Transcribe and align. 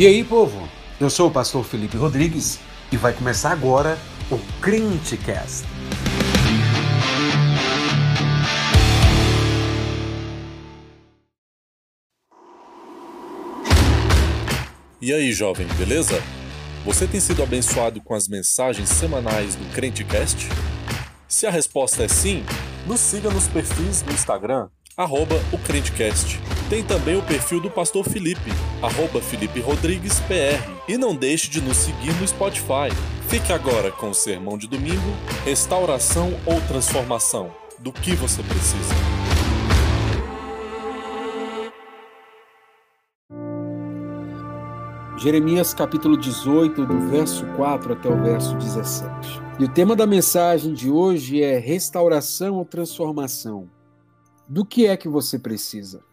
E 0.00 0.06
aí, 0.06 0.24
povo? 0.24 0.66
Eu 0.98 1.10
sou 1.10 1.28
o 1.28 1.30
pastor 1.30 1.62
Felipe 1.62 1.94
Rodrigues 1.94 2.58
e 2.90 2.96
vai 2.96 3.12
começar 3.12 3.52
agora 3.52 3.98
o 4.30 4.38
Crentecast. 4.58 5.66
E 15.02 15.12
aí, 15.12 15.34
jovem, 15.34 15.66
beleza? 15.76 16.22
Você 16.82 17.06
tem 17.06 17.20
sido 17.20 17.42
abençoado 17.42 18.00
com 18.00 18.14
as 18.14 18.26
mensagens 18.26 18.88
semanais 18.88 19.54
do 19.54 19.70
Crentecast? 19.74 20.48
Se 21.28 21.46
a 21.46 21.50
resposta 21.50 22.04
é 22.04 22.08
sim, 22.08 22.42
nos 22.86 23.00
siga 23.00 23.28
nos 23.28 23.46
perfis 23.48 24.00
do 24.00 24.14
Instagram, 24.14 24.70
arroba 24.96 25.34
o 25.52 25.58
Crentecast. 25.58 26.40
Tem 26.70 26.84
também 26.84 27.16
o 27.16 27.22
perfil 27.22 27.60
do 27.60 27.68
Pastor 27.68 28.04
Felipe, 28.04 28.52
arroba 28.80 29.20
Felipe 29.20 29.58
Rodrigues 29.58 30.20
PR. 30.20 30.70
E 30.86 30.96
não 30.96 31.16
deixe 31.16 31.50
de 31.50 31.60
nos 31.60 31.76
seguir 31.76 32.14
no 32.20 32.28
Spotify. 32.28 32.94
Fique 33.28 33.52
agora 33.52 33.90
com 33.90 34.10
o 34.10 34.14
sermão 34.14 34.56
de 34.56 34.68
domingo, 34.68 35.10
restauração 35.44 36.32
ou 36.46 36.60
transformação, 36.68 37.52
do 37.80 37.90
que 37.90 38.14
você 38.14 38.40
precisa. 38.44 38.94
Jeremias 45.18 45.74
capítulo 45.74 46.16
18, 46.16 46.86
do 46.86 47.00
verso 47.10 47.44
4 47.56 47.94
até 47.94 48.08
o 48.08 48.22
verso 48.22 48.54
17. 48.56 49.42
E 49.58 49.64
o 49.64 49.68
tema 49.68 49.96
da 49.96 50.06
mensagem 50.06 50.72
de 50.72 50.88
hoje 50.88 51.42
é 51.42 51.58
restauração 51.58 52.58
ou 52.58 52.64
transformação. 52.64 53.68
Do 54.48 54.64
que 54.64 54.86
é 54.86 54.96
que 54.96 55.08
você 55.08 55.36
precisa? 55.36 56.08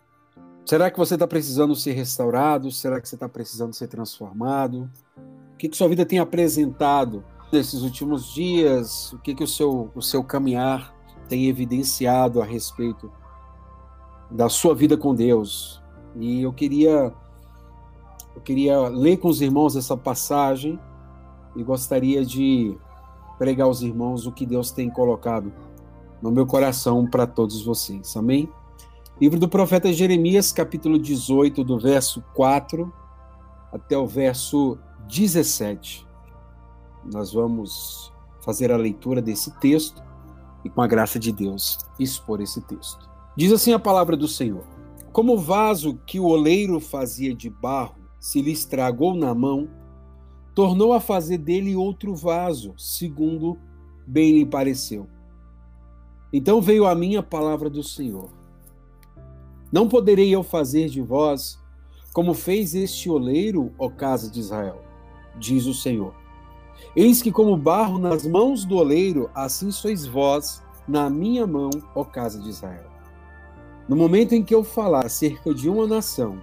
Será 0.67 0.91
que 0.91 0.97
você 0.97 1.13
está 1.13 1.25
precisando 1.25 1.73
ser 1.77 1.93
restaurado? 1.93 2.69
Será 2.71 2.99
que 2.99 3.07
você 3.07 3.15
está 3.15 3.29
precisando 3.29 3.73
ser 3.73 3.87
transformado? 3.87 4.91
O 5.53 5.57
que, 5.57 5.69
que 5.69 5.77
sua 5.77 5.87
vida 5.87 6.05
tem 6.05 6.19
apresentado 6.19 7.23
nesses 7.53 7.83
últimos 7.83 8.33
dias? 8.33 9.13
O 9.13 9.19
que, 9.19 9.33
que 9.33 9.45
o, 9.45 9.47
seu, 9.47 9.89
o 9.95 10.01
seu 10.01 10.21
caminhar 10.21 10.93
tem 11.29 11.47
evidenciado 11.47 12.41
a 12.41 12.45
respeito 12.45 13.09
da 14.29 14.49
sua 14.49 14.75
vida 14.75 14.97
com 14.97 15.15
Deus? 15.15 15.81
E 16.17 16.41
eu 16.41 16.51
queria 16.51 17.13
eu 18.35 18.41
queria 18.41 18.89
ler 18.89 19.15
com 19.17 19.29
os 19.29 19.39
irmãos 19.39 19.77
essa 19.77 19.95
passagem 19.95 20.77
e 21.55 21.63
gostaria 21.63 22.25
de 22.25 22.77
pregar 23.37 23.67
aos 23.67 23.81
irmãos 23.81 24.27
o 24.27 24.33
que 24.33 24.45
Deus 24.45 24.69
tem 24.69 24.89
colocado 24.89 25.49
no 26.21 26.29
meu 26.29 26.45
coração 26.45 27.07
para 27.07 27.25
todos 27.25 27.63
vocês. 27.63 28.17
Amém? 28.17 28.51
Livro 29.19 29.39
do 29.39 29.49
profeta 29.49 29.91
Jeremias, 29.91 30.51
capítulo 30.51 30.99
18, 30.99 31.63
do 31.63 31.79
verso 31.79 32.23
4 32.35 32.93
até 33.73 33.97
o 33.97 34.05
verso 34.05 34.77
17. 35.07 36.07
Nós 37.11 37.33
vamos 37.33 38.13
fazer 38.45 38.71
a 38.71 38.77
leitura 38.77 39.19
desse 39.19 39.51
texto 39.59 40.03
e, 40.63 40.69
com 40.69 40.83
a 40.83 40.87
graça 40.87 41.17
de 41.17 41.31
Deus, 41.31 41.79
expor 41.99 42.41
esse 42.41 42.61
texto. 42.61 43.09
Diz 43.35 43.51
assim 43.51 43.73
a 43.73 43.79
palavra 43.79 44.15
do 44.15 44.27
Senhor: 44.27 44.63
Como 45.11 45.33
o 45.33 45.39
vaso 45.39 45.99
que 46.05 46.19
o 46.19 46.25
oleiro 46.25 46.79
fazia 46.79 47.33
de 47.33 47.49
barro 47.49 47.95
se 48.19 48.39
lhe 48.39 48.51
estragou 48.51 49.15
na 49.15 49.33
mão, 49.33 49.67
tornou 50.53 50.93
a 50.93 51.01
fazer 51.01 51.39
dele 51.39 51.75
outro 51.75 52.13
vaso, 52.13 52.75
segundo 52.77 53.57
bem 54.05 54.33
lhe 54.33 54.45
pareceu. 54.45 55.07
Então 56.31 56.61
veio 56.61 56.85
a 56.85 56.93
mim 56.93 57.15
a 57.15 57.23
palavra 57.23 57.67
do 57.67 57.81
Senhor. 57.81 58.36
Não 59.71 59.87
poderei 59.87 60.33
eu 60.33 60.43
fazer 60.43 60.89
de 60.89 61.01
vós 61.01 61.59
como 62.13 62.33
fez 62.33 62.73
este 62.73 63.09
oleiro, 63.09 63.71
ó 63.77 63.89
casa 63.89 64.29
de 64.31 64.39
Israel, 64.39 64.81
diz 65.37 65.65
o 65.67 65.73
Senhor. 65.73 66.15
Eis 66.95 67.21
que, 67.21 67.31
como 67.31 67.55
barro 67.55 67.99
nas 67.99 68.25
mãos 68.25 68.65
do 68.65 68.75
oleiro, 68.77 69.29
assim 69.35 69.69
sois 69.69 70.05
vós 70.05 70.63
na 70.87 71.09
minha 71.09 71.45
mão, 71.45 71.69
ó 71.93 72.03
casa 72.03 72.41
de 72.41 72.49
Israel. 72.49 72.87
No 73.87 73.95
momento 73.95 74.33
em 74.33 74.43
que 74.43 74.55
eu 74.55 74.63
falar 74.63 75.05
acerca 75.05 75.53
de 75.53 75.69
uma 75.69 75.85
nação, 75.85 76.41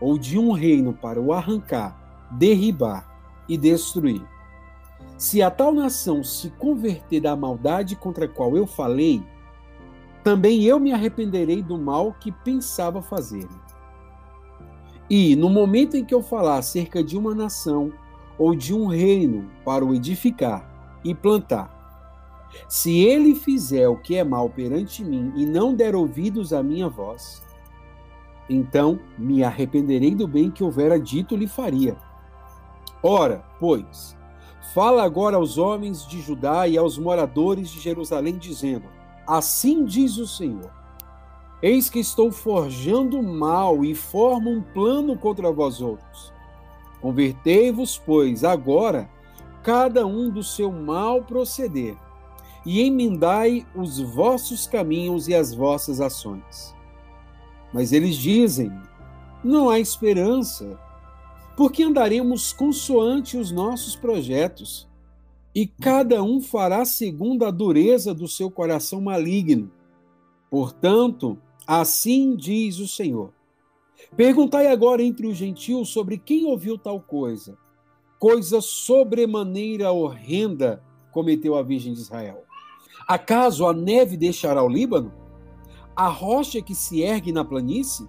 ou 0.00 0.16
de 0.16 0.38
um 0.38 0.52
reino 0.52 0.94
para 0.94 1.20
o 1.20 1.32
arrancar, 1.32 2.28
derribar 2.30 3.06
e 3.48 3.58
destruir. 3.58 4.22
Se 5.18 5.42
a 5.42 5.50
tal 5.50 5.74
nação 5.74 6.24
se 6.24 6.48
converter 6.50 7.20
da 7.20 7.36
maldade 7.36 7.94
contra 7.94 8.24
a 8.24 8.28
qual 8.28 8.56
eu 8.56 8.66
falei, 8.66 9.22
também 10.22 10.64
eu 10.64 10.78
me 10.78 10.92
arrependerei 10.92 11.62
do 11.62 11.78
mal 11.78 12.14
que 12.20 12.30
pensava 12.30 13.00
fazer. 13.00 13.48
E, 15.08 15.34
no 15.34 15.48
momento 15.48 15.96
em 15.96 16.04
que 16.04 16.14
eu 16.14 16.22
falar 16.22 16.58
acerca 16.58 17.02
de 17.02 17.16
uma 17.16 17.34
nação 17.34 17.92
ou 18.38 18.54
de 18.54 18.72
um 18.72 18.86
reino 18.86 19.50
para 19.64 19.84
o 19.84 19.94
edificar 19.94 20.70
e 21.02 21.14
plantar, 21.14 21.80
se 22.68 23.00
ele 23.00 23.34
fizer 23.34 23.88
o 23.88 23.96
que 23.96 24.16
é 24.16 24.24
mal 24.24 24.48
perante 24.48 25.04
mim 25.04 25.32
e 25.36 25.44
não 25.44 25.74
der 25.74 25.94
ouvidos 25.94 26.52
à 26.52 26.62
minha 26.62 26.88
voz, 26.88 27.42
então 28.48 28.98
me 29.16 29.42
arrependerei 29.42 30.14
do 30.14 30.26
bem 30.26 30.50
que 30.50 30.62
houvera 30.62 30.98
dito 30.98 31.36
lhe 31.36 31.46
faria. 31.46 31.96
Ora, 33.02 33.44
pois, 33.58 34.16
fala 34.74 35.02
agora 35.02 35.36
aos 35.36 35.56
homens 35.56 36.06
de 36.06 36.20
Judá 36.20 36.68
e 36.68 36.76
aos 36.76 36.98
moradores 36.98 37.70
de 37.70 37.80
Jerusalém, 37.80 38.36
dizendo: 38.36 38.99
Assim 39.30 39.84
diz 39.84 40.16
o 40.16 40.26
Senhor: 40.26 40.72
Eis 41.62 41.88
que 41.88 42.00
estou 42.00 42.32
forjando 42.32 43.22
mal 43.22 43.84
e 43.84 43.94
formo 43.94 44.50
um 44.50 44.60
plano 44.60 45.16
contra 45.16 45.52
vós 45.52 45.80
outros. 45.80 46.32
Convertei-vos, 47.00 47.96
pois, 47.96 48.42
agora, 48.42 49.08
cada 49.62 50.04
um 50.04 50.28
do 50.28 50.42
seu 50.42 50.72
mal 50.72 51.22
proceder, 51.22 51.96
e 52.66 52.80
emendai 52.80 53.64
os 53.72 54.00
vossos 54.00 54.66
caminhos 54.66 55.28
e 55.28 55.34
as 55.36 55.54
vossas 55.54 56.00
ações. 56.00 56.74
Mas 57.72 57.92
eles 57.92 58.16
dizem: 58.16 58.72
não 59.44 59.70
há 59.70 59.78
esperança, 59.78 60.76
porque 61.56 61.84
andaremos 61.84 62.52
consoante 62.52 63.36
os 63.36 63.52
nossos 63.52 63.94
projetos, 63.94 64.89
e 65.54 65.66
cada 65.66 66.22
um 66.22 66.40
fará 66.40 66.84
segundo 66.84 67.44
a 67.44 67.50
dureza 67.50 68.14
do 68.14 68.28
seu 68.28 68.50
coração 68.50 69.00
maligno. 69.00 69.70
Portanto, 70.50 71.38
assim 71.66 72.36
diz 72.36 72.78
o 72.78 72.88
Senhor. 72.88 73.32
Perguntai 74.16 74.66
agora 74.66 75.02
entre 75.02 75.26
os 75.26 75.36
gentios 75.36 75.88
sobre 75.88 76.18
quem 76.18 76.46
ouviu 76.46 76.78
tal 76.78 77.00
coisa. 77.00 77.58
Coisa 78.18 78.60
sobremaneira 78.60 79.92
horrenda 79.92 80.82
cometeu 81.12 81.56
a 81.56 81.62
Virgem 81.62 81.92
de 81.92 82.00
Israel. 82.00 82.44
Acaso 83.06 83.66
a 83.66 83.72
neve 83.72 84.16
deixará 84.16 84.62
o 84.62 84.68
Líbano? 84.68 85.12
a 86.00 86.08
rocha 86.08 86.62
que 86.62 86.74
se 86.74 87.02
ergue 87.02 87.30
na 87.30 87.44
planície? 87.44 88.08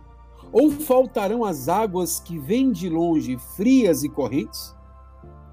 Ou 0.53 0.71
faltarão 0.71 1.43
as 1.43 1.67
águas 1.67 2.21
que 2.21 2.39
vêm 2.39 2.71
de 2.71 2.87
longe, 2.87 3.37
frias 3.55 4.01
e 4.03 4.09
correntes? 4.09 4.73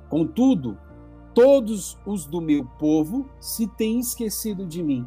Contudo, 0.08 0.78
todos 1.38 1.96
os 2.04 2.26
do 2.26 2.40
meu 2.40 2.64
povo 2.64 3.24
se 3.38 3.68
têm 3.68 4.00
esquecido 4.00 4.66
de 4.66 4.82
mim, 4.82 5.06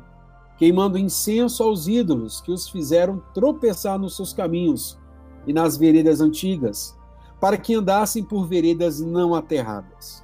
queimando 0.58 0.98
incenso 0.98 1.62
aos 1.62 1.90
ídolos 1.90 2.40
que 2.40 2.54
os 2.54 2.70
fizeram 2.70 3.22
tropeçar 3.34 4.00
nos 4.00 4.16
seus 4.16 4.32
caminhos 4.32 4.98
e 5.46 5.52
nas 5.52 5.76
veredas 5.76 6.22
antigas, 6.22 6.98
para 7.38 7.58
que 7.58 7.76
andassem 7.76 8.24
por 8.24 8.48
veredas 8.48 9.02
não 9.02 9.36
aterradas, 9.36 10.24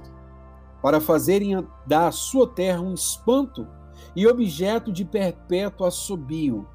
para 0.80 0.98
fazerem 0.98 1.62
da 1.86 2.10
sua 2.10 2.48
terra 2.48 2.80
um 2.80 2.94
espanto 2.94 3.66
e 4.16 4.26
objeto 4.26 4.90
de 4.90 5.04
perpétuo 5.04 5.86
assobio 5.86 6.66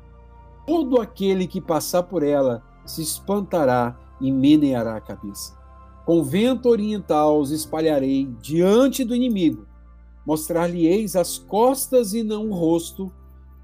todo 0.67 1.01
aquele 1.01 1.47
que 1.47 1.59
passar 1.59 2.03
por 2.03 2.21
ela 2.21 2.61
se 2.85 3.01
espantará 3.01 3.97
e 4.21 4.31
meneará 4.31 4.95
a 4.95 5.01
cabeça. 5.01 5.62
Com 6.05 6.23
vento 6.23 6.67
oriental 6.67 7.39
os 7.39 7.51
espalharei 7.51 8.25
diante 8.41 9.03
do 9.03 9.15
inimigo, 9.15 9.65
mostrar-lhe-eis 10.25 11.15
as 11.15 11.37
costas 11.37 12.13
e 12.13 12.23
não 12.23 12.49
o 12.49 12.53
rosto 12.53 13.11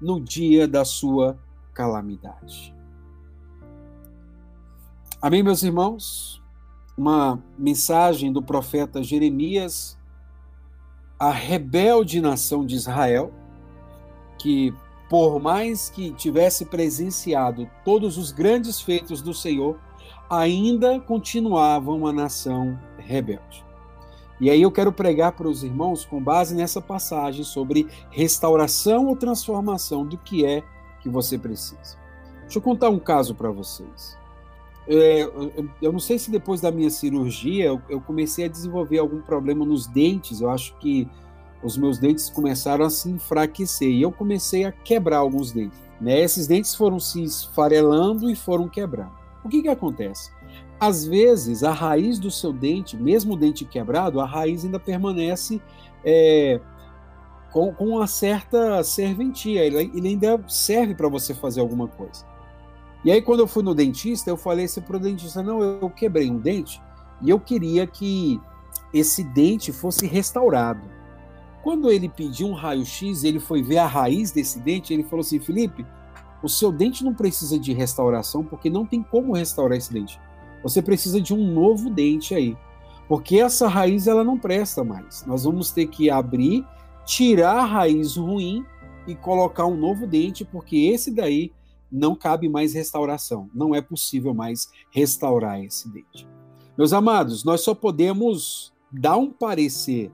no 0.00 0.20
dia 0.20 0.66
da 0.66 0.84
sua 0.84 1.38
calamidade. 1.74 2.74
Amém, 5.20 5.42
meus 5.42 5.62
irmãos? 5.62 6.42
Uma 6.96 7.42
mensagem 7.58 8.32
do 8.32 8.42
profeta 8.42 9.02
Jeremias 9.02 9.98
à 11.18 11.30
rebelde 11.30 12.22
nação 12.22 12.64
de 12.64 12.74
Israel, 12.74 13.30
que 14.38 14.74
por 15.10 15.38
mais 15.38 15.90
que 15.90 16.12
tivesse 16.12 16.64
presenciado 16.64 17.68
todos 17.84 18.16
os 18.16 18.32
grandes 18.32 18.80
feitos 18.80 19.20
do 19.20 19.34
Senhor, 19.34 19.78
ainda 20.30 21.00
continuava 21.00 21.90
uma 21.90 22.12
nação 22.12 22.78
rebelde. 22.96 23.64
E 24.40 24.48
aí 24.48 24.62
eu 24.62 24.70
quero 24.70 24.92
pregar 24.92 25.32
para 25.32 25.48
os 25.48 25.62
irmãos 25.62 26.04
com 26.04 26.22
base 26.22 26.54
nessa 26.54 26.80
passagem 26.80 27.44
sobre 27.44 27.86
restauração 28.10 29.08
ou 29.08 29.16
transformação 29.16 30.06
do 30.06 30.16
que 30.16 30.46
é 30.46 30.62
que 31.02 31.08
você 31.08 31.36
precisa. 31.36 31.98
Deixa 32.42 32.58
eu 32.58 32.62
contar 32.62 32.88
um 32.88 32.98
caso 32.98 33.34
para 33.34 33.50
vocês. 33.50 34.16
é, 34.88 35.22
eu 35.82 35.92
não 35.92 36.00
sei 36.00 36.18
se 36.18 36.30
depois 36.30 36.60
da 36.60 36.70
minha 36.70 36.90
cirurgia 36.90 37.66
eu, 37.66 37.82
eu, 37.88 38.00
comecei 38.00 38.46
a 38.46 38.48
desenvolver 38.48 38.98
algum 38.98 39.20
problema 39.20 39.64
nos 39.64 39.86
dentes. 39.86 40.40
Eu 40.40 40.48
acho 40.48 40.74
que 40.78 41.06
os 41.62 41.76
meus 41.76 41.98
dentes 41.98 42.30
começaram 42.30 42.86
a 42.86 42.90
se 42.90 43.10
enfraquecer 43.10 43.90
e 43.90 44.00
eu 44.00 44.10
comecei 44.10 44.64
a 44.64 44.72
quebrar 44.72 45.18
alguns 45.18 45.52
dentes. 45.52 45.78
Né? 46.00 46.18
Esses 46.18 46.46
dentes 46.46 46.74
foram 46.74 46.98
se 46.98 47.22
esfarelando 47.22 48.30
e 48.30 48.34
foram 48.34 48.68
quebrando. 48.68 49.19
O 49.44 49.48
que, 49.48 49.62
que 49.62 49.68
acontece? 49.68 50.30
Às 50.78 51.06
vezes, 51.06 51.62
a 51.62 51.72
raiz 51.72 52.18
do 52.18 52.30
seu 52.30 52.52
dente, 52.52 52.96
mesmo 52.96 53.34
o 53.34 53.36
dente 53.36 53.64
quebrado, 53.64 54.20
a 54.20 54.26
raiz 54.26 54.64
ainda 54.64 54.78
permanece 54.78 55.60
é, 56.04 56.60
com, 57.52 57.72
com, 57.74 57.88
uma 57.88 58.06
certa 58.06 58.82
serventia. 58.82 59.64
Ele, 59.64 59.90
ele 59.94 60.08
ainda 60.08 60.42
serve 60.48 60.94
para 60.94 61.08
você 61.08 61.34
fazer 61.34 61.60
alguma 61.60 61.86
coisa. 61.86 62.24
E 63.04 63.10
aí, 63.10 63.20
quando 63.20 63.40
eu 63.40 63.46
fui 63.46 63.62
no 63.62 63.74
dentista, 63.74 64.30
eu 64.30 64.36
falei 64.36 64.66
assim 64.66 64.80
para 64.80 64.96
o 64.96 65.00
dentista: 65.00 65.42
não, 65.42 65.62
eu 65.62 65.90
quebrei 65.90 66.30
um 66.30 66.38
dente 66.38 66.80
e 67.22 67.30
eu 67.30 67.38
queria 67.38 67.86
que 67.86 68.40
esse 68.92 69.22
dente 69.22 69.72
fosse 69.72 70.06
restaurado. 70.06 70.80
Quando 71.62 71.90
ele 71.90 72.08
pediu 72.08 72.48
um 72.48 72.54
raio-x, 72.54 73.22
ele 73.22 73.38
foi 73.38 73.62
ver 73.62 73.78
a 73.78 73.86
raiz 73.86 74.30
desse 74.30 74.58
dente, 74.58 74.94
ele 74.94 75.04
falou 75.04 75.20
assim: 75.20 75.38
Felipe, 75.38 75.84
o 76.42 76.48
seu 76.48 76.72
dente 76.72 77.04
não 77.04 77.14
precisa 77.14 77.58
de 77.58 77.72
restauração 77.72 78.44
porque 78.44 78.70
não 78.70 78.86
tem 78.86 79.02
como 79.02 79.34
restaurar 79.34 79.76
esse 79.76 79.92
dente. 79.92 80.20
Você 80.62 80.82
precisa 80.82 81.20
de 81.20 81.34
um 81.34 81.52
novo 81.52 81.90
dente 81.90 82.34
aí, 82.34 82.56
porque 83.08 83.38
essa 83.38 83.66
raiz 83.66 84.06
ela 84.06 84.24
não 84.24 84.38
presta 84.38 84.84
mais. 84.84 85.24
Nós 85.26 85.44
vamos 85.44 85.70
ter 85.70 85.86
que 85.86 86.10
abrir, 86.10 86.66
tirar 87.04 87.56
a 87.56 87.64
raiz 87.64 88.16
ruim 88.16 88.64
e 89.06 89.14
colocar 89.14 89.66
um 89.66 89.76
novo 89.76 90.06
dente, 90.06 90.44
porque 90.44 90.76
esse 90.76 91.10
daí 91.10 91.52
não 91.90 92.14
cabe 92.14 92.48
mais 92.48 92.72
restauração, 92.72 93.50
não 93.54 93.74
é 93.74 93.80
possível 93.80 94.32
mais 94.32 94.70
restaurar 94.90 95.62
esse 95.62 95.88
dente. 95.88 96.28
Meus 96.78 96.92
amados, 96.92 97.42
nós 97.44 97.62
só 97.62 97.74
podemos 97.74 98.72
dar 98.92 99.16
um 99.16 99.30
parecer 99.30 100.12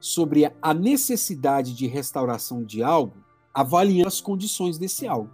sobre 0.00 0.52
a 0.60 0.74
necessidade 0.74 1.74
de 1.74 1.86
restauração 1.86 2.62
de 2.62 2.82
algo 2.82 3.24
avaliando 3.54 4.08
as 4.08 4.20
condições 4.20 4.76
desse 4.76 5.06
algo. 5.06 5.30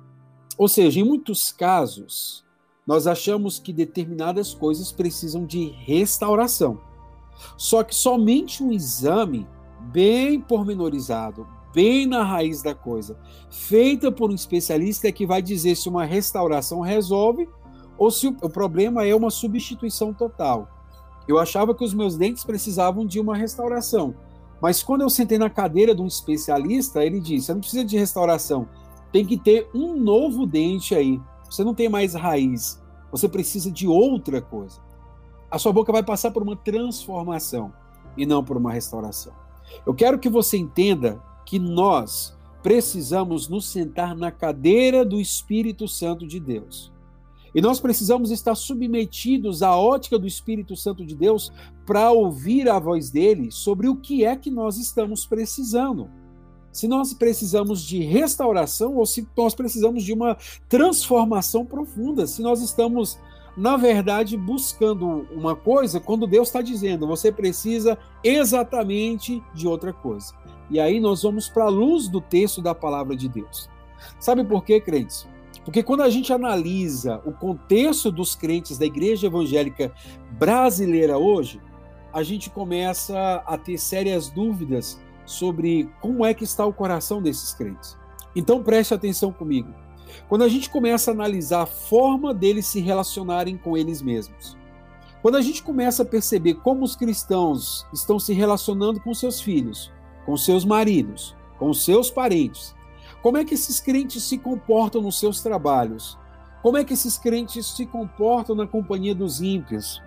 Ou 0.61 0.69
seja, 0.69 1.01
em 1.01 1.05
muitos 1.05 1.51
casos, 1.51 2.45
nós 2.87 3.07
achamos 3.07 3.59
que 3.59 3.73
determinadas 3.73 4.53
coisas 4.53 4.93
precisam 4.93 5.47
de 5.47 5.71
restauração. 5.71 6.79
Só 7.57 7.83
que 7.83 7.95
somente 7.95 8.63
um 8.63 8.71
exame 8.71 9.49
bem 9.91 10.39
pormenorizado, 10.39 11.47
bem 11.73 12.05
na 12.07 12.23
raiz 12.23 12.61
da 12.61 12.75
coisa, 12.75 13.19
feita 13.49 14.13
por 14.13 14.31
um 14.31 14.35
especialista 14.35 15.09
é 15.09 15.13
que 15.13 15.27
vai 15.27 15.41
dizer 15.41 15.77
se 15.77 15.89
uma 15.89 16.05
restauração 16.05 16.83
resolve 16.83 17.49
ou 17.97 18.11
se 18.11 18.27
o 18.27 18.51
problema 18.51 19.07
é 19.07 19.15
uma 19.15 19.31
substituição 19.31 20.13
total. 20.13 20.69
Eu 21.27 21.39
achava 21.39 21.75
que 21.75 21.85
os 21.85 21.95
meus 21.95 22.19
dentes 22.19 22.45
precisavam 22.45 23.07
de 23.07 23.19
uma 23.19 23.35
restauração, 23.35 24.15
mas 24.61 24.83
quando 24.83 25.01
eu 25.01 25.09
sentei 25.09 25.39
na 25.39 25.49
cadeira 25.49 25.95
de 25.95 26.03
um 26.03 26.07
especialista, 26.07 27.03
ele 27.03 27.19
disse: 27.19 27.47
você 27.47 27.55
não 27.55 27.61
precisa 27.61 27.83
de 27.83 27.97
restauração, 27.97 28.69
tem 29.13 29.25
que 29.25 29.39
ter 29.39 29.69
um 29.75 29.97
novo 29.97 30.47
dente 30.47 30.95
aí. 30.95 31.21
Você 31.49 31.65
não 31.65 31.75
tem 31.75 31.89
mais 31.89 32.15
raiz, 32.15 32.81
você 33.11 33.29
precisa 33.29 33.71
de 33.71 33.87
outra 33.89 34.41
coisa. 34.41 34.81
A 35.51 35.59
sua 35.59 35.73
boca 35.73 35.93
vai 35.93 36.03
passar 36.03 36.31
por 36.31 36.43
uma 36.43 36.55
transformação 36.55 37.73
e 38.17 38.25
não 38.25 38.45
por 38.45 38.57
uma 38.57 38.73
restauração. 38.73 39.33
Eu 39.85 39.95
quero 39.95 40.19
que 40.19 40.29
você 40.29 40.57
entenda 40.57 41.21
que 41.45 41.59
nós 41.59 42.37
precisamos 42.63 43.49
nos 43.49 43.67
sentar 43.67 44.17
na 44.17 44.31
cadeira 44.31 45.05
do 45.05 45.21
Espírito 45.21 45.89
Santo 45.89 46.27
de 46.27 46.39
Deus. 46.39 46.93
E 47.53 47.61
nós 47.61 47.81
precisamos 47.81 48.31
estar 48.31 48.55
submetidos 48.55 49.63
à 49.63 49.77
ótica 49.77 50.19
do 50.19 50.27
Espírito 50.27 50.77
Santo 50.77 51.05
de 51.05 51.17
Deus 51.17 51.53
para 51.85 52.13
ouvir 52.13 52.69
a 52.69 52.79
voz 52.79 53.11
dele 53.11 53.51
sobre 53.51 53.89
o 53.89 53.97
que 53.97 54.25
é 54.25 54.37
que 54.37 54.51
nós 54.51 54.79
estamos 54.79 55.27
precisando. 55.27 56.09
Se 56.73 56.87
nós 56.87 57.13
precisamos 57.13 57.83
de 57.83 58.03
restauração 58.03 58.97
ou 58.97 59.05
se 59.05 59.27
nós 59.37 59.55
precisamos 59.55 60.05
de 60.05 60.13
uma 60.13 60.37
transformação 60.69 61.65
profunda, 61.65 62.27
se 62.27 62.43
nós 62.43 62.63
estamos, 62.63 63.19
na 63.57 63.77
verdade, 63.77 64.37
buscando 64.37 65.27
uma 65.33 65.57
coisa 65.57 65.99
quando 65.99 66.27
Deus 66.27 66.49
está 66.49 66.63
dizendo, 66.63 67.07
você 67.07 67.33
precisa 67.33 67.99
exatamente 68.23 69.43
de 69.53 69.67
outra 69.67 69.93
coisa. 69.93 70.33
E 70.71 70.79
aí 70.79 71.01
nós 71.01 71.23
vamos 71.23 71.49
para 71.49 71.65
a 71.65 71.69
luz 71.69 72.07
do 72.09 72.21
texto 72.21 72.63
da 72.63 72.75
palavra 72.75 73.17
de 73.17 73.29
Deus. 73.29 73.69
Sabe 74.21 74.45
por 74.45 74.65
quê, 74.65 74.81
crentes? 74.81 75.27
Porque 75.65 75.83
quando 75.83 76.03
a 76.03 76.09
gente 76.09 76.33
analisa 76.33 77.21
o 77.25 77.33
contexto 77.33 78.11
dos 78.11 78.35
crentes 78.35 78.79
da 78.79 78.87
igreja 78.87 79.27
evangélica 79.27 79.93
brasileira 80.33 81.19
hoje, 81.19 81.61
a 82.13 82.23
gente 82.23 82.49
começa 82.49 83.43
a 83.47 83.59
ter 83.59 83.79
sérias 83.79 84.31
dúvidas 84.31 85.01
sobre 85.31 85.89
como 86.01 86.25
é 86.25 86.35
que 86.35 86.45
está 86.45 86.65
o 86.67 86.73
coração 86.73 87.23
desses 87.23 87.55
crentes. 87.55 87.97
Então 88.35 88.63
preste 88.63 88.95
atenção 88.95 89.33
comigo. 89.33 89.73
Quando 90.29 90.43
a 90.43 90.49
gente 90.49 90.69
começa 90.69 91.11
a 91.11 91.15
analisar 91.15 91.63
a 91.63 91.67
forma 91.67 92.35
deles 92.35 92.67
se 92.67 92.81
relacionarem 92.81 93.57
com 93.57 93.77
eles 93.77 94.03
mesmos, 94.03 94.57
quando 95.23 95.37
a 95.37 95.43
gente 95.43 95.63
começa 95.63 96.03
a 96.03 96.07
perceber 96.07 96.55
como 96.55 96.85
os 96.85 96.97
cristãos 96.97 97.87
estão 97.93 98.19
se 98.19 98.33
relacionando 98.33 99.01
com 99.01 99.13
seus 99.13 99.41
filhos, 99.41 99.93
com 100.25 100.37
seus 100.37 100.65
maridos, 100.65 101.37
com 101.59 101.73
seus 101.75 102.11
parentes. 102.11 102.75
Como 103.23 103.37
é 103.37 103.45
que 103.45 103.55
esses 103.55 103.81
crentes 103.81 104.23
se 104.23 104.39
comportam 104.39 105.03
nos 105.03 105.19
seus 105.19 105.43
trabalhos? 105.43 106.19
Como 106.63 106.77
é 106.77 106.85
que 106.85 106.95
esses 106.95 107.19
crentes 107.19 107.67
se 107.67 107.85
comportam 107.85 108.57
na 108.57 108.67
companhia 108.67 109.15
dos 109.15 109.41
ímpios? 109.41 110.03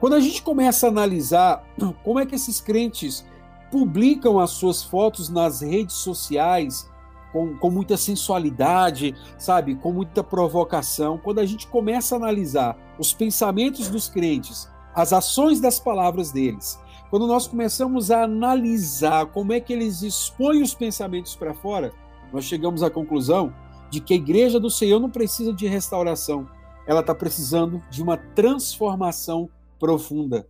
Quando 0.00 0.14
a 0.14 0.20
gente 0.20 0.42
começa 0.42 0.86
a 0.86 0.90
analisar 0.90 1.64
como 2.02 2.18
é 2.18 2.26
que 2.26 2.34
esses 2.34 2.60
crentes 2.60 3.24
publicam 3.70 4.38
as 4.38 4.50
suas 4.50 4.82
fotos 4.82 5.28
nas 5.28 5.60
redes 5.60 5.96
sociais 5.96 6.88
com, 7.32 7.56
com 7.56 7.70
muita 7.70 7.96
sensualidade, 7.96 9.14
sabe, 9.38 9.74
com 9.74 9.92
muita 9.92 10.24
provocação, 10.24 11.18
quando 11.18 11.40
a 11.40 11.46
gente 11.46 11.66
começa 11.66 12.14
a 12.14 12.18
analisar 12.18 12.76
os 12.98 13.12
pensamentos 13.12 13.88
dos 13.88 14.08
crentes, 14.08 14.68
as 14.94 15.12
ações 15.12 15.60
das 15.60 15.78
palavras 15.78 16.32
deles, 16.32 16.80
quando 17.10 17.26
nós 17.26 17.46
começamos 17.46 18.10
a 18.10 18.24
analisar 18.24 19.26
como 19.26 19.52
é 19.52 19.60
que 19.60 19.72
eles 19.72 20.02
expõem 20.02 20.62
os 20.62 20.74
pensamentos 20.74 21.34
para 21.34 21.54
fora, 21.54 21.92
nós 22.32 22.44
chegamos 22.44 22.82
à 22.82 22.90
conclusão 22.90 23.52
de 23.90 24.00
que 24.00 24.12
a 24.12 24.16
igreja 24.16 24.60
do 24.60 24.70
Senhor 24.70 25.00
não 25.00 25.08
precisa 25.08 25.52
de 25.52 25.66
restauração, 25.66 26.46
ela 26.86 27.00
está 27.00 27.14
precisando 27.14 27.82
de 27.90 28.02
uma 28.02 28.16
transformação 28.16 29.48
profunda. 29.78 30.46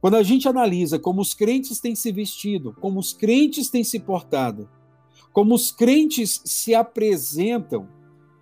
Quando 0.00 0.16
a 0.16 0.22
gente 0.22 0.48
analisa 0.48 0.98
como 0.98 1.20
os 1.20 1.34
crentes 1.34 1.80
têm 1.80 1.94
se 1.94 2.12
vestido, 2.12 2.74
como 2.80 2.98
os 3.00 3.12
crentes 3.12 3.68
têm 3.68 3.84
se 3.84 4.00
portado, 4.00 4.68
como 5.32 5.54
os 5.54 5.70
crentes 5.70 6.40
se 6.44 6.74
apresentam, 6.74 7.88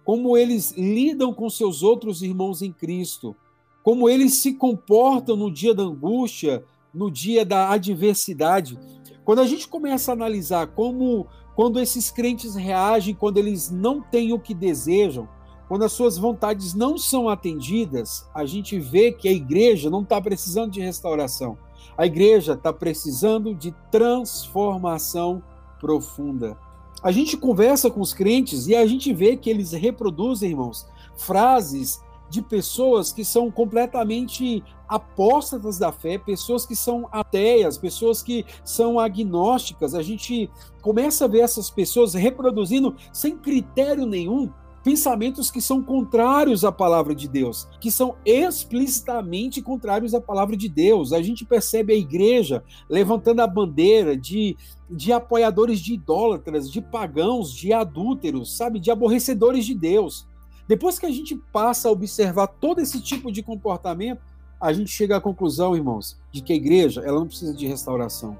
como 0.04 0.36
eles 0.36 0.72
lidam 0.72 1.34
com 1.34 1.50
seus 1.50 1.82
outros 1.82 2.22
irmãos 2.22 2.62
em 2.62 2.72
Cristo, 2.72 3.36
como 3.82 4.08
eles 4.08 4.34
se 4.34 4.54
comportam 4.54 5.36
no 5.36 5.50
dia 5.50 5.74
da 5.74 5.82
angústia, 5.82 6.64
no 6.92 7.10
dia 7.10 7.44
da 7.44 7.70
adversidade. 7.70 8.78
Quando 9.24 9.40
a 9.40 9.46
gente 9.46 9.68
começa 9.68 10.10
a 10.10 10.14
analisar 10.14 10.68
como 10.68 11.26
quando 11.54 11.80
esses 11.80 12.10
crentes 12.10 12.54
reagem 12.54 13.14
quando 13.14 13.36
eles 13.36 13.70
não 13.70 14.00
têm 14.00 14.32
o 14.32 14.38
que 14.38 14.54
desejam, 14.54 15.28
quando 15.68 15.84
as 15.84 15.92
suas 15.92 16.16
vontades 16.16 16.72
não 16.72 16.96
são 16.96 17.28
atendidas, 17.28 18.26
a 18.34 18.46
gente 18.46 18.80
vê 18.80 19.12
que 19.12 19.28
a 19.28 19.32
igreja 19.32 19.90
não 19.90 20.00
está 20.00 20.18
precisando 20.18 20.72
de 20.72 20.80
restauração. 20.80 21.58
A 21.96 22.06
igreja 22.06 22.54
está 22.54 22.72
precisando 22.72 23.54
de 23.54 23.74
transformação 23.90 25.42
profunda. 25.78 26.56
A 27.02 27.12
gente 27.12 27.36
conversa 27.36 27.90
com 27.90 28.00
os 28.00 28.14
crentes 28.14 28.66
e 28.66 28.74
a 28.74 28.86
gente 28.86 29.12
vê 29.12 29.36
que 29.36 29.50
eles 29.50 29.72
reproduzem, 29.72 30.50
irmãos, 30.50 30.88
frases 31.16 32.00
de 32.30 32.42
pessoas 32.42 33.12
que 33.12 33.24
são 33.24 33.50
completamente 33.50 34.64
apóstatas 34.88 35.78
da 35.78 35.92
fé, 35.92 36.18
pessoas 36.18 36.64
que 36.64 36.74
são 36.74 37.08
ateias, 37.12 37.76
pessoas 37.76 38.22
que 38.22 38.44
são 38.64 38.98
agnósticas. 38.98 39.94
A 39.94 40.02
gente 40.02 40.50
começa 40.80 41.26
a 41.26 41.28
ver 41.28 41.40
essas 41.40 41.70
pessoas 41.70 42.14
reproduzindo 42.14 42.96
sem 43.12 43.36
critério 43.36 44.06
nenhum 44.06 44.50
pensamentos 44.88 45.50
que 45.50 45.60
são 45.60 45.82
contrários 45.82 46.64
à 46.64 46.72
palavra 46.72 47.14
de 47.14 47.28
Deus, 47.28 47.68
que 47.78 47.90
são 47.90 48.16
explicitamente 48.24 49.60
contrários 49.60 50.14
à 50.14 50.20
palavra 50.20 50.56
de 50.56 50.66
Deus. 50.66 51.12
A 51.12 51.20
gente 51.20 51.44
percebe 51.44 51.92
a 51.92 51.96
igreja 51.96 52.64
levantando 52.88 53.40
a 53.40 53.46
bandeira 53.46 54.16
de, 54.16 54.56
de 54.90 55.12
apoiadores 55.12 55.78
de 55.80 55.92
idólatras, 55.92 56.72
de 56.72 56.80
pagãos, 56.80 57.52
de 57.52 57.70
adúlteros, 57.70 58.56
sabe, 58.56 58.80
de 58.80 58.90
aborrecedores 58.90 59.66
de 59.66 59.74
Deus. 59.74 60.26
Depois 60.66 60.98
que 60.98 61.04
a 61.04 61.10
gente 61.10 61.36
passa 61.52 61.90
a 61.90 61.92
observar 61.92 62.46
todo 62.46 62.80
esse 62.80 62.98
tipo 62.98 63.30
de 63.30 63.42
comportamento, 63.42 64.22
a 64.58 64.72
gente 64.72 64.90
chega 64.90 65.18
à 65.18 65.20
conclusão, 65.20 65.76
irmãos, 65.76 66.18
de 66.32 66.40
que 66.40 66.54
a 66.54 66.56
igreja 66.56 67.02
ela 67.04 67.20
não 67.20 67.26
precisa 67.26 67.52
de 67.52 67.66
restauração. 67.66 68.38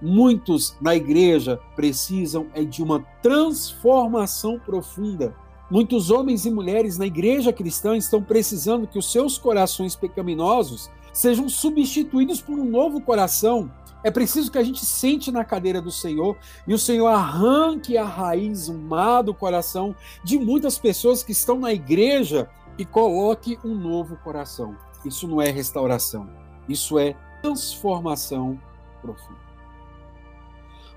Muitos 0.00 0.74
na 0.80 0.96
igreja 0.96 1.60
precisam 1.76 2.46
é 2.54 2.64
de 2.64 2.82
uma 2.82 3.04
transformação 3.20 4.58
profunda. 4.58 5.36
Muitos 5.70 6.10
homens 6.10 6.44
e 6.44 6.50
mulheres 6.50 6.98
na 6.98 7.06
igreja 7.06 7.52
cristã 7.52 7.96
estão 7.96 8.20
precisando 8.20 8.88
que 8.88 8.98
os 8.98 9.12
seus 9.12 9.38
corações 9.38 9.94
pecaminosos 9.94 10.90
sejam 11.12 11.48
substituídos 11.48 12.40
por 12.40 12.58
um 12.58 12.64
novo 12.64 13.00
coração. 13.00 13.70
É 14.02 14.10
preciso 14.10 14.50
que 14.50 14.58
a 14.58 14.64
gente 14.64 14.84
sente 14.84 15.30
na 15.30 15.44
cadeira 15.44 15.80
do 15.80 15.92
Senhor 15.92 16.36
e 16.66 16.74
o 16.74 16.78
Senhor 16.78 17.06
arranque 17.06 17.96
a 17.96 18.04
raiz 18.04 18.68
má 18.68 19.22
do 19.22 19.32
coração 19.32 19.94
de 20.24 20.38
muitas 20.38 20.76
pessoas 20.76 21.22
que 21.22 21.30
estão 21.30 21.60
na 21.60 21.72
igreja 21.72 22.50
e 22.76 22.84
coloque 22.84 23.56
um 23.64 23.74
novo 23.74 24.16
coração. 24.24 24.74
Isso 25.04 25.28
não 25.28 25.40
é 25.40 25.50
restauração, 25.50 26.28
isso 26.68 26.98
é 26.98 27.14
transformação 27.42 28.58
profunda. 29.00 29.38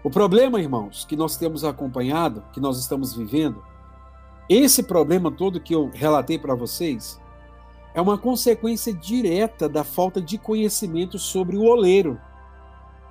O 0.04 0.10
problema, 0.10 0.60
irmãos, 0.60 1.06
que 1.06 1.16
nós 1.16 1.38
temos 1.38 1.64
acompanhado, 1.64 2.44
que 2.52 2.60
nós 2.60 2.78
estamos 2.80 3.14
vivendo, 3.14 3.64
esse 4.50 4.84
problema 4.84 5.32
todo 5.32 5.60
que 5.60 5.74
eu 5.74 5.90
relatei 5.94 6.38
para 6.38 6.56
vocês, 6.56 7.20
é 7.94 8.02
uma 8.02 8.18
consequência 8.18 8.94
direta 8.94 9.70
da 9.70 9.84
falta 9.84 10.22
de 10.22 10.38
conhecimento 10.38 11.20
sobre 11.20 11.56
o 11.56 11.64
oleiro. 11.64 12.20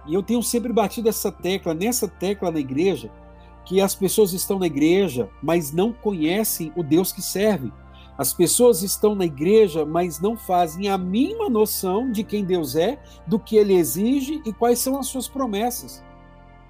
E 0.06 0.14
eu 0.14 0.22
tenho 0.22 0.42
sempre 0.42 0.72
batido 0.72 1.08
essa 1.08 1.30
tecla, 1.30 1.72
nessa 1.72 2.08
tecla 2.08 2.50
na 2.50 2.58
igreja, 2.58 3.10
que 3.64 3.80
as 3.80 3.94
pessoas 3.94 4.32
estão 4.32 4.58
na 4.58 4.66
igreja, 4.66 5.28
mas 5.40 5.72
não 5.72 5.92
conhecem 5.92 6.72
o 6.76 6.82
Deus 6.82 7.12
que 7.12 7.22
serve. 7.22 7.72
As 8.18 8.34
pessoas 8.34 8.82
estão 8.82 9.14
na 9.14 9.24
igreja, 9.24 9.86
mas 9.86 10.20
não 10.20 10.36
fazem 10.36 10.88
a 10.88 10.98
mínima 10.98 11.48
noção 11.48 12.10
de 12.10 12.24
quem 12.24 12.44
Deus 12.44 12.74
é, 12.76 13.00
do 13.26 13.38
que 13.38 13.56
ele 13.56 13.74
exige 13.74 14.42
e 14.44 14.52
quais 14.52 14.80
são 14.80 14.98
as 14.98 15.06
suas 15.06 15.28
promessas. 15.28 16.04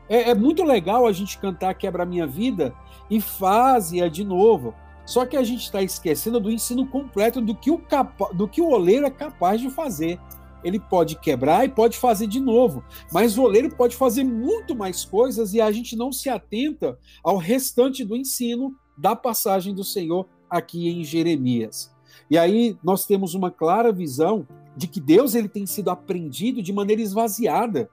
É, 0.09 0.31
é 0.31 0.35
muito 0.35 0.63
legal 0.63 1.07
a 1.07 1.13
gente 1.13 1.39
cantar 1.39 1.75
Quebra 1.75 2.05
Minha 2.05 2.27
Vida 2.27 2.75
e 3.11 3.21
faz-a 3.21 4.09
de 4.09 4.25
novo. 4.25 4.75
Só 5.05 5.27
que 5.27 5.37
a 5.37 5.43
gente 5.43 5.63
está 5.63 5.83
esquecendo 5.83 6.39
do 6.39 6.51
ensino 6.51 6.87
completo 6.87 7.41
do 7.41 7.55
que, 7.55 7.71
o 7.71 7.79
capa, 7.79 8.33
do 8.33 8.47
que 8.47 8.61
o 8.61 8.69
oleiro 8.69 9.07
é 9.07 9.11
capaz 9.11 9.61
de 9.61 9.69
fazer. 9.69 10.19
Ele 10.63 10.79
pode 10.79 11.17
quebrar 11.19 11.65
e 11.65 11.69
pode 11.69 11.99
fazer 11.99 12.29
de 12.29 12.39
novo, 12.39 12.85
mas 13.13 13.37
o 13.37 13.43
oleiro 13.43 13.75
pode 13.75 13.97
fazer 13.97 14.23
muito 14.23 14.77
mais 14.77 15.05
coisas 15.05 15.55
e 15.55 15.61
a 15.61 15.73
gente 15.73 15.97
não 15.97 16.13
se 16.13 16.29
atenta 16.29 16.97
ao 17.23 17.37
restante 17.37 18.05
do 18.05 18.15
ensino 18.15 18.73
da 18.97 19.17
passagem 19.17 19.75
do 19.75 19.83
Senhor 19.83 20.29
aqui 20.49 20.89
em 20.89 21.03
Jeremias. 21.03 21.93
E 22.31 22.39
aí 22.39 22.77
nós 22.83 23.05
temos 23.05 23.35
uma 23.35 23.51
clara 23.51 23.91
visão 23.91 24.47
de 24.77 24.87
que 24.87 25.01
Deus 25.01 25.35
ele 25.35 25.49
tem 25.49 25.67
sido 25.67 25.91
aprendido 25.91 26.63
de 26.63 26.73
maneira 26.73 27.03
esvaziada 27.03 27.91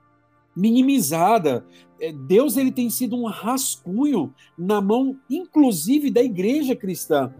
minimizada. 0.54 1.64
É, 2.00 2.12
Deus 2.12 2.56
ele 2.56 2.72
tem 2.72 2.88
sido 2.90 3.16
um 3.16 3.26
rascunho 3.26 4.32
na 4.56 4.80
mão, 4.80 5.16
inclusive, 5.28 6.10
da 6.10 6.22
igreja 6.22 6.74
cristã. 6.74 7.32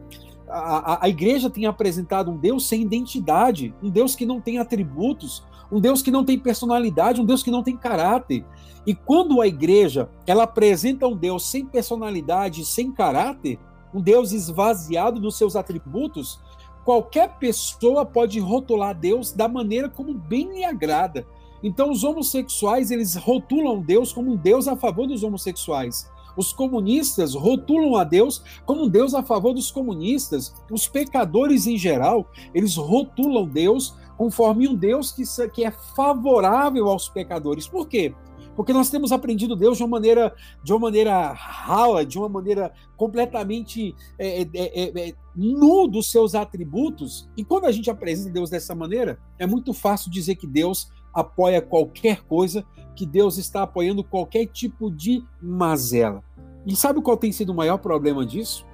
A, 0.48 0.94
a, 0.94 1.04
a, 1.04 1.08
igreja 1.08 1.48
tem 1.48 1.66
apresentado 1.66 2.30
um 2.30 2.36
Deus 2.36 2.66
sem 2.66 2.82
identidade, 2.82 3.74
um 3.82 3.88
Deus 3.88 4.16
que 4.16 4.26
não 4.26 4.40
tem 4.40 4.58
atributos, 4.58 5.44
um 5.70 5.80
Deus 5.80 6.02
que 6.02 6.10
não 6.10 6.24
tem 6.24 6.38
personalidade, 6.38 7.20
um 7.20 7.24
Deus 7.24 7.42
que 7.42 7.50
não 7.50 7.62
tem 7.62 7.76
caráter. 7.76 8.44
E 8.86 8.94
quando 8.94 9.40
a 9.40 9.46
igreja 9.46 10.10
ela 10.26 10.44
apresenta 10.44 11.06
um 11.06 11.16
Deus 11.16 11.48
sem 11.48 11.64
personalidade, 11.64 12.64
sem 12.64 12.90
caráter, 12.90 13.58
um 13.94 14.00
Deus 14.00 14.32
esvaziado 14.32 15.20
dos 15.20 15.36
seus 15.36 15.54
atributos, 15.54 16.40
qualquer 16.84 17.38
pessoa 17.38 18.04
pode 18.04 18.40
rotular 18.40 18.94
Deus 18.94 19.32
da 19.32 19.48
maneira 19.48 19.88
como 19.88 20.14
bem 20.14 20.52
lhe 20.52 20.64
agrada. 20.64 21.26
Então 21.62 21.90
os 21.90 22.04
homossexuais, 22.04 22.90
eles 22.90 23.16
rotulam 23.16 23.80
Deus 23.80 24.12
como 24.12 24.32
um 24.32 24.36
Deus 24.36 24.66
a 24.66 24.76
favor 24.76 25.06
dos 25.06 25.22
homossexuais. 25.22 26.10
Os 26.36 26.52
comunistas 26.52 27.34
rotulam 27.34 27.96
a 27.96 28.04
Deus 28.04 28.42
como 28.64 28.84
um 28.84 28.88
Deus 28.88 29.14
a 29.14 29.22
favor 29.22 29.52
dos 29.52 29.70
comunistas. 29.70 30.54
Os 30.70 30.88
pecadores 30.88 31.66
em 31.66 31.76
geral, 31.76 32.30
eles 32.54 32.76
rotulam 32.76 33.46
Deus 33.46 33.94
conforme 34.16 34.68
um 34.68 34.74
Deus 34.74 35.12
que, 35.12 35.22
que 35.48 35.64
é 35.64 35.70
favorável 35.70 36.88
aos 36.88 37.08
pecadores. 37.08 37.66
Por 37.66 37.88
quê? 37.88 38.14
Porque 38.54 38.72
nós 38.72 38.90
temos 38.90 39.12
aprendido 39.12 39.56
Deus 39.56 39.78
de 39.78 39.82
uma 39.82 39.88
maneira, 39.88 40.34
de 40.62 40.72
uma 40.72 40.78
maneira 40.78 41.32
rala, 41.32 42.04
de 42.04 42.18
uma 42.18 42.28
maneira 42.28 42.72
completamente 42.96 43.94
é, 44.18 44.42
é, 44.42 44.48
é, 44.54 45.08
é, 45.08 45.14
nu 45.34 45.86
dos 45.86 46.10
seus 46.10 46.34
atributos. 46.34 47.28
E 47.36 47.44
quando 47.44 47.64
a 47.64 47.72
gente 47.72 47.90
apresenta 47.90 48.30
Deus 48.30 48.50
dessa 48.50 48.74
maneira, 48.74 49.18
é 49.38 49.46
muito 49.46 49.72
fácil 49.72 50.10
dizer 50.10 50.34
que 50.34 50.46
Deus 50.46 50.90
apoia 51.12 51.60
qualquer 51.60 52.22
coisa, 52.22 52.64
que 52.94 53.06
Deus 53.06 53.38
está 53.38 53.62
apoiando 53.62 54.04
qualquer 54.04 54.46
tipo 54.46 54.90
de 54.90 55.24
mazela. 55.40 56.22
E 56.66 56.76
sabe 56.76 57.00
qual 57.00 57.16
tem 57.16 57.32
sido 57.32 57.50
o 57.50 57.54
maior 57.54 57.78
problema 57.78 58.26
disso? 58.26 58.66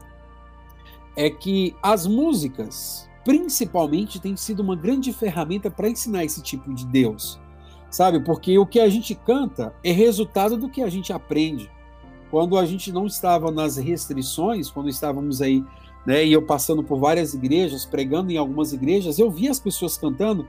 É 1.16 1.31
que 1.31 1.75
as 1.83 2.07
músicas, 2.07 3.09
principalmente, 3.25 4.21
têm 4.21 4.37
sido 4.37 4.61
uma 4.61 4.75
grande 4.75 5.12
ferramenta 5.12 5.71
para 5.71 5.88
ensinar 5.88 6.25
esse 6.25 6.43
tipo 6.43 6.75
de 6.75 6.85
Deus. 6.87 7.40
Sabe? 7.88 8.21
Porque 8.21 8.59
o 8.59 8.66
que 8.66 8.81
a 8.81 8.88
gente 8.88 9.14
canta 9.14 9.73
é 9.85 9.93
resultado 9.93 10.57
do 10.57 10.69
que 10.69 10.83
a 10.83 10.88
gente 10.88 11.12
aprende. 11.12 11.71
Quando 12.31 12.59
a 12.59 12.66
gente 12.66 12.90
não 12.90 13.07
estava 13.07 13.52
nas 13.52 13.76
restrições, 13.76 14.69
quando 14.69 14.88
estávamos 14.88 15.40
aí, 15.40 15.64
né, 16.05 16.25
e 16.25 16.33
eu 16.33 16.43
passando 16.43 16.83
por 16.83 16.99
várias 16.99 17.33
igrejas, 17.33 17.87
pregando 17.87 18.33
em 18.33 18.37
algumas 18.37 18.73
igrejas, 18.73 19.19
eu 19.19 19.31
via 19.31 19.50
as 19.50 19.61
pessoas 19.61 19.97
cantando 19.97 20.47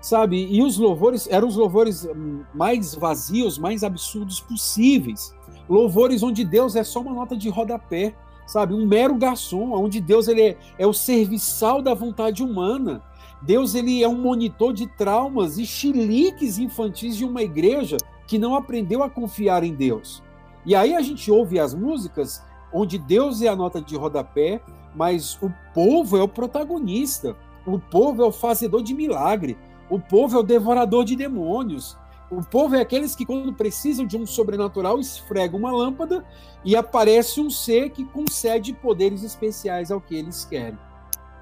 sabe? 0.00 0.46
E 0.50 0.62
os 0.62 0.78
louvores 0.78 1.28
eram 1.30 1.48
os 1.48 1.56
louvores 1.56 2.08
mais 2.54 2.94
vazios, 2.94 3.58
mais 3.58 3.84
absurdos 3.84 4.40
possíveis. 4.40 5.34
Louvores 5.68 6.22
onde 6.22 6.44
Deus 6.44 6.74
é 6.74 6.82
só 6.82 7.00
uma 7.00 7.12
nota 7.12 7.36
de 7.36 7.48
rodapé, 7.48 8.14
sabe? 8.46 8.74
Um 8.74 8.86
mero 8.86 9.14
garçom, 9.14 9.72
onde 9.72 10.00
Deus 10.00 10.26
ele 10.26 10.42
é, 10.42 10.58
é 10.78 10.86
o 10.86 10.92
serviçal 10.92 11.82
da 11.82 11.94
vontade 11.94 12.42
humana. 12.42 13.02
Deus 13.42 13.74
ele 13.74 14.02
é 14.02 14.08
um 14.08 14.20
monitor 14.20 14.72
de 14.72 14.86
traumas 14.86 15.58
e 15.58 15.64
chiliques 15.64 16.58
infantis 16.58 17.16
de 17.16 17.24
uma 17.24 17.42
igreja 17.42 17.96
que 18.26 18.38
não 18.38 18.54
aprendeu 18.54 19.02
a 19.02 19.10
confiar 19.10 19.64
em 19.64 19.74
Deus. 19.74 20.22
E 20.64 20.74
aí 20.74 20.94
a 20.94 21.00
gente 21.00 21.30
ouve 21.30 21.58
as 21.58 21.74
músicas 21.74 22.44
onde 22.72 22.98
Deus 22.98 23.40
é 23.42 23.48
a 23.48 23.56
nota 23.56 23.80
de 23.80 23.96
rodapé, 23.96 24.60
mas 24.94 25.38
o 25.40 25.52
povo 25.74 26.16
é 26.16 26.22
o 26.22 26.28
protagonista. 26.28 27.36
O 27.66 27.78
povo 27.78 28.22
é 28.22 28.26
o 28.26 28.32
fazedor 28.32 28.82
de 28.82 28.94
milagre. 28.94 29.56
O 29.90 29.98
povo 29.98 30.36
é 30.36 30.40
o 30.40 30.44
devorador 30.44 31.04
de 31.04 31.16
demônios. 31.16 31.98
O 32.30 32.42
povo 32.44 32.76
é 32.76 32.80
aqueles 32.80 33.16
que, 33.16 33.26
quando 33.26 33.52
precisam 33.52 34.06
de 34.06 34.16
um 34.16 34.24
sobrenatural, 34.24 35.00
esfregam 35.00 35.58
uma 35.58 35.72
lâmpada 35.72 36.24
e 36.64 36.76
aparece 36.76 37.40
um 37.40 37.50
ser 37.50 37.90
que 37.90 38.04
concede 38.04 38.72
poderes 38.72 39.24
especiais 39.24 39.90
ao 39.90 40.00
que 40.00 40.14
eles 40.14 40.44
querem. 40.44 40.78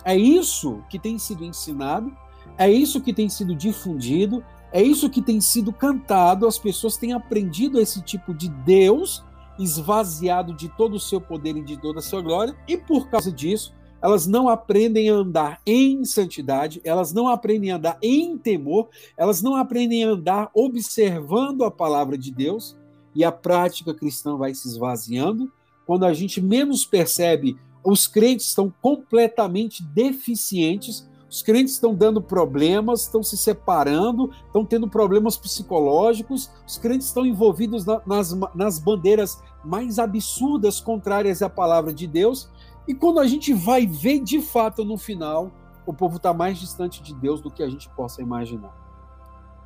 É 0.03 0.17
isso 0.17 0.83
que 0.89 0.99
tem 0.99 1.19
sido 1.19 1.45
ensinado, 1.45 2.11
é 2.57 2.71
isso 2.71 3.03
que 3.03 3.13
tem 3.13 3.29
sido 3.29 3.55
difundido, 3.55 4.43
é 4.73 4.83
isso 4.83 5.11
que 5.11 5.21
tem 5.21 5.43
sido 5.43 5.71
cantado. 5.75 6.47
As 6.47 6.59
pessoas 6.59 6.97
têm 6.97 7.13
aprendido 7.13 7.79
esse 7.79 8.01
tipo 8.01 8.33
de 8.33 8.49
Deus 8.49 9.23
esvaziado 9.59 10.55
de 10.55 10.69
todo 10.71 10.95
o 10.95 11.01
seu 11.01 11.21
poder 11.21 11.57
e 11.57 11.63
de 11.63 11.77
toda 11.77 11.99
a 11.99 12.03
sua 12.03 12.23
glória, 12.23 12.57
e 12.67 12.77
por 12.77 13.09
causa 13.09 13.31
disso, 13.31 13.75
elas 14.01 14.27
não 14.27 14.49
aprendem 14.49 15.11
a 15.11 15.15
andar 15.15 15.61
em 15.67 16.05
santidade, 16.05 16.81
elas 16.85 17.13
não 17.13 17.29
aprendem 17.29 17.73
a 17.73 17.77
andar 17.77 17.99
em 18.03 18.39
temor, 18.39 18.89
elas 19.17 19.43
não 19.43 19.57
aprendem 19.57 20.05
a 20.05 20.11
andar 20.11 20.51
observando 20.55 21.65
a 21.65 21.71
palavra 21.71 22.17
de 22.17 22.31
Deus, 22.31 22.77
e 23.15 23.25
a 23.25 23.33
prática 23.33 23.93
cristã 23.93 24.37
vai 24.37 24.55
se 24.55 24.69
esvaziando. 24.69 25.51
Quando 25.87 26.05
a 26.05 26.13
gente 26.13 26.41
menos 26.41 26.85
percebe, 26.85 27.57
os 27.85 28.07
crentes 28.07 28.47
estão 28.47 28.73
completamente 28.81 29.83
deficientes, 29.83 31.09
os 31.31 31.43
crentes 31.43 31.75
estão 31.75 31.95
dando 31.95 32.23
problemas, 32.23 33.03
estão 33.03 33.23
se 33.23 33.37
separando, 33.37 34.31
estão 34.47 34.65
tendo 34.65 34.89
problemas 34.89 35.37
psicológicos, 35.37 36.51
os 36.67 36.79
crentes 36.79 37.09
estão 37.09 37.27
envolvidos 37.27 37.85
na, 37.85 38.01
nas, 38.07 38.33
nas 38.55 38.79
bandeiras 38.79 39.39
mais 39.65 39.99
absurdas 39.99 40.81
contrárias 40.81 41.43
à 41.43 41.51
palavra 41.51 41.93
de 41.93 42.07
Deus, 42.07 42.49
e 42.89 42.95
quando 42.95 43.21
a 43.21 43.27
gente 43.27 43.53
vai 43.53 43.87
ver 43.87 44.21
de 44.21 44.41
fato 44.41 44.83
no 44.83 44.97
final, 44.97 45.53
o 45.87 45.93
povo 45.93 46.17
está 46.17 46.33
mais 46.33 46.59
distante 46.59 47.03
de 47.03 47.15
Deus 47.15 47.39
do 47.43 47.51
que 47.51 47.63
a 47.63 47.69
gente 47.69 47.87
possa 47.91 48.23
imaginar. 48.23 48.75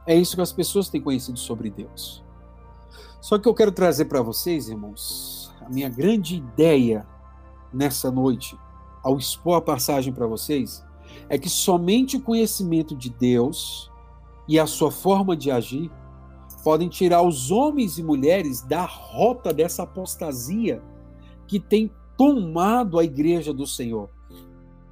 É 0.05 0.17
isso 0.17 0.35
que 0.35 0.43
as 0.43 0.53
pessoas 0.53 0.89
têm 0.89 1.01
conhecido 1.01 1.39
sobre 1.39 1.71
Deus. 1.71 2.25
Só 3.21 3.39
que 3.39 3.49
eu 3.49 3.55
quero 3.55 3.71
trazer 3.71 4.07
para 4.07 4.21
vocês, 4.21 4.69
irmãos, 4.69 5.55
a 5.61 5.69
minha 5.69 5.89
grande 5.89 6.35
ideia 6.35 7.07
nessa 7.73 8.11
noite, 8.11 8.59
ao 9.05 9.17
expor 9.17 9.57
a 9.57 9.61
passagem 9.61 10.13
para 10.13 10.27
vocês, 10.27 10.85
é 11.29 11.39
que 11.39 11.49
somente 11.49 12.17
o 12.17 12.21
conhecimento 12.21 12.97
de 12.97 13.09
Deus 13.09 13.89
e 14.49 14.59
a 14.59 14.67
sua 14.67 14.91
forma 14.91 15.37
de 15.37 15.49
agir 15.49 15.93
podem 16.65 16.89
tirar 16.89 17.23
os 17.23 17.53
homens 17.53 17.99
e 17.99 18.03
mulheres 18.03 18.63
da 18.63 18.85
rota 18.85 19.55
dessa 19.55 19.85
apostasia 19.85 20.83
que 21.47 21.61
tem 21.61 21.93
tomado 22.17 22.99
a 22.99 23.05
igreja 23.05 23.53
do 23.53 23.67
Senhor. 23.67 24.11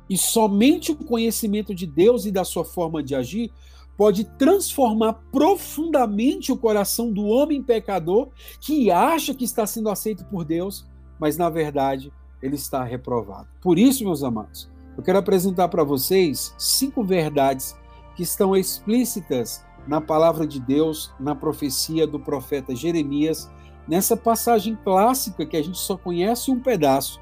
E 0.09 0.17
somente 0.17 0.93
o 0.93 0.97
conhecimento 0.97 1.75
de 1.75 1.87
Deus 1.87 2.27
e 2.27 2.33
da 2.33 2.45
sua 2.45 2.65
forma 2.65 3.03
de 3.03 3.15
agir 3.15 3.53
pode 3.97 4.25
transformar 4.25 5.13
profundamente 5.31 6.51
o 6.51 6.57
coração 6.57 7.13
do 7.13 7.27
homem 7.27 7.63
pecador 7.63 8.31
que 8.61 8.91
acha 8.91 9.35
que 9.35 9.45
está 9.45 9.67
sendo 9.67 9.91
aceito 9.91 10.25
por 10.25 10.45
Deus, 10.45 10.87
mas 11.19 11.37
na 11.37 11.51
verdade 11.51 12.13
ele 12.43 12.55
está 12.55 12.83
reprovado. 12.83 13.49
Por 13.61 13.79
isso, 13.79 14.05
meus 14.05 14.25
amados, 14.25 14.71
eu 14.97 15.03
quero 15.03 15.19
apresentar 15.19 15.69
para 15.69 15.85
vocês 15.85 16.55
cinco 16.59 17.05
verdades 17.05 17.77
que 18.17 18.23
estão 18.23 18.57
explícitas 18.57 19.65
na 19.87 20.01
palavra 20.01 20.47
de 20.47 20.59
Deus, 20.59 21.13
na 21.21 21.35
profecia 21.35 22.07
do 22.07 22.19
profeta 22.19 22.75
Jeremias, 22.75 23.51
nessa 23.91 24.17
passagem 24.17 24.79
clássica 24.85 25.45
que 25.45 25.57
a 25.57 25.63
gente 25.63 25.77
só 25.77 25.97
conhece 25.97 26.49
um 26.49 26.61
pedaço, 26.61 27.21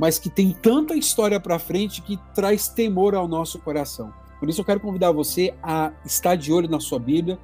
mas 0.00 0.18
que 0.18 0.28
tem 0.28 0.50
tanta 0.50 0.96
história 0.96 1.38
para 1.38 1.60
frente 1.60 2.02
que 2.02 2.18
traz 2.34 2.66
temor 2.66 3.14
ao 3.14 3.28
nosso 3.28 3.60
coração. 3.60 4.12
Por 4.40 4.48
isso 4.48 4.60
eu 4.60 4.64
quero 4.64 4.80
convidar 4.80 5.12
você 5.12 5.54
a 5.62 5.92
estar 6.04 6.34
de 6.34 6.52
olho 6.52 6.68
na 6.68 6.80
sua 6.80 6.98
Bíblia. 6.98 7.38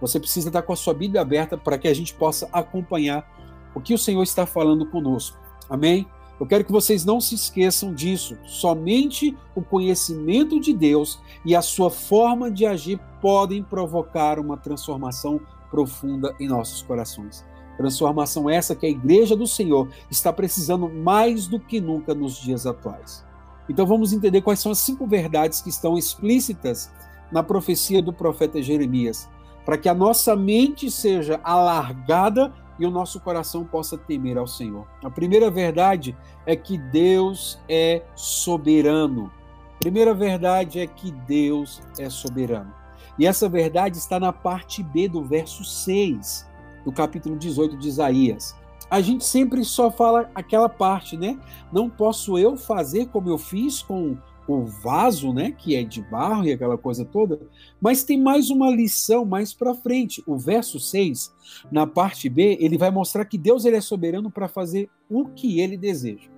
Você 0.00 0.20
precisa 0.20 0.48
estar 0.48 0.62
com 0.62 0.72
a 0.72 0.76
sua 0.76 0.94
Bíblia 0.94 1.20
aberta 1.20 1.58
para 1.58 1.76
que 1.76 1.88
a 1.88 1.94
gente 1.94 2.14
possa 2.14 2.48
acompanhar 2.52 3.28
o 3.74 3.80
que 3.80 3.94
o 3.94 3.98
Senhor 3.98 4.22
está 4.22 4.46
falando 4.46 4.86
conosco. 4.86 5.36
Amém? 5.68 6.06
Eu 6.38 6.46
quero 6.46 6.64
que 6.64 6.72
vocês 6.72 7.04
não 7.04 7.20
se 7.20 7.34
esqueçam 7.34 7.92
disso. 7.92 8.38
Somente 8.44 9.36
o 9.56 9.62
conhecimento 9.62 10.60
de 10.60 10.72
Deus 10.72 11.18
e 11.44 11.56
a 11.56 11.62
sua 11.62 11.90
forma 11.90 12.48
de 12.48 12.64
agir 12.64 13.00
podem 13.20 13.60
provocar 13.60 14.38
uma 14.38 14.56
transformação 14.56 15.40
profunda 15.68 16.34
em 16.38 16.46
nossos 16.46 16.80
corações. 16.82 17.49
Transformação 17.80 18.50
essa 18.50 18.76
que 18.76 18.84
a 18.84 18.90
igreja 18.90 19.34
do 19.34 19.46
Senhor 19.46 19.88
está 20.10 20.30
precisando 20.30 20.86
mais 20.86 21.46
do 21.46 21.58
que 21.58 21.80
nunca 21.80 22.14
nos 22.14 22.36
dias 22.36 22.66
atuais. 22.66 23.24
Então 23.70 23.86
vamos 23.86 24.12
entender 24.12 24.42
quais 24.42 24.60
são 24.60 24.70
as 24.70 24.80
cinco 24.80 25.06
verdades 25.06 25.62
que 25.62 25.70
estão 25.70 25.96
explícitas 25.96 26.92
na 27.32 27.42
profecia 27.42 28.02
do 28.02 28.12
profeta 28.12 28.60
Jeremias, 28.60 29.30
para 29.64 29.78
que 29.78 29.88
a 29.88 29.94
nossa 29.94 30.36
mente 30.36 30.90
seja 30.90 31.40
alargada 31.42 32.52
e 32.78 32.84
o 32.84 32.90
nosso 32.90 33.18
coração 33.18 33.64
possa 33.64 33.96
temer 33.96 34.36
ao 34.36 34.46
Senhor. 34.46 34.86
A 35.02 35.08
primeira 35.08 35.50
verdade 35.50 36.14
é 36.44 36.54
que 36.54 36.76
Deus 36.76 37.58
é 37.66 38.02
soberano. 38.14 39.32
A 39.76 39.78
primeira 39.78 40.12
verdade 40.12 40.80
é 40.80 40.86
que 40.86 41.10
Deus 41.10 41.80
é 41.98 42.10
soberano. 42.10 42.74
E 43.18 43.26
essa 43.26 43.48
verdade 43.48 43.96
está 43.96 44.20
na 44.20 44.34
parte 44.34 44.82
B 44.82 45.08
do 45.08 45.24
verso 45.24 45.64
6 45.64 46.49
do 46.84 46.92
capítulo 46.92 47.36
18 47.36 47.76
de 47.76 47.88
Isaías. 47.88 48.54
A 48.90 49.00
gente 49.00 49.24
sempre 49.24 49.64
só 49.64 49.90
fala 49.90 50.30
aquela 50.34 50.68
parte, 50.68 51.16
né? 51.16 51.38
Não 51.72 51.88
posso 51.88 52.36
eu 52.36 52.56
fazer 52.56 53.06
como 53.06 53.28
eu 53.28 53.38
fiz 53.38 53.82
com 53.82 54.16
o 54.52 54.64
vaso, 54.64 55.32
né, 55.32 55.52
que 55.52 55.76
é 55.76 55.84
de 55.84 56.02
barro 56.02 56.44
e 56.44 56.52
aquela 56.52 56.76
coisa 56.76 57.04
toda, 57.04 57.40
mas 57.80 58.02
tem 58.02 58.20
mais 58.20 58.50
uma 58.50 58.68
lição 58.68 59.24
mais 59.24 59.54
para 59.54 59.74
frente. 59.74 60.22
O 60.26 60.36
verso 60.36 60.80
6, 60.80 61.32
na 61.70 61.86
parte 61.86 62.28
B, 62.28 62.58
ele 62.60 62.76
vai 62.76 62.90
mostrar 62.90 63.24
que 63.24 63.38
Deus 63.38 63.64
ele 63.64 63.76
é 63.76 63.80
soberano 63.80 64.30
para 64.30 64.48
fazer 64.48 64.90
o 65.08 65.26
que 65.26 65.60
ele 65.60 65.76
deseja. 65.76 66.28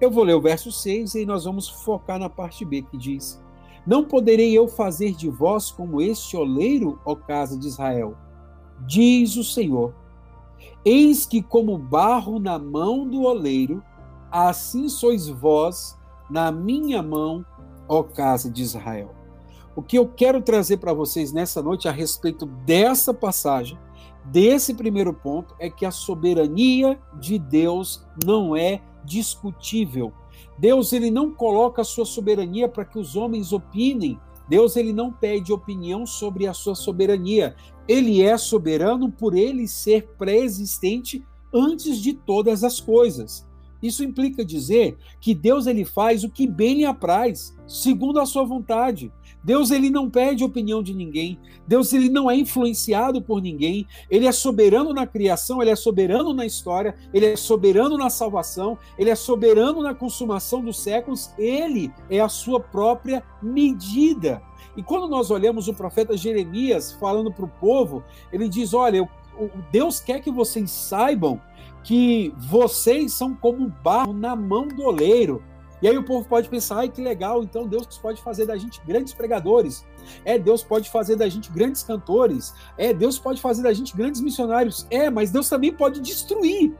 Eu 0.00 0.10
vou 0.10 0.24
ler 0.24 0.34
o 0.34 0.40
verso 0.40 0.70
6 0.70 1.14
e 1.14 1.24
nós 1.24 1.44
vamos 1.44 1.68
focar 1.68 2.18
na 2.18 2.28
parte 2.28 2.64
B, 2.64 2.82
que 2.82 2.98
diz: 2.98 3.42
Não 3.86 4.04
poderei 4.04 4.52
eu 4.52 4.68
fazer 4.68 5.12
de 5.12 5.30
vós 5.30 5.70
como 5.70 6.02
este 6.02 6.36
oleiro, 6.36 7.00
ó 7.04 7.14
casa 7.14 7.58
de 7.58 7.66
Israel, 7.66 8.14
diz 8.86 9.36
o 9.36 9.44
Senhor. 9.44 9.94
Eis 10.84 11.24
que, 11.24 11.42
como 11.42 11.78
barro 11.78 12.38
na 12.38 12.58
mão 12.58 13.08
do 13.08 13.22
oleiro, 13.22 13.82
assim 14.30 14.88
sois 14.88 15.28
vós 15.28 15.98
na 16.28 16.50
minha 16.50 17.02
mão, 17.02 17.44
ó 17.88 18.02
casa 18.02 18.50
de 18.50 18.62
Israel. 18.62 19.14
O 19.76 19.82
que 19.82 19.98
eu 19.98 20.06
quero 20.06 20.40
trazer 20.40 20.76
para 20.76 20.92
vocês 20.92 21.32
nessa 21.32 21.62
noite 21.62 21.88
a 21.88 21.92
respeito 21.92 22.46
dessa 22.46 23.12
passagem, 23.12 23.78
desse 24.24 24.74
primeiro 24.74 25.12
ponto, 25.12 25.54
é 25.58 25.68
que 25.68 25.84
a 25.84 25.90
soberania 25.90 26.98
de 27.18 27.38
Deus 27.38 28.06
não 28.24 28.56
é 28.56 28.80
discutível. 29.04 30.12
Deus 30.58 30.92
ele 30.92 31.10
não 31.10 31.32
coloca 31.32 31.82
a 31.82 31.84
sua 31.84 32.04
soberania 32.04 32.68
para 32.68 32.84
que 32.84 32.98
os 32.98 33.16
homens 33.16 33.52
opinem. 33.52 34.18
Deus 34.48 34.76
ele 34.76 34.92
não 34.92 35.12
pede 35.12 35.52
opinião 35.52 36.06
sobre 36.06 36.46
a 36.46 36.52
sua 36.52 36.74
soberania. 36.74 37.54
Ele 37.88 38.22
é 38.22 38.36
soberano 38.36 39.10
por 39.10 39.34
ele 39.34 39.66
ser 39.66 40.08
pré-existente 40.18 41.24
antes 41.52 41.98
de 41.98 42.12
todas 42.12 42.64
as 42.64 42.80
coisas. 42.80 43.46
Isso 43.82 44.02
implica 44.02 44.44
dizer 44.44 44.96
que 45.20 45.34
Deus 45.34 45.66
ele 45.66 45.84
faz 45.84 46.24
o 46.24 46.30
que 46.30 46.46
bem 46.46 46.78
lhe 46.78 46.84
apraz, 46.84 47.54
segundo 47.66 48.18
a 48.18 48.26
sua 48.26 48.44
vontade. 48.44 49.12
Deus 49.44 49.70
ele 49.70 49.90
não 49.90 50.08
pede 50.08 50.42
opinião 50.42 50.82
de 50.82 50.94
ninguém. 50.94 51.38
Deus 51.68 51.92
ele 51.92 52.08
não 52.08 52.30
é 52.30 52.34
influenciado 52.34 53.20
por 53.20 53.42
ninguém. 53.42 53.86
Ele 54.10 54.26
é 54.26 54.32
soberano 54.32 54.94
na 54.94 55.06
criação, 55.06 55.60
ele 55.60 55.70
é 55.70 55.76
soberano 55.76 56.32
na 56.32 56.46
história, 56.46 56.96
ele 57.12 57.26
é 57.26 57.36
soberano 57.36 57.98
na 57.98 58.08
salvação, 58.08 58.78
ele 58.98 59.10
é 59.10 59.14
soberano 59.14 59.82
na 59.82 59.94
consumação 59.94 60.64
dos 60.64 60.80
séculos. 60.80 61.30
Ele 61.36 61.92
é 62.08 62.20
a 62.20 62.28
sua 62.28 62.58
própria 62.58 63.22
medida. 63.42 64.42
E 64.76 64.82
quando 64.82 65.06
nós 65.06 65.30
olhamos 65.30 65.68
o 65.68 65.74
profeta 65.74 66.16
Jeremias 66.16 66.92
falando 66.92 67.30
para 67.30 67.44
o 67.44 67.48
povo, 67.60 68.02
ele 68.32 68.48
diz: 68.48 68.72
Olha, 68.72 69.06
Deus 69.70 70.00
quer 70.00 70.20
que 70.20 70.30
vocês 70.30 70.70
saibam 70.70 71.40
que 71.82 72.32
vocês 72.38 73.12
são 73.12 73.34
como 73.34 73.68
barro 73.68 74.14
na 74.14 74.34
mão 74.34 74.66
do 74.66 74.84
oleiro. 74.84 75.42
E 75.84 75.88
aí 75.88 75.98
o 75.98 76.02
povo 76.02 76.26
pode 76.26 76.48
pensar, 76.48 76.78
ai 76.78 76.88
que 76.88 77.02
legal, 77.02 77.42
então 77.42 77.68
Deus 77.68 77.86
pode 77.98 78.22
fazer 78.22 78.46
da 78.46 78.56
gente 78.56 78.80
grandes 78.86 79.12
pregadores. 79.12 79.84
É, 80.24 80.38
Deus 80.38 80.64
pode 80.64 80.90
fazer 80.90 81.14
da 81.14 81.28
gente 81.28 81.52
grandes 81.52 81.82
cantores. 81.82 82.54
É, 82.78 82.94
Deus 82.94 83.18
pode 83.18 83.38
fazer 83.38 83.62
da 83.62 83.70
gente 83.70 83.94
grandes 83.94 84.22
missionários. 84.22 84.86
É, 84.90 85.10
mas 85.10 85.30
Deus 85.30 85.46
também 85.46 85.70
pode 85.70 86.00
destruir. 86.00 86.72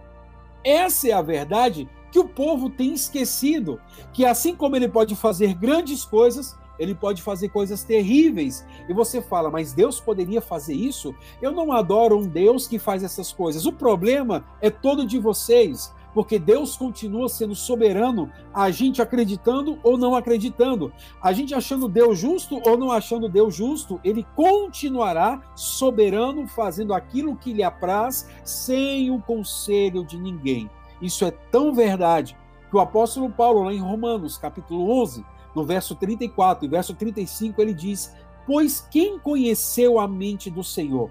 Essa 0.64 1.09
é 1.11 1.12
a 1.12 1.21
verdade 1.21 1.87
que 2.11 2.19
o 2.19 2.27
povo 2.27 2.71
tem 2.71 2.95
esquecido, 2.95 3.79
que 4.11 4.25
assim 4.25 4.57
como 4.57 4.75
ele 4.75 4.88
pode 4.88 5.14
fazer 5.14 5.53
grandes 5.53 6.03
coisas, 6.03 6.57
ele 6.79 6.95
pode 6.95 7.21
fazer 7.21 7.51
coisas 7.51 7.85
terríveis. 7.85 8.64
E 8.88 8.95
você 8.95 9.21
fala, 9.21 9.51
mas 9.51 9.75
Deus 9.75 10.01
poderia 10.01 10.40
fazer 10.40 10.73
isso? 10.73 11.14
Eu 11.43 11.53
não 11.53 11.73
adoro 11.73 12.19
um 12.19 12.27
Deus 12.27 12.67
que 12.67 12.79
faz 12.79 13.05
essas 13.05 13.35
coisas. 13.35 13.67
O 13.67 13.73
problema 13.73 14.47
é 14.62 14.71
todo 14.71 15.07
de 15.07 15.19
vocês, 15.19 15.93
porque 16.14 16.38
Deus 16.38 16.77
continua 16.77 17.29
sendo 17.29 17.55
soberano, 17.57 18.31
a 18.55 18.70
gente 18.70 19.03
acreditando 19.03 19.79
ou 19.83 19.98
não 19.98 20.14
acreditando, 20.14 20.92
a 21.20 21.33
gente 21.33 21.53
achando 21.53 21.88
Deus 21.88 22.18
justo 22.18 22.62
ou 22.64 22.79
não 22.79 22.92
achando 22.92 23.29
Deus 23.29 23.55
justo, 23.57 24.00
ele 24.05 24.24
continuará 24.37 25.42
soberano, 25.57 26.46
fazendo 26.46 26.94
aquilo 26.94 27.37
que 27.37 27.53
lhe 27.53 27.64
apraz, 27.64 28.29
sem 28.44 29.11
o 29.11 29.20
conselho 29.20 30.05
de 30.07 30.16
ninguém. 30.16 30.70
Isso 31.03 31.24
é 31.24 31.33
tão 31.33 31.74
verdade 31.74 32.37
que 32.70 32.77
o 32.77 32.81
apóstolo 32.81 33.29
Paulo, 33.29 33.64
lá 33.64 33.74
em 33.74 33.81
Romanos, 33.81 34.38
capítulo 34.38 34.88
11, 35.03 35.24
no 35.55 35.64
verso 35.64 35.96
34 35.96 36.64
e 36.64 36.68
verso 36.68 36.94
35, 36.94 37.61
ele 37.61 37.74
diz: 37.74 38.14
Pois 38.46 38.81
quem 38.81 39.18
conheceu 39.18 39.98
a 39.98 40.07
mente 40.07 40.48
do 40.48 40.62
Senhor? 40.62 41.11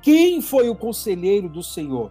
Quem 0.00 0.40
foi 0.40 0.68
o 0.68 0.74
conselheiro 0.74 1.48
do 1.48 1.62
Senhor? 1.62 2.10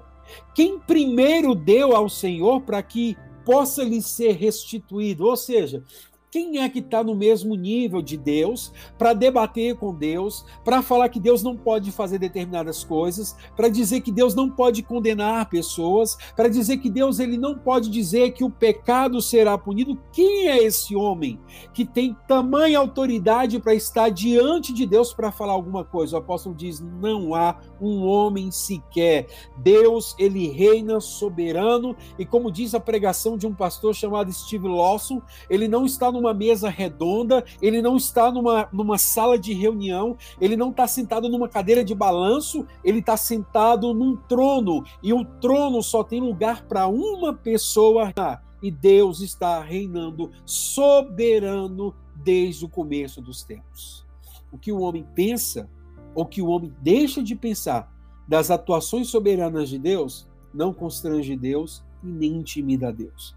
Quem 0.53 0.79
primeiro 0.79 1.55
deu 1.55 1.95
ao 1.95 2.09
Senhor 2.09 2.61
para 2.61 2.81
que 2.81 3.17
possa 3.45 3.83
lhe 3.83 4.01
ser 4.01 4.33
restituído? 4.33 5.25
Ou 5.25 5.35
seja, 5.35 5.83
quem 6.31 6.59
é 6.59 6.69
que 6.69 6.79
está 6.79 7.03
no 7.03 7.13
mesmo 7.13 7.55
nível 7.55 8.01
de 8.01 8.15
Deus 8.15 8.71
para 8.97 9.13
debater 9.13 9.75
com 9.75 9.93
Deus, 9.93 10.45
para 10.63 10.81
falar 10.81 11.09
que 11.09 11.19
Deus 11.19 11.43
não 11.43 11.57
pode 11.57 11.91
fazer 11.91 12.17
determinadas 12.17 12.85
coisas, 12.85 13.35
para 13.53 13.67
dizer 13.67 13.99
que 13.99 14.13
Deus 14.13 14.33
não 14.33 14.49
pode 14.49 14.81
condenar 14.81 15.49
pessoas, 15.49 16.17
para 16.33 16.47
dizer 16.47 16.77
que 16.77 16.89
Deus 16.89 17.19
ele 17.19 17.37
não 17.37 17.59
pode 17.59 17.89
dizer 17.89 18.31
que 18.31 18.45
o 18.45 18.49
pecado 18.49 19.21
será 19.21 19.57
punido? 19.57 20.01
Quem 20.13 20.47
é 20.47 20.63
esse 20.63 20.95
homem 20.95 21.37
que 21.73 21.83
tem 21.83 22.15
tamanha 22.29 22.79
autoridade 22.79 23.59
para 23.59 23.73
estar 23.73 24.07
diante 24.07 24.73
de 24.73 24.85
Deus 24.85 25.13
para 25.13 25.33
falar 25.33 25.51
alguma 25.51 25.83
coisa? 25.83 26.15
O 26.15 26.19
apóstolo 26.19 26.55
diz: 26.55 26.79
não 26.79 27.35
há 27.35 27.59
um 27.81 28.05
homem 28.05 28.49
sequer. 28.51 29.27
Deus 29.57 30.15
ele 30.17 30.47
reina 30.47 31.01
soberano 31.01 31.93
e 32.17 32.25
como 32.25 32.49
diz 32.49 32.73
a 32.73 32.79
pregação 32.79 33.37
de 33.37 33.45
um 33.45 33.53
pastor 33.53 33.93
chamado 33.93 34.31
Steve 34.31 34.69
Lawson, 34.69 35.21
ele 35.49 35.67
não 35.67 35.85
está 35.85 36.09
no 36.09 36.20
numa 36.21 36.33
mesa 36.35 36.69
redonda, 36.69 37.43
ele 37.59 37.81
não 37.81 37.97
está 37.97 38.31
numa, 38.31 38.69
numa 38.71 38.97
sala 38.99 39.39
de 39.39 39.53
reunião, 39.53 40.15
ele 40.39 40.55
não 40.55 40.69
está 40.69 40.85
sentado 40.85 41.27
numa 41.27 41.49
cadeira 41.49 41.83
de 41.83 41.95
balanço, 41.95 42.65
ele 42.83 42.99
está 42.99 43.17
sentado 43.17 43.91
num 43.91 44.15
trono, 44.15 44.83
e 45.01 45.11
o 45.11 45.25
trono 45.25 45.81
só 45.81 46.03
tem 46.03 46.21
lugar 46.21 46.63
para 46.67 46.87
uma 46.87 47.33
pessoa, 47.33 48.13
e 48.61 48.69
Deus 48.69 49.21
está 49.21 49.59
reinando 49.59 50.31
soberano 50.45 51.95
desde 52.15 52.65
o 52.65 52.69
começo 52.69 53.19
dos 53.19 53.41
tempos. 53.43 54.05
O 54.51 54.57
que 54.59 54.71
o 54.71 54.81
homem 54.81 55.03
pensa, 55.15 55.67
ou 56.13 56.25
que 56.25 56.41
o 56.41 56.47
homem 56.47 56.71
deixa 56.81 57.23
de 57.23 57.35
pensar 57.35 57.91
das 58.27 58.51
atuações 58.51 59.09
soberanas 59.09 59.69
de 59.69 59.79
Deus, 59.79 60.27
não 60.53 60.71
constrange 60.71 61.35
Deus 61.35 61.83
e 62.03 62.07
nem 62.07 62.33
intimida 62.33 62.93
Deus. 62.93 63.35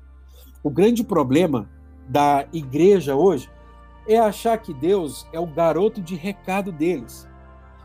O 0.63 0.69
grande 0.69 1.03
problema 1.03 1.69
da 2.09 2.47
igreja 2.53 3.15
hoje 3.15 3.51
é 4.07 4.19
achar 4.19 4.59
que 4.59 4.73
Deus 4.75 5.27
é 5.33 5.41
o 5.41 5.47
garoto 5.47 6.01
de 6.01 6.15
recado 6.15 6.71
deles. 6.71 7.29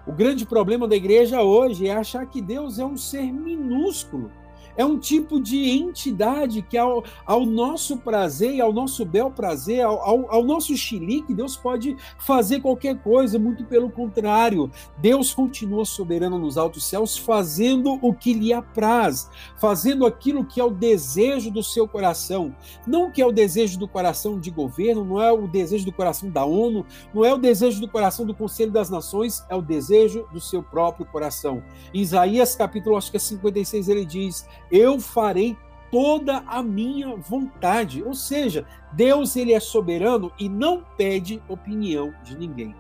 O 0.06 0.12
grande 0.12 0.46
problema 0.46 0.88
da 0.88 0.96
igreja 0.96 1.42
hoje 1.42 1.88
é 1.88 1.96
achar 1.96 2.26
que 2.26 2.42
Deus 2.42 2.80
é 2.80 2.86
um 2.86 2.98
ser 2.98 3.32
minúsculo, 3.32 4.32
é 4.78 4.86
um 4.86 4.98
tipo 4.98 5.40
de 5.40 5.70
entidade 5.70 6.62
que, 6.62 6.78
ao, 6.78 7.04
ao 7.26 7.46
nosso 7.46 7.98
prazer, 7.98 8.62
ao 8.62 8.72
nosso 8.72 9.06
bel 9.06 9.32
prazer, 9.32 9.82
ao, 9.82 10.00
ao, 10.00 10.32
ao 10.32 10.44
nosso 10.44 10.76
xilique, 10.76 11.34
Deus 11.34 11.56
pode 11.56 11.96
fazer 12.18 12.62
qualquer 12.62 12.98
coisa, 13.00 13.40
muito 13.40 13.64
pelo 13.66 13.90
contrário. 13.90 14.72
Deus 14.98 15.34
continua 15.34 15.86
soberano 15.86 16.38
nos 16.38 16.58
altos 16.58 16.84
céus, 16.84 17.18
fazendo 17.18 18.00
o 18.02 18.14
que 18.14 18.34
lhe 18.34 18.54
apraz, 18.54 19.30
fazendo 19.58 20.06
aquilo 20.06 20.46
que 20.46 20.60
é 20.60 20.64
o 20.64 20.70
desejo 20.70 21.52
do 21.52 21.64
seu 21.64 21.88
coração. 21.88 22.56
Não 22.86 23.12
que 23.12 23.22
é 23.22 23.26
o 23.26 23.32
desejo 23.32 23.80
do 23.80 23.88
coração 23.88 24.40
de 24.40 24.52
governo, 24.52 25.04
não 25.04 25.22
é 25.22 25.32
o 25.32 25.48
desejo 25.48 25.86
do 25.86 25.92
coração 25.92 26.30
da 26.30 26.46
ONU, 26.46 26.86
não 27.14 27.26
é 27.26 27.34
o 27.34 27.38
desejo 27.38 27.80
do 27.82 27.88
coração 27.88 28.26
do 28.26 28.34
Conselho 28.34 28.72
das 28.72 28.90
Nações, 28.90 29.44
é 29.50 29.56
o 29.56 29.62
desejo 29.62 30.28
do 30.32 30.40
seu 30.40 30.62
próprio 30.62 31.06
coração. 31.06 31.64
Em 31.94 32.02
Isaías 32.02 32.56
capítulo 32.56 32.98
acho 32.98 33.12
que 33.12 33.18
é 33.18 33.20
56 33.20 33.90
ele 33.90 34.06
diz: 34.06 34.48
eu 34.72 35.00
farei 35.00 35.58
toda 35.92 36.44
a 36.48 36.62
minha 36.62 37.16
vontade. 37.16 38.04
Ou 38.04 38.14
seja, 38.14 38.66
Deus 38.94 39.36
ele 39.36 39.54
é 39.54 39.60
soberano 39.60 40.32
e 40.40 40.48
não 40.48 40.84
pede 40.98 41.42
opinião 41.48 42.14
de 42.24 42.38
ninguém. 42.38 42.76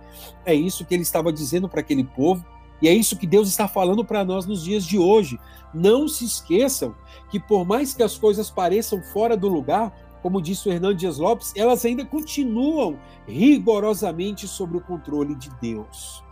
É 0.46 0.54
isso 0.54 0.86
que 0.86 0.94
ele 0.94 1.04
estava 1.04 1.32
dizendo 1.32 1.68
para 1.68 1.80
aquele 1.80 2.04
povo 2.04 2.46
e 2.82 2.88
é 2.88 2.94
isso 2.94 3.18
que 3.18 3.28
Deus 3.28 3.50
está 3.50 3.68
falando 3.68 4.06
para 4.06 4.24
nós 4.24 4.46
nos 4.46 4.64
dias 4.64 4.86
de 4.86 4.98
hoje. 4.98 5.40
Não 5.74 6.08
se 6.08 6.26
esqueçam 6.26 6.96
que 7.30 7.40
por 7.40 7.66
mais 7.66 7.94
que 7.94 8.04
as 8.04 8.18
coisas 8.18 8.50
pareçam 8.50 9.02
fora 9.02 9.36
do 9.36 9.48
lugar, 9.48 9.94
como 10.22 10.42
disse 10.42 10.68
o 10.68 10.72
Hernando 10.72 10.96
Dias 10.96 11.18
Lopes, 11.18 11.54
elas 11.56 11.86
ainda 11.86 12.06
continuam 12.06 12.98
rigorosamente 13.28 14.48
sob 14.48 14.78
o 14.78 14.82
controle 14.82 15.36
de 15.36 15.50
Deus. 15.62 16.24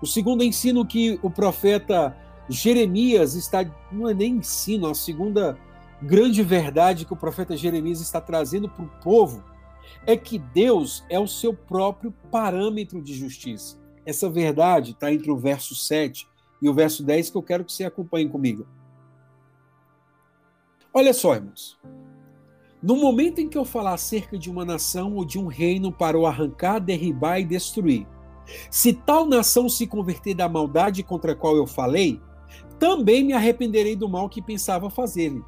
O 0.00 0.06
segundo 0.06 0.44
ensino 0.44 0.84
que 0.84 1.18
o 1.22 1.30
profeta 1.30 2.16
Jeremias 2.48 3.34
está, 3.34 3.64
não 3.90 4.08
é 4.08 4.14
nem 4.14 4.36
ensino, 4.36 4.88
a 4.88 4.94
segunda 4.94 5.58
grande 6.00 6.42
verdade 6.42 7.04
que 7.04 7.12
o 7.12 7.16
profeta 7.16 7.56
Jeremias 7.56 8.00
está 8.00 8.20
trazendo 8.20 8.68
para 8.68 8.84
o 8.84 8.90
povo 9.02 9.42
é 10.06 10.16
que 10.16 10.38
Deus 10.38 11.04
é 11.08 11.18
o 11.18 11.26
seu 11.26 11.52
próprio 11.52 12.12
parâmetro 12.30 13.02
de 13.02 13.14
justiça. 13.14 13.78
Essa 14.04 14.30
verdade 14.30 14.92
está 14.92 15.12
entre 15.12 15.30
o 15.30 15.36
verso 15.36 15.74
7 15.74 16.28
e 16.62 16.68
o 16.68 16.74
verso 16.74 17.02
10 17.02 17.30
que 17.30 17.36
eu 17.36 17.42
quero 17.42 17.64
que 17.64 17.72
você 17.72 17.84
acompanhe 17.84 18.28
comigo. 18.28 18.66
Olha 20.94 21.12
só, 21.12 21.34
irmãos. 21.34 21.78
No 22.82 22.96
momento 22.96 23.40
em 23.40 23.48
que 23.48 23.58
eu 23.58 23.64
falar 23.64 23.94
acerca 23.94 24.38
de 24.38 24.48
uma 24.48 24.64
nação 24.64 25.14
ou 25.14 25.24
de 25.24 25.38
um 25.38 25.46
reino 25.46 25.90
para 25.90 26.16
o 26.16 26.26
arrancar, 26.26 26.78
derribar 26.78 27.40
e 27.40 27.44
destruir, 27.44 28.06
se 28.70 28.92
tal 28.92 29.26
nação 29.26 29.68
se 29.68 29.86
converter 29.86 30.34
da 30.34 30.48
maldade 30.48 31.02
contra 31.02 31.32
a 31.32 31.34
qual 31.34 31.56
eu 31.56 31.66
falei, 31.66 32.20
também 32.78 33.24
me 33.24 33.32
arrependerei 33.32 33.96
do 33.96 34.08
mal 34.08 34.28
que 34.28 34.42
pensava 34.42 34.90
fazer-lhe. 34.90 35.42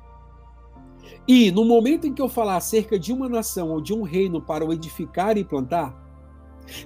E 1.26 1.50
no 1.50 1.64
momento 1.64 2.06
em 2.06 2.12
que 2.12 2.22
eu 2.22 2.28
falar 2.28 2.56
acerca 2.56 2.98
de 2.98 3.12
uma 3.12 3.28
nação 3.28 3.70
ou 3.70 3.80
de 3.80 3.92
um 3.92 4.02
reino 4.02 4.40
para 4.40 4.64
o 4.64 4.72
edificar 4.72 5.36
e 5.36 5.44
plantar, 5.44 5.94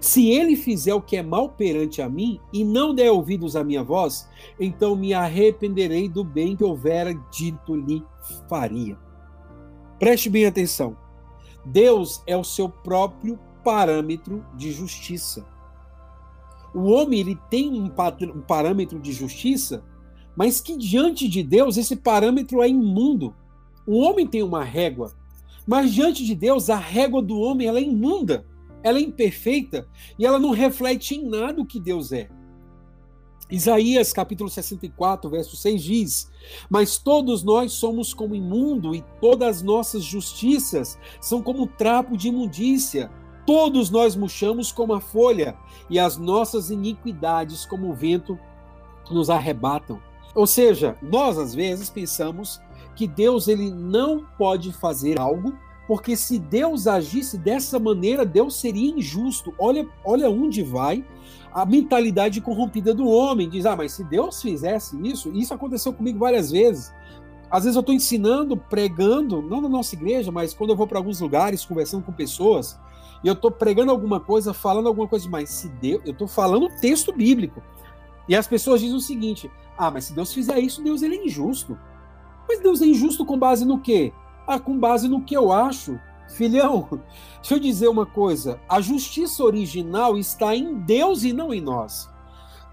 se 0.00 0.30
ele 0.30 0.56
fizer 0.56 0.94
o 0.94 1.00
que 1.00 1.16
é 1.16 1.22
mal 1.22 1.48
perante 1.48 2.00
a 2.00 2.08
mim 2.08 2.40
e 2.52 2.64
não 2.64 2.94
der 2.94 3.10
ouvidos 3.10 3.56
à 3.56 3.64
minha 3.64 3.82
voz, 3.82 4.28
então 4.58 4.94
me 4.94 5.12
arrependerei 5.12 6.08
do 6.08 6.22
bem 6.22 6.56
que 6.56 6.64
houvera 6.64 7.14
dito 7.30 7.74
lhe 7.74 8.04
faria. 8.48 8.96
Preste 9.98 10.28
bem 10.28 10.46
atenção. 10.46 10.96
Deus 11.64 12.22
é 12.26 12.36
o 12.36 12.44
seu 12.44 12.68
próprio 12.68 13.38
parâmetro 13.62 14.44
de 14.56 14.72
justiça. 14.72 15.46
O 16.74 16.90
homem 16.90 17.20
ele 17.20 17.38
tem 17.50 17.80
um, 17.80 17.88
parâmetro 18.40 18.98
de 18.98 19.12
justiça 19.12 19.84
mas 20.36 20.60
que 20.60 20.76
diante 20.76 21.28
de 21.28 21.42
Deus 21.42 21.76
esse 21.76 21.96
parâmetro 21.96 22.62
é 22.62 22.68
imundo. 22.68 23.34
O 23.86 23.98
homem 23.98 24.26
tem 24.26 24.42
uma 24.42 24.64
régua, 24.64 25.12
mas 25.66 25.92
diante 25.92 26.24
de 26.24 26.34
Deus 26.34 26.70
a 26.70 26.76
régua 26.76 27.22
do 27.22 27.38
homem 27.38 27.66
ela 27.66 27.78
é 27.78 27.82
imunda, 27.82 28.46
ela 28.82 28.98
é 28.98 29.02
imperfeita 29.02 29.86
e 30.18 30.26
ela 30.26 30.38
não 30.38 30.50
reflete 30.50 31.14
em 31.14 31.28
nada 31.28 31.60
o 31.60 31.66
que 31.66 31.80
Deus 31.80 32.12
é. 32.12 32.28
Isaías 33.52 34.14
capítulo 34.14 34.48
64, 34.48 35.28
verso 35.28 35.56
6 35.56 35.82
diz: 35.82 36.30
Mas 36.70 36.96
todos 36.96 37.42
nós 37.42 37.72
somos 37.72 38.14
como 38.14 38.34
imundo, 38.34 38.94
e 38.94 39.04
todas 39.20 39.58
as 39.58 39.62
nossas 39.62 40.02
justiças 40.02 40.98
são 41.20 41.42
como 41.42 41.66
trapo 41.66 42.16
de 42.16 42.28
imundícia. 42.28 43.10
Todos 43.44 43.90
nós 43.90 44.16
murchamos 44.16 44.72
como 44.72 44.94
a 44.94 45.00
folha, 45.02 45.54
e 45.90 45.98
as 45.98 46.16
nossas 46.16 46.70
iniquidades, 46.70 47.66
como 47.66 47.90
o 47.90 47.94
vento, 47.94 48.38
nos 49.10 49.28
arrebatam. 49.28 50.00
Ou 50.34 50.46
seja, 50.46 50.96
nós 51.02 51.38
às 51.38 51.54
vezes 51.54 51.90
pensamos 51.90 52.60
que 52.94 53.06
Deus 53.06 53.48
ele 53.48 53.70
não 53.70 54.24
pode 54.38 54.72
fazer 54.72 55.18
algo, 55.18 55.54
porque 55.86 56.16
se 56.16 56.38
Deus 56.38 56.86
agisse 56.86 57.36
dessa 57.36 57.78
maneira, 57.78 58.24
Deus 58.24 58.56
seria 58.56 58.90
injusto. 58.90 59.52
Olha, 59.58 59.86
olha 60.04 60.30
onde 60.30 60.62
vai 60.62 61.04
a 61.52 61.66
mentalidade 61.66 62.40
corrompida 62.40 62.94
do 62.94 63.06
homem. 63.08 63.48
Diz: 63.48 63.66
"Ah, 63.66 63.76
mas 63.76 63.92
se 63.92 64.04
Deus 64.04 64.40
fizesse 64.40 64.96
isso, 65.06 65.30
isso 65.32 65.52
aconteceu 65.52 65.92
comigo 65.92 66.18
várias 66.18 66.50
vezes. 66.50 66.92
Às 67.50 67.64
vezes 67.64 67.76
eu 67.76 67.80
estou 67.80 67.94
ensinando, 67.94 68.56
pregando, 68.56 69.42
não 69.42 69.60
na 69.60 69.68
nossa 69.68 69.94
igreja, 69.94 70.32
mas 70.32 70.54
quando 70.54 70.70
eu 70.70 70.76
vou 70.76 70.86
para 70.86 70.98
alguns 70.98 71.20
lugares, 71.20 71.66
conversando 71.66 72.02
com 72.02 72.10
pessoas, 72.10 72.80
e 73.22 73.28
eu 73.28 73.34
estou 73.34 73.50
pregando 73.50 73.90
alguma 73.90 74.18
coisa, 74.18 74.54
falando 74.54 74.88
alguma 74.88 75.06
coisa 75.06 75.26
demais. 75.26 75.50
Se 75.50 75.68
Deus, 75.68 76.00
eu 76.06 76.12
estou 76.12 76.26
falando 76.26 76.70
texto 76.80 77.12
bíblico. 77.12 77.62
E 78.28 78.34
as 78.34 78.46
pessoas 78.46 78.80
dizem 78.80 78.96
o 78.96 79.00
seguinte: 79.00 79.50
ah, 79.82 79.90
mas 79.90 80.04
se 80.04 80.12
Deus 80.12 80.32
fizer 80.32 80.60
isso, 80.60 80.80
Deus 80.80 81.02
ele 81.02 81.16
é 81.16 81.26
injusto. 81.26 81.76
Mas 82.48 82.60
Deus 82.60 82.80
é 82.80 82.86
injusto 82.86 83.26
com 83.26 83.36
base 83.36 83.64
no 83.64 83.80
quê? 83.80 84.12
Ah, 84.46 84.60
com 84.60 84.78
base 84.78 85.08
no 85.08 85.24
que 85.24 85.36
eu 85.36 85.50
acho. 85.50 85.98
Filhão, 86.28 86.88
deixa 87.42 87.56
eu 87.56 87.58
dizer 87.58 87.88
uma 87.88 88.06
coisa: 88.06 88.60
a 88.68 88.80
justiça 88.80 89.42
original 89.42 90.16
está 90.16 90.54
em 90.54 90.74
Deus 90.74 91.24
e 91.24 91.32
não 91.32 91.52
em 91.52 91.60
nós. 91.60 92.08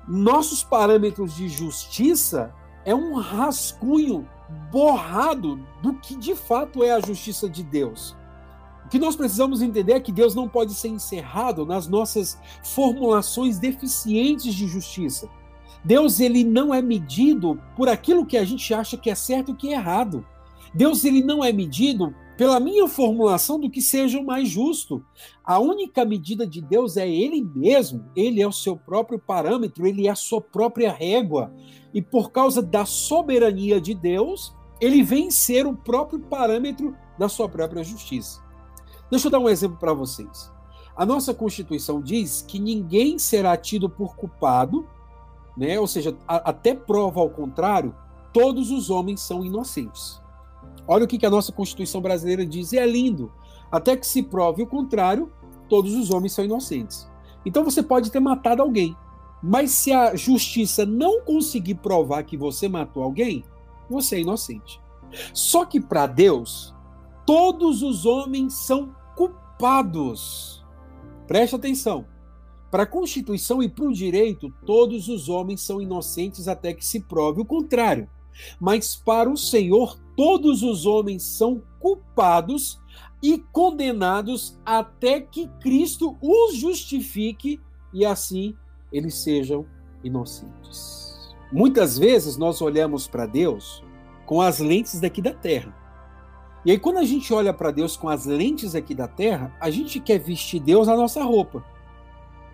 Nossos 0.08 0.64
parâmetros 0.64 1.36
de 1.36 1.50
justiça 1.50 2.54
é 2.86 2.94
um 2.94 3.16
rascunho 3.16 4.30
borrado 4.72 5.60
do 5.82 5.96
que 5.96 6.16
de 6.16 6.36
fato 6.36 6.84
é 6.84 6.92
a 6.92 7.00
justiça 7.00 7.50
de 7.50 7.64
Deus. 7.64 8.16
O 8.86 8.90
que 8.90 9.00
nós 9.00 9.16
precisamos 9.16 9.64
entender 9.64 9.94
é 9.94 10.00
que 10.00 10.12
Deus 10.12 10.36
não 10.36 10.48
pode 10.48 10.76
ser 10.76 10.90
encerrado 10.90 11.66
nas 11.66 11.88
nossas 11.88 12.40
formulações 12.64 13.58
deficientes 13.58 14.54
de 14.54 14.68
justiça. 14.68 15.28
Deus 15.84 16.20
ele 16.20 16.44
não 16.44 16.74
é 16.74 16.82
medido 16.82 17.60
por 17.76 17.88
aquilo 17.88 18.26
que 18.26 18.38
a 18.38 18.44
gente 18.44 18.74
acha 18.74 18.98
que 18.98 19.10
é 19.10 19.16
certo 19.16 19.52
e 19.52 19.56
que 19.56 19.70
é 19.70 19.74
errado. 19.74 20.26
Deus 20.74 21.04
ele 21.06 21.24
não 21.24 21.44
é 21.44 21.52
medido 21.52 22.14
pela 22.38 22.60
minha 22.60 22.88
formulação 22.88 23.60
do 23.60 23.70
que 23.70 23.82
seja 23.82 24.20
o 24.20 24.26
mais 24.26 24.48
justo. 24.48 25.04
A 25.44 25.60
única 25.60 26.06
medida 26.06 26.48
de 26.48 26.62
Deus 26.62 26.96
é 26.96 27.10
ele 27.10 27.44
mesmo, 27.44 28.06
ele 28.16 28.42
é 28.42 28.48
o 28.48 28.52
seu 28.52 28.78
próprio 28.78 29.20
parâmetro, 29.20 29.86
ele 29.86 30.08
é 30.08 30.10
a 30.10 30.16
sua 30.16 30.40
própria 30.40 30.92
régua. 30.92 31.54
E 31.94 32.02
por 32.02 32.32
causa 32.32 32.62
da 32.62 32.86
soberania 32.86 33.82
de 33.82 33.94
Deus, 33.94 34.56
ele 34.80 35.04
vem 35.04 35.30
ser 35.30 35.68
o 35.68 35.76
próprio 35.76 36.20
parâmetro 36.20 36.96
da 37.18 37.28
sua 37.28 37.50
própria 37.50 37.84
justiça. 37.84 38.42
Deixa 39.12 39.28
eu 39.28 39.32
dar 39.32 39.40
um 39.40 39.50
exemplo 39.50 39.78
para 39.78 39.94
vocês. 39.94 40.52
A 40.96 41.06
nossa 41.06 41.34
Constituição 41.34 42.02
diz 42.02 42.42
que 42.42 42.60
ninguém 42.60 43.18
será 43.18 43.58
tido 43.58 43.90
por 43.90 44.16
culpado 44.16 44.88
né? 45.60 45.78
Ou 45.78 45.86
seja, 45.86 46.16
a, 46.26 46.50
até 46.50 46.74
prova 46.74 47.20
ao 47.20 47.30
contrário, 47.30 47.94
todos 48.32 48.72
os 48.72 48.90
homens 48.90 49.20
são 49.20 49.44
inocentes. 49.44 50.22
Olha 50.88 51.04
o 51.04 51.08
que, 51.08 51.18
que 51.18 51.26
a 51.26 51.30
nossa 51.30 51.52
Constituição 51.52 52.02
brasileira 52.02 52.46
diz, 52.46 52.72
e 52.72 52.78
é 52.78 52.88
lindo. 52.88 53.32
Até 53.70 53.98
que 53.98 54.08
se 54.08 54.24
prove 54.24 54.64
o 54.64 54.68
contrário, 54.68 55.30
todos 55.68 55.94
os 55.94 56.12
homens 56.12 56.32
são 56.32 56.46
inocentes. 56.46 57.12
Então 57.46 57.64
você 57.64 57.84
pode 57.84 58.10
ter 58.10 58.22
matado 58.22 58.62
alguém, 58.62 58.96
mas 59.44 59.72
se 59.72 59.92
a 59.92 60.16
justiça 60.16 60.86
não 60.86 61.22
conseguir 61.22 61.76
provar 61.76 62.24
que 62.24 62.38
você 62.38 62.70
matou 62.70 63.04
alguém, 63.04 63.44
você 63.90 64.16
é 64.16 64.22
inocente. 64.22 64.82
Só 65.34 65.66
que 65.66 65.82
para 65.82 66.08
Deus, 66.08 66.74
todos 67.26 67.84
os 67.84 68.06
homens 68.06 68.54
são 68.54 68.96
culpados. 69.16 70.66
Preste 71.28 71.56
atenção. 71.56 72.06
Para 72.72 72.84
a 72.84 72.88
Constituição 72.88 73.64
e 73.64 73.70
para 73.70 73.86
o 73.86 73.94
direito, 73.94 74.54
todos 74.66 75.08
os 75.08 75.28
homens 75.28 75.62
são 75.62 75.82
inocentes 75.82 76.48
até 76.48 76.74
que 76.74 76.86
se 76.86 77.00
prove 77.00 77.42
o 77.42 77.46
contrário. 77.46 78.08
Mas 78.60 78.96
para 78.96 79.30
o 79.30 79.38
Senhor, 79.38 80.00
todos 80.16 80.64
os 80.64 80.86
homens 80.86 81.24
são 81.24 81.62
culpados 81.80 82.80
e 83.22 83.40
condenados 83.52 84.58
até 84.66 85.20
que 85.20 85.48
Cristo 85.60 86.18
os 86.22 86.56
justifique 86.56 87.60
e 87.94 88.06
assim 88.06 88.56
eles 88.92 89.16
sejam 89.16 89.66
inocentes. 90.04 91.10
Muitas 91.52 91.98
vezes 91.98 92.38
nós 92.38 92.62
olhamos 92.62 93.08
para 93.08 93.26
Deus 93.26 93.84
com 94.26 94.42
as 94.42 94.60
lentes 94.60 95.00
daqui 95.00 95.22
da 95.22 95.34
terra. 95.34 95.76
E 96.64 96.72
aí, 96.72 96.78
quando 96.78 96.98
a 96.98 97.06
gente 97.06 97.34
olha 97.34 97.54
para 97.54 97.72
Deus 97.72 97.96
com 97.96 98.10
as 98.10 98.26
lentes 98.26 98.76
aqui 98.76 98.94
da 98.94 99.08
terra, 99.08 99.56
a 99.60 99.70
gente 99.70 100.00
quer 100.00 100.20
vestir 100.20 100.60
Deus 100.60 100.88
na 100.88 100.96
nossa 100.96 101.24
roupa. 101.24 101.64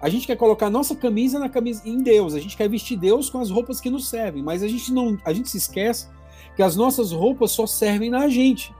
A 0.02 0.10
gente 0.10 0.28
quer 0.28 0.36
colocar 0.36 0.68
a 0.68 0.70
nossa 0.70 0.96
camisa 0.96 1.40
na 1.40 1.50
camisa 1.50 1.82
em 1.86 1.98
Deus, 1.98 2.34
a 2.34 2.40
gente 2.40 2.58
quer 2.58 2.70
vestir 2.70 2.98
Deus 2.98 3.30
com 3.30 3.40
as 3.40 3.50
roupas 3.50 3.80
que 3.80 3.90
nos 3.90 4.08
servem, 4.08 4.44
mas 4.44 4.62
a 4.62 4.68
gente 4.68 4.92
não, 4.92 5.18
a 5.24 5.34
gente 5.34 5.50
se 5.50 5.58
esquece 5.58 6.08
que 6.56 6.64
as 6.64 6.76
nossas 6.76 7.12
roupas 7.12 7.52
só 7.52 7.66
servem 7.66 8.10
na 8.10 8.28
gente, 8.28 8.74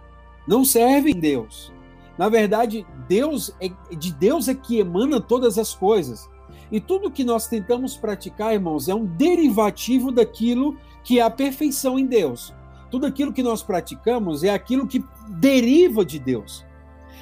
não 0.48 0.64
servem 0.64 1.14
em 1.14 1.20
Deus. 1.20 1.74
Na 2.18 2.30
verdade, 2.30 2.86
Deus 3.08 3.54
é, 3.60 3.70
de 3.96 4.14
Deus 4.14 4.48
é 4.48 4.56
que 4.56 4.80
emana 4.80 5.20
todas 5.20 5.58
as 5.58 5.74
coisas. 5.74 6.30
E 6.72 6.80
tudo 6.80 7.12
que 7.12 7.24
nós 7.24 7.48
tentamos 7.48 7.96
praticar, 7.96 8.54
irmãos, 8.54 8.88
é 8.88 8.96
um 8.96 9.06
derivativo 9.06 10.12
daquilo 10.12 10.78
que 11.04 11.20
é 11.20 11.22
a 11.22 11.30
perfeição 11.30 12.00
em 12.00 12.06
Deus. 12.06 12.54
Tudo 12.90 13.06
aquilo 13.06 13.34
que 13.34 13.44
nós 13.44 13.62
praticamos 13.62 14.44
é 14.44 14.50
aquilo 14.50 14.88
que 14.88 15.04
deriva 15.30 16.06
de 16.06 16.18
Deus. 16.18 16.65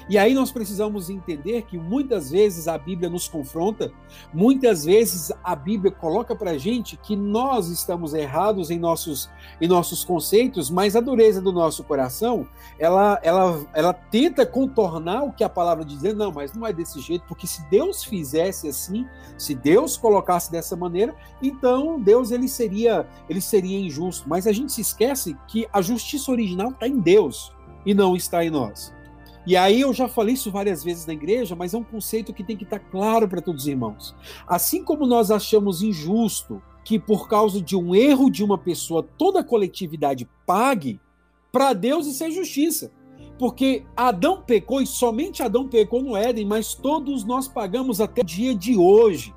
E 0.10 0.18
aí 0.18 0.34
nós 0.34 0.52
precisamos 0.52 1.10
entender 1.10 1.64
que 1.64 1.78
muitas 1.78 2.32
vezes 2.32 2.68
a 2.68 2.78
Bíblia 2.78 3.10
nos 3.10 3.28
confronta, 3.28 3.92
muitas 4.34 4.86
vezes 4.86 5.32
a 5.44 5.56
Bíblia 5.56 5.92
coloca 5.92 6.36
para 6.36 6.52
a 6.52 6.58
gente 6.58 6.98
que 6.98 7.16
nós 7.16 7.70
estamos 7.70 8.14
errados 8.14 8.70
em 8.70 8.78
nossos, 8.78 9.30
em 9.62 9.68
nossos 9.68 10.04
conceitos, 10.04 10.70
mas 10.70 10.96
a 10.96 11.02
dureza 11.02 11.42
do 11.42 11.52
nosso 11.52 11.84
coração, 11.84 12.48
ela, 12.78 13.20
ela, 13.24 13.66
ela 13.74 13.94
tenta 13.94 14.46
contornar 14.46 15.24
o 15.24 15.32
que 15.32 15.44
a 15.44 15.50
palavra 15.50 15.86
diz, 15.86 16.02
não, 16.14 16.32
mas 16.32 16.54
não 16.54 16.68
é 16.68 16.74
desse 16.74 17.00
jeito, 17.00 17.26
porque 17.28 17.48
se 17.48 17.68
Deus 17.70 18.04
fizesse 18.04 18.68
assim, 18.68 19.08
se 19.38 19.56
Deus 19.56 19.98
colocasse 19.98 20.52
dessa 20.52 20.76
maneira, 20.76 21.16
então 21.42 22.00
Deus 22.00 22.32
ele 22.32 22.48
seria, 22.48 23.08
ele 23.30 23.42
seria 23.42 23.80
injusto. 23.80 24.28
Mas 24.28 24.48
a 24.48 24.52
gente 24.52 24.72
se 24.72 24.82
esquece 24.82 25.38
que 25.48 25.68
a 25.72 25.82
justiça 25.82 26.32
original 26.32 26.72
está 26.72 26.88
em 26.88 27.00
Deus 27.00 27.52
e 27.86 27.94
não 27.94 28.16
está 28.16 28.44
em 28.44 28.50
nós. 28.50 28.94
E 29.46 29.58
aí 29.58 29.82
eu 29.82 29.94
já 29.94 30.08
falei 30.08 30.36
isso 30.36 30.52
várias 30.52 30.84
vezes 30.84 31.06
na 31.06 31.14
igreja, 31.14 31.56
mas 31.56 31.74
é 31.74 31.78
um 31.78 31.84
conceito 31.84 32.34
que 32.34 32.44
tem 32.44 32.56
que 32.56 32.64
estar 32.64 32.80
claro 32.80 33.28
para 33.28 33.42
todos 33.42 33.64
os 33.64 33.68
irmãos. 33.68 34.16
Assim 34.48 34.84
como 34.84 35.06
nós 35.06 35.32
achamos 35.32 35.82
injusto 35.82 36.62
que 36.84 36.98
por 37.00 37.28
causa 37.28 37.62
de 37.62 37.76
um 37.76 37.94
erro 37.94 38.30
de 38.30 38.44
uma 38.44 38.58
pessoa 38.58 39.04
toda 39.18 39.40
a 39.40 39.44
coletividade 39.44 40.30
pague, 40.46 41.00
para 41.52 41.74
Deus 41.74 42.08
isso 42.08 42.24
é 42.24 42.32
justiça. 42.32 42.92
Porque 43.38 43.84
Adão 43.96 44.42
pecou 44.42 44.82
e 44.82 44.88
somente 44.88 45.44
Adão 45.44 45.68
pecou 45.68 46.02
no 46.02 46.16
Éden, 46.16 46.46
mas 46.46 46.74
todos 46.74 47.24
nós 47.26 47.48
pagamos 47.48 48.00
até 48.00 48.22
o 48.22 48.26
dia 48.26 48.56
de 48.56 48.78
hoje. 48.78 49.34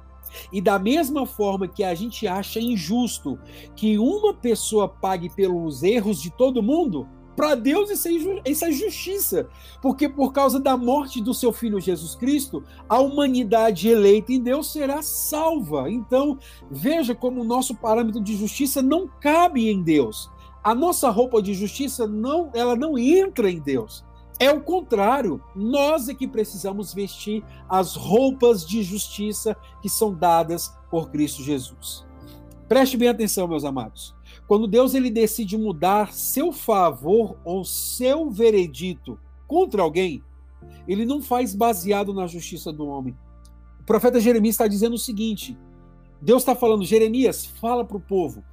E 0.53 0.61
da 0.61 0.79
mesma 0.79 1.27
forma 1.27 1.67
que 1.67 1.83
a 1.83 1.95
gente 1.95 2.27
acha 2.27 2.61
injusto 2.61 3.39
que 3.75 3.99
uma 3.99 4.35
pessoa 4.35 4.89
pague 4.89 5.31
pelos 5.31 5.83
erros 5.83 6.21
de 6.21 6.31
todo 6.31 6.63
mundo, 6.63 7.09
para 7.37 7.55
Deus 7.55 7.91
isso 7.91 8.09
é, 8.09 8.51
isso 8.51 8.65
é 8.65 8.73
justiça, 8.73 9.49
porque 9.83 10.09
por 10.09 10.33
causa 10.33 10.59
da 10.59 10.75
morte 10.77 11.23
do 11.23 11.35
seu 11.35 11.53
filho 11.53 11.79
Jesus 11.79 12.15
Cristo, 12.15 12.65
a 12.89 12.99
humanidade 12.99 13.89
eleita 13.89 14.33
em 14.33 14.41
Deus 14.41 14.73
será 14.73 15.03
salva. 15.03 15.91
Então, 15.91 16.39
veja 16.71 17.15
como 17.15 17.43
o 17.43 17.45
nosso 17.45 17.75
parâmetro 17.75 18.23
de 18.23 18.35
justiça 18.35 18.81
não 18.81 19.07
cabe 19.21 19.69
em 19.69 19.83
Deus. 19.83 20.31
A 20.65 20.75
nossa 20.75 21.11
roupa 21.11 21.43
de 21.43 21.53
justiça 21.53 22.07
não, 22.07 22.51
ela 22.55 22.75
não 22.75 22.99
entra 22.99 23.51
em 23.51 23.61
Deus. 23.61 24.03
É 24.39 24.51
o 24.51 24.61
contrário, 24.61 25.41
nós 25.55 26.09
é 26.09 26.15
que 26.15 26.27
precisamos 26.27 26.93
vestir 26.93 27.45
as 27.69 27.95
roupas 27.95 28.67
de 28.67 28.83
justiça 28.83 29.57
que 29.81 29.89
são 29.89 30.13
dadas 30.13 30.75
por 30.91 31.11
Cristo 31.11 31.43
Jesus. 31.43 32.05
Preste 32.67 32.97
bem 32.97 33.09
atenção, 33.09 33.47
meus 33.47 33.65
amados. 33.65 34.16
Quando 34.47 34.69
Deus 34.69 34.95
ele 34.95 35.11
decide 35.11 35.57
mudar 35.57 36.13
seu 36.13 36.53
favor 36.53 37.37
ou 37.45 37.65
seu 37.65 38.31
veredito 38.31 39.19
contra 39.47 39.83
alguém, 39.83 40.23
ele 40.87 41.05
não 41.05 41.21
faz 41.21 41.55
baseado 41.55 42.15
na 42.15 42.27
justiça 42.27 42.73
do 42.73 42.87
homem. 42.87 43.17
O 43.81 43.85
profeta 43.85 44.21
Jeremias 44.21 44.55
está 44.55 44.69
dizendo 44.69 44.95
o 44.95 44.99
seguinte: 44.99 45.57
Deus 46.21 46.43
está 46.43 46.55
falando, 46.55 46.85
Jeremias, 46.85 47.45
fala 47.45 47.85
para 47.85 47.97
o 47.97 48.01
povo 48.01 48.45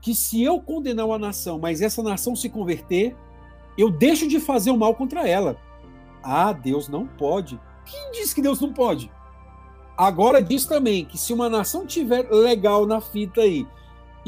que 0.00 0.14
se 0.14 0.42
eu 0.42 0.60
condenar 0.60 1.06
uma 1.06 1.18
nação, 1.18 1.58
mas 1.58 1.80
essa 1.80 2.02
nação 2.02 2.36
se 2.36 2.48
converter, 2.48 3.16
eu 3.76 3.90
deixo 3.90 4.28
de 4.28 4.40
fazer 4.40 4.70
o 4.70 4.76
mal 4.76 4.94
contra 4.94 5.28
ela. 5.28 5.56
Ah, 6.22 6.52
Deus 6.52 6.88
não 6.88 7.06
pode. 7.06 7.60
Quem 7.84 8.12
disse 8.12 8.34
que 8.34 8.42
Deus 8.42 8.60
não 8.60 8.72
pode? 8.72 9.10
Agora 9.96 10.40
diz 10.40 10.64
também 10.64 11.04
que 11.04 11.18
se 11.18 11.32
uma 11.32 11.48
nação 11.48 11.84
tiver 11.84 12.30
legal 12.30 12.86
na 12.86 13.00
fita 13.00 13.40
aí, 13.40 13.66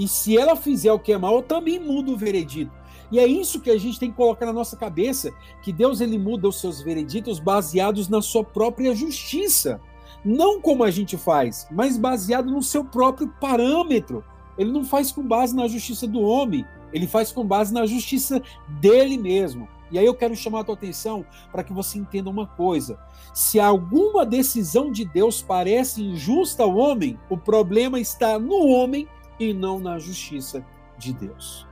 e 0.00 0.08
se 0.08 0.38
ela 0.38 0.56
fizer 0.56 0.90
o 0.90 0.98
que 0.98 1.12
é 1.12 1.18
mal, 1.18 1.36
eu 1.36 1.42
também 1.42 1.78
mudo 1.78 2.14
o 2.14 2.16
veredito. 2.16 2.72
E 3.12 3.18
é 3.18 3.26
isso 3.26 3.60
que 3.60 3.68
a 3.68 3.76
gente 3.76 4.00
tem 4.00 4.10
que 4.10 4.16
colocar 4.16 4.46
na 4.46 4.52
nossa 4.52 4.74
cabeça, 4.74 5.30
que 5.60 5.70
Deus 5.70 6.00
ele 6.00 6.16
muda 6.16 6.48
os 6.48 6.58
seus 6.58 6.80
vereditos 6.80 7.38
baseados 7.38 8.08
na 8.08 8.22
sua 8.22 8.42
própria 8.42 8.94
justiça. 8.94 9.78
Não 10.24 10.58
como 10.58 10.84
a 10.84 10.90
gente 10.90 11.18
faz, 11.18 11.68
mas 11.70 11.98
baseado 11.98 12.50
no 12.50 12.62
seu 12.62 12.82
próprio 12.82 13.28
parâmetro. 13.38 14.24
Ele 14.56 14.72
não 14.72 14.84
faz 14.84 15.12
com 15.12 15.22
base 15.22 15.54
na 15.54 15.68
justiça 15.68 16.06
do 16.06 16.22
homem, 16.22 16.64
ele 16.94 17.06
faz 17.06 17.30
com 17.30 17.44
base 17.44 17.70
na 17.70 17.84
justiça 17.84 18.40
dele 18.80 19.18
mesmo. 19.18 19.68
E 19.90 19.98
aí 19.98 20.06
eu 20.06 20.14
quero 20.14 20.34
chamar 20.34 20.60
a 20.60 20.64
tua 20.64 20.76
atenção 20.76 21.26
para 21.52 21.62
que 21.62 21.74
você 21.74 21.98
entenda 21.98 22.30
uma 22.30 22.46
coisa. 22.46 22.98
Se 23.34 23.60
alguma 23.60 24.24
decisão 24.24 24.90
de 24.90 25.04
Deus 25.04 25.42
parece 25.42 26.02
injusta 26.02 26.62
ao 26.62 26.74
homem, 26.74 27.18
o 27.28 27.36
problema 27.36 28.00
está 28.00 28.38
no 28.38 28.66
homem 28.66 29.06
e 29.40 29.54
não 29.54 29.80
na 29.80 29.98
justiça 29.98 30.64
de 30.98 31.14
Deus. 31.14 31.66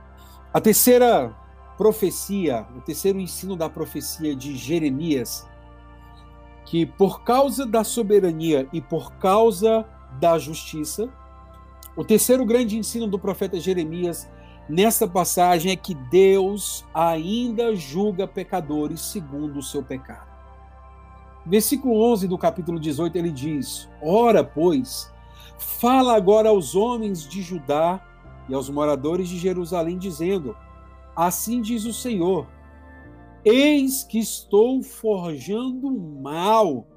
A 0.51 0.59
terceira 0.59 1.33
profecia, 1.77 2.67
o 2.75 2.81
terceiro 2.81 3.19
ensino 3.19 3.55
da 3.55 3.69
profecia 3.69 4.35
de 4.35 4.57
Jeremias, 4.57 5.47
que 6.65 6.85
por 6.85 7.23
causa 7.23 7.65
da 7.65 7.83
soberania 7.83 8.67
e 8.73 8.81
por 8.81 9.13
causa 9.13 9.85
da 10.19 10.37
justiça, 10.39 11.07
o 11.95 12.03
terceiro 12.03 12.45
grande 12.45 12.77
ensino 12.77 13.07
do 13.07 13.19
profeta 13.19 13.59
Jeremias 13.59 14.29
nessa 14.67 15.07
passagem 15.07 15.71
é 15.71 15.75
que 15.75 15.93
Deus 15.93 16.85
ainda 16.93 17.75
julga 17.75 18.27
pecadores 18.27 19.01
segundo 19.01 19.59
o 19.59 19.63
seu 19.63 19.83
pecado. 19.83 20.27
Versículo 21.45 22.01
11 22.11 22.27
do 22.27 22.37
capítulo 22.37 22.79
18 22.79 23.15
ele 23.17 23.31
diz: 23.31 23.89
Ora, 24.01 24.43
pois, 24.43 25.11
Fala 25.59 26.15
agora 26.15 26.47
aos 26.49 26.73
homens 26.73 27.27
de 27.27 27.41
Judá 27.41 28.01
e 28.47 28.53
aos 28.53 28.69
moradores 28.69 29.27
de 29.27 29.37
Jerusalém, 29.37 29.97
dizendo: 29.97 30.55
Assim 31.13 31.61
diz 31.61 31.85
o 31.85 31.91
Senhor: 31.91 32.47
Eis 33.43 34.03
que 34.03 34.19
estou 34.19 34.81
forjando 34.81 35.91
mal 35.91 36.87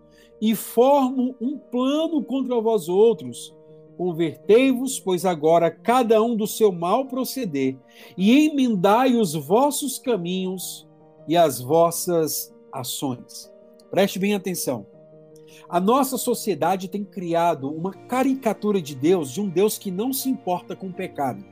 e 0.40 0.54
formo 0.54 1.34
um 1.40 1.58
plano 1.58 2.22
contra 2.22 2.60
vós 2.60 2.88
outros. 2.88 3.52
Convertei-vos, 3.96 4.98
pois 4.98 5.26
agora 5.26 5.68
cada 5.68 6.22
um 6.22 6.36
do 6.36 6.46
seu 6.46 6.70
mal 6.70 7.06
proceder, 7.06 7.76
e 8.16 8.46
emendai 8.46 9.16
os 9.16 9.34
vossos 9.34 9.98
caminhos 9.98 10.88
e 11.26 11.36
as 11.36 11.60
vossas 11.60 12.54
ações. 12.72 13.52
Preste 13.90 14.18
bem 14.20 14.34
atenção. 14.34 14.91
A 15.68 15.80
nossa 15.80 16.16
sociedade 16.16 16.88
tem 16.88 17.04
criado 17.04 17.70
uma 17.70 17.92
caricatura 17.92 18.80
de 18.80 18.94
Deus, 18.94 19.30
de 19.30 19.40
um 19.40 19.48
Deus 19.48 19.78
que 19.78 19.90
não 19.90 20.12
se 20.12 20.28
importa 20.28 20.76
com 20.76 20.88
o 20.88 20.92
pecado, 20.92 21.44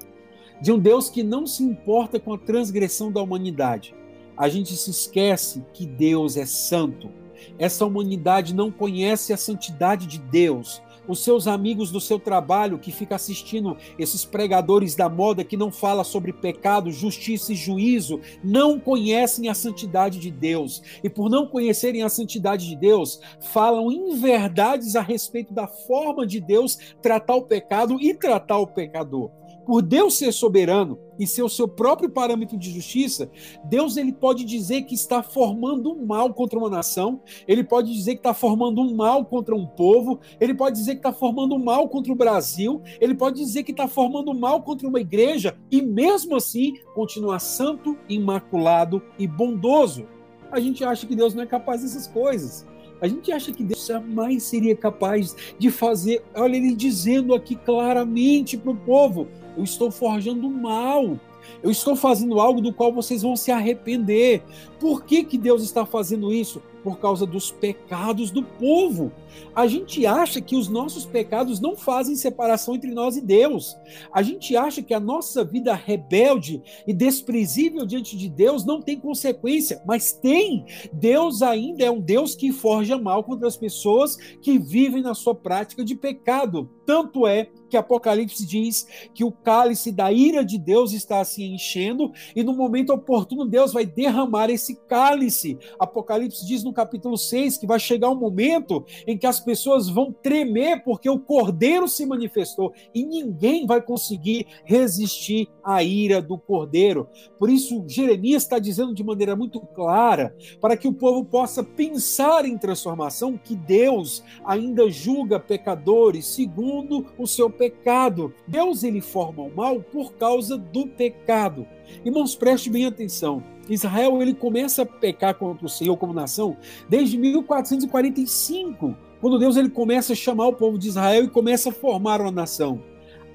de 0.60 0.72
um 0.72 0.78
Deus 0.78 1.08
que 1.08 1.22
não 1.22 1.46
se 1.46 1.62
importa 1.62 2.20
com 2.20 2.34
a 2.34 2.38
transgressão 2.38 3.10
da 3.10 3.22
humanidade. 3.22 3.94
A 4.36 4.48
gente 4.48 4.76
se 4.76 4.90
esquece 4.90 5.64
que 5.72 5.86
Deus 5.86 6.36
é 6.36 6.46
santo. 6.46 7.10
Essa 7.58 7.84
humanidade 7.84 8.54
não 8.54 8.70
conhece 8.70 9.32
a 9.32 9.36
santidade 9.36 10.06
de 10.06 10.18
Deus 10.18 10.82
os 11.10 11.24
seus 11.24 11.46
amigos 11.46 11.90
do 11.90 12.00
seu 12.00 12.18
trabalho 12.18 12.78
que 12.78 12.92
fica 12.92 13.16
assistindo 13.16 13.76
esses 13.98 14.24
pregadores 14.24 14.94
da 14.94 15.08
moda 15.08 15.44
que 15.44 15.56
não 15.56 15.72
fala 15.72 16.04
sobre 16.04 16.32
pecado, 16.32 16.92
justiça 16.92 17.52
e 17.52 17.56
juízo, 17.56 18.20
não 18.44 18.78
conhecem 18.78 19.48
a 19.48 19.54
santidade 19.54 20.18
de 20.18 20.30
Deus. 20.30 20.82
E 21.02 21.10
por 21.10 21.28
não 21.28 21.46
conhecerem 21.46 22.02
a 22.02 22.08
santidade 22.08 22.68
de 22.68 22.76
Deus, 22.76 23.20
falam 23.40 23.90
inverdades 23.90 24.94
a 24.94 25.00
respeito 25.00 25.52
da 25.52 25.66
forma 25.66 26.26
de 26.26 26.40
Deus 26.40 26.78
tratar 27.02 27.34
o 27.34 27.42
pecado 27.42 28.00
e 28.00 28.14
tratar 28.14 28.58
o 28.58 28.66
pecador 28.66 29.39
por 29.70 29.82
Deus 29.82 30.18
ser 30.18 30.32
soberano 30.32 30.98
e 31.16 31.24
ser 31.28 31.44
o 31.44 31.48
seu 31.48 31.68
próprio 31.68 32.10
parâmetro 32.10 32.58
de 32.58 32.72
justiça, 32.72 33.30
Deus 33.66 33.96
ele 33.96 34.12
pode 34.12 34.44
dizer 34.44 34.82
que 34.82 34.96
está 34.96 35.22
formando 35.22 35.92
um 35.92 36.04
mal 36.04 36.34
contra 36.34 36.58
uma 36.58 36.68
nação, 36.68 37.22
ele 37.46 37.62
pode 37.62 37.92
dizer 37.92 38.14
que 38.14 38.18
está 38.18 38.34
formando 38.34 38.80
um 38.80 38.96
mal 38.96 39.24
contra 39.24 39.54
um 39.54 39.64
povo, 39.64 40.18
ele 40.40 40.54
pode 40.54 40.74
dizer 40.74 40.94
que 40.94 40.98
está 40.98 41.12
formando 41.12 41.54
um 41.54 41.62
mal 41.62 41.88
contra 41.88 42.12
o 42.12 42.16
Brasil, 42.16 42.82
ele 43.00 43.14
pode 43.14 43.36
dizer 43.36 43.62
que 43.62 43.70
está 43.70 43.86
formando 43.86 44.32
um 44.32 44.38
mal 44.40 44.60
contra 44.60 44.88
uma 44.88 45.00
igreja 45.00 45.56
e 45.70 45.80
mesmo 45.80 46.34
assim 46.34 46.74
continuar 46.92 47.38
santo, 47.38 47.96
imaculado 48.08 49.00
e 49.20 49.24
bondoso. 49.24 50.04
A 50.50 50.58
gente 50.58 50.82
acha 50.82 51.06
que 51.06 51.14
Deus 51.14 51.32
não 51.32 51.44
é 51.44 51.46
capaz 51.46 51.82
dessas 51.82 52.08
coisas. 52.08 52.66
A 53.00 53.08
gente 53.08 53.32
acha 53.32 53.50
que 53.50 53.64
Deus 53.64 53.86
jamais 53.86 54.42
seria 54.42 54.76
capaz 54.76 55.34
de 55.58 55.70
fazer. 55.70 56.22
Olha, 56.34 56.56
ele 56.56 56.74
dizendo 56.74 57.34
aqui 57.34 57.56
claramente 57.56 58.58
para 58.58 58.70
o 58.70 58.76
povo: 58.76 59.26
eu 59.60 59.64
estou 59.64 59.90
forjando 59.90 60.48
mal. 60.48 61.18
Eu 61.62 61.70
estou 61.70 61.94
fazendo 61.94 62.40
algo 62.40 62.60
do 62.60 62.72
qual 62.72 62.92
vocês 62.92 63.22
vão 63.22 63.36
se 63.36 63.50
arrepender. 63.50 64.42
Por 64.78 65.04
que, 65.04 65.24
que 65.24 65.36
Deus 65.36 65.62
está 65.62 65.84
fazendo 65.84 66.32
isso? 66.32 66.62
por 66.82 66.98
causa 66.98 67.26
dos 67.26 67.50
pecados 67.50 68.30
do 68.30 68.42
povo. 68.42 69.12
A 69.54 69.66
gente 69.66 70.06
acha 70.06 70.40
que 70.40 70.56
os 70.56 70.68
nossos 70.68 71.04
pecados 71.06 71.60
não 71.60 71.76
fazem 71.76 72.16
separação 72.16 72.74
entre 72.74 72.90
nós 72.90 73.16
e 73.16 73.20
Deus. 73.20 73.76
A 74.12 74.22
gente 74.22 74.56
acha 74.56 74.82
que 74.82 74.94
a 74.94 75.00
nossa 75.00 75.44
vida 75.44 75.74
rebelde 75.74 76.62
e 76.86 76.92
desprezível 76.92 77.86
diante 77.86 78.16
de 78.16 78.28
Deus 78.28 78.64
não 78.64 78.80
tem 78.80 78.98
consequência, 78.98 79.82
mas 79.86 80.12
tem. 80.12 80.64
Deus 80.92 81.42
ainda 81.42 81.84
é 81.84 81.90
um 81.90 82.00
Deus 82.00 82.34
que 82.34 82.52
forja 82.52 82.98
mal 82.98 83.22
contra 83.24 83.46
as 83.46 83.56
pessoas 83.56 84.16
que 84.40 84.58
vivem 84.58 85.02
na 85.02 85.14
sua 85.14 85.34
prática 85.34 85.84
de 85.84 85.94
pecado. 85.94 86.68
Tanto 86.84 87.26
é 87.26 87.48
que 87.70 87.76
Apocalipse 87.76 88.44
diz 88.44 88.86
que 89.14 89.24
o 89.24 89.32
cálice 89.32 89.92
da 89.92 90.12
ira 90.12 90.44
de 90.44 90.58
Deus 90.58 90.92
está 90.92 91.24
se 91.24 91.42
enchendo 91.42 92.12
e 92.34 92.42
no 92.42 92.52
momento 92.52 92.92
oportuno 92.92 93.46
Deus 93.46 93.72
vai 93.72 93.86
derramar 93.86 94.50
esse 94.50 94.74
cálice. 94.74 95.56
Apocalipse 95.78 96.46
diz 96.46 96.64
no 96.64 96.72
capítulo 96.72 97.16
6 97.16 97.56
que 97.56 97.66
vai 97.66 97.78
chegar 97.78 98.10
um 98.10 98.18
momento 98.18 98.84
em 99.06 99.16
que 99.16 99.26
as 99.26 99.40
pessoas 99.40 99.88
vão 99.88 100.12
tremer 100.12 100.82
porque 100.82 101.08
o 101.08 101.18
cordeiro 101.18 101.88
se 101.88 102.04
manifestou 102.04 102.72
e 102.94 103.04
ninguém 103.06 103.66
vai 103.66 103.80
conseguir 103.80 104.46
resistir 104.64 105.48
à 105.62 105.82
ira 105.82 106.20
do 106.20 106.36
cordeiro. 106.36 107.08
Por 107.38 107.48
isso, 107.48 107.84
Jeremias 107.86 108.42
está 108.42 108.58
dizendo 108.58 108.92
de 108.92 109.04
maneira 109.04 109.36
muito 109.36 109.60
clara 109.60 110.34
para 110.60 110.76
que 110.76 110.88
o 110.88 110.92
povo 110.92 111.24
possa 111.24 111.62
pensar 111.62 112.44
em 112.44 112.58
transformação 112.58 113.38
que 113.38 113.54
Deus 113.54 114.24
ainda 114.44 114.90
julga 114.90 115.38
pecadores 115.38 116.26
segundo 116.26 117.06
o 117.18 117.26
seu 117.26 117.48
pecado. 117.60 118.32
Deus 118.48 118.82
ele 118.82 119.02
forma 119.02 119.42
o 119.42 119.54
mal 119.54 119.80
por 119.80 120.14
causa 120.14 120.56
do 120.56 120.86
pecado. 120.86 121.66
Irmãos, 122.02 122.34
preste 122.34 122.70
bem 122.70 122.86
atenção. 122.86 123.42
Israel 123.68 124.22
ele 124.22 124.32
começa 124.32 124.82
a 124.82 124.86
pecar 124.86 125.34
contra 125.34 125.66
o 125.66 125.68
Senhor 125.68 125.94
como 125.98 126.14
nação 126.14 126.56
desde 126.88 127.18
1445, 127.18 128.96
quando 129.20 129.38
Deus 129.38 129.58
ele 129.58 129.68
começa 129.68 130.14
a 130.14 130.16
chamar 130.16 130.48
o 130.48 130.54
povo 130.54 130.78
de 130.78 130.88
Israel 130.88 131.24
e 131.24 131.28
começa 131.28 131.68
a 131.68 131.72
formar 131.72 132.22
uma 132.22 132.30
nação. 132.30 132.82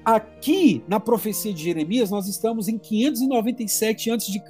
Aqui 0.04 0.82
na 0.88 0.98
profecia 0.98 1.54
de 1.54 1.62
Jeremias 1.62 2.10
nós 2.10 2.26
estamos 2.26 2.66
em 2.66 2.78
597 2.78 4.10
a.C. 4.10 4.42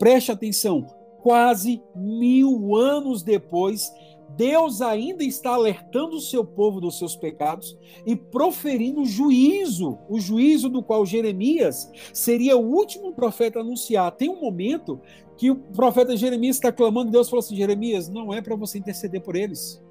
Preste 0.00 0.32
atenção, 0.32 0.84
quase 1.22 1.80
mil 1.94 2.74
anos 2.74 3.22
depois 3.22 3.92
Deus 4.36 4.80
ainda 4.80 5.24
está 5.24 5.50
alertando 5.50 6.16
o 6.16 6.20
seu 6.20 6.44
povo 6.44 6.80
dos 6.80 6.98
seus 6.98 7.16
pecados 7.16 7.76
e 8.06 8.16
proferindo 8.16 9.04
juízo, 9.04 9.98
o 10.08 10.18
juízo 10.18 10.68
do 10.68 10.82
qual 10.82 11.04
Jeremias 11.04 11.90
seria 12.12 12.56
o 12.56 12.66
último 12.66 13.12
profeta 13.12 13.58
a 13.58 13.62
anunciar. 13.62 14.12
Tem 14.12 14.28
um 14.28 14.40
momento 14.40 15.00
que 15.36 15.50
o 15.50 15.56
profeta 15.56 16.16
Jeremias 16.16 16.56
está 16.56 16.70
clamando, 16.70 17.10
Deus 17.10 17.28
falou 17.28 17.40
assim: 17.40 17.56
Jeremias, 17.56 18.08
não 18.08 18.32
é 18.32 18.40
para 18.40 18.56
você 18.56 18.78
interceder 18.78 19.20
por 19.20 19.36
eles. 19.36 19.82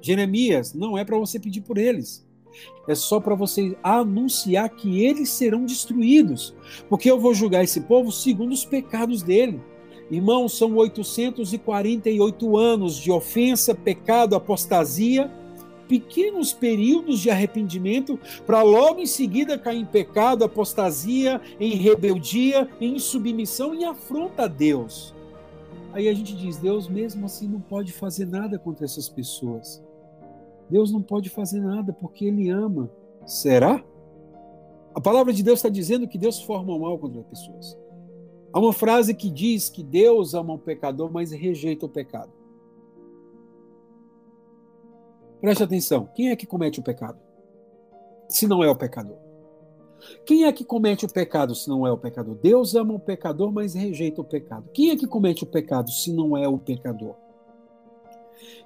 Jeremias, 0.00 0.74
não 0.74 0.98
é 0.98 1.04
para 1.04 1.18
você 1.18 1.38
pedir 1.38 1.62
por 1.62 1.78
eles. 1.78 2.26
É 2.86 2.94
só 2.94 3.20
para 3.20 3.34
você 3.34 3.76
anunciar 3.82 4.68
que 4.68 5.02
eles 5.04 5.30
serão 5.30 5.64
destruídos, 5.64 6.54
porque 6.88 7.10
eu 7.10 7.18
vou 7.18 7.32
julgar 7.32 7.64
esse 7.64 7.80
povo 7.82 8.12
segundo 8.12 8.52
os 8.52 8.64
pecados 8.64 9.22
dele. 9.22 9.60
Irmãos, 10.12 10.58
são 10.58 10.76
848 10.76 12.58
anos 12.58 12.96
de 12.96 13.10
ofensa, 13.10 13.74
pecado, 13.74 14.36
apostasia, 14.36 15.30
pequenos 15.88 16.52
períodos 16.52 17.18
de 17.18 17.30
arrependimento, 17.30 18.20
para 18.46 18.60
logo 18.60 19.00
em 19.00 19.06
seguida 19.06 19.58
cair 19.58 19.78
em 19.78 19.86
pecado, 19.86 20.44
apostasia, 20.44 21.40
em 21.58 21.76
rebeldia, 21.76 22.68
em 22.78 22.98
submissão 22.98 23.74
e 23.74 23.86
afronta 23.86 24.42
a 24.42 24.48
Deus. 24.48 25.14
Aí 25.94 26.06
a 26.06 26.12
gente 26.12 26.36
diz: 26.36 26.58
Deus 26.58 26.90
mesmo 26.90 27.24
assim 27.24 27.48
não 27.48 27.60
pode 27.60 27.90
fazer 27.90 28.26
nada 28.26 28.58
contra 28.58 28.84
essas 28.84 29.08
pessoas. 29.08 29.82
Deus 30.68 30.92
não 30.92 31.00
pode 31.00 31.30
fazer 31.30 31.60
nada 31.60 31.90
porque 31.90 32.26
Ele 32.26 32.50
ama. 32.50 32.90
Será? 33.24 33.82
A 34.94 35.00
palavra 35.00 35.32
de 35.32 35.42
Deus 35.42 35.60
está 35.60 35.70
dizendo 35.70 36.06
que 36.06 36.18
Deus 36.18 36.42
forma 36.42 36.74
o 36.74 36.80
mal 36.80 36.98
contra 36.98 37.20
as 37.22 37.26
pessoas. 37.26 37.81
Há 38.52 38.58
uma 38.58 38.72
frase 38.72 39.14
que 39.14 39.30
diz 39.30 39.68
que 39.68 39.82
Deus 39.82 40.34
ama 40.34 40.54
o 40.54 40.58
pecador, 40.58 41.10
mas 41.10 41.32
rejeita 41.32 41.86
o 41.86 41.88
pecado. 41.88 42.32
Preste 45.40 45.62
atenção: 45.62 46.08
quem 46.14 46.30
é 46.30 46.36
que 46.36 46.46
comete 46.46 46.78
o 46.78 46.82
pecado? 46.82 47.18
Se 48.28 48.46
não 48.46 48.62
é 48.62 48.70
o 48.70 48.76
pecador. 48.76 49.16
Quem 50.26 50.44
é 50.44 50.52
que 50.52 50.64
comete 50.64 51.04
o 51.04 51.12
pecado 51.12 51.54
se 51.54 51.68
não 51.68 51.86
é 51.86 51.92
o 51.92 51.96
pecador? 51.96 52.34
Deus 52.34 52.74
ama 52.74 52.94
o 52.94 52.98
pecador, 52.98 53.52
mas 53.52 53.74
rejeita 53.74 54.20
o 54.20 54.24
pecado. 54.24 54.68
Quem 54.72 54.90
é 54.90 54.96
que 54.96 55.06
comete 55.06 55.44
o 55.44 55.46
pecado 55.46 55.90
se 55.90 56.12
não 56.12 56.36
é 56.36 56.46
o 56.48 56.58
pecador? 56.58 57.14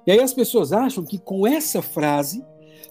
E 0.05 0.11
aí 0.11 0.19
as 0.19 0.33
pessoas 0.33 0.71
acham 0.71 1.03
que 1.03 1.19
com 1.19 1.45
essa 1.45 1.81
frase, 1.81 2.43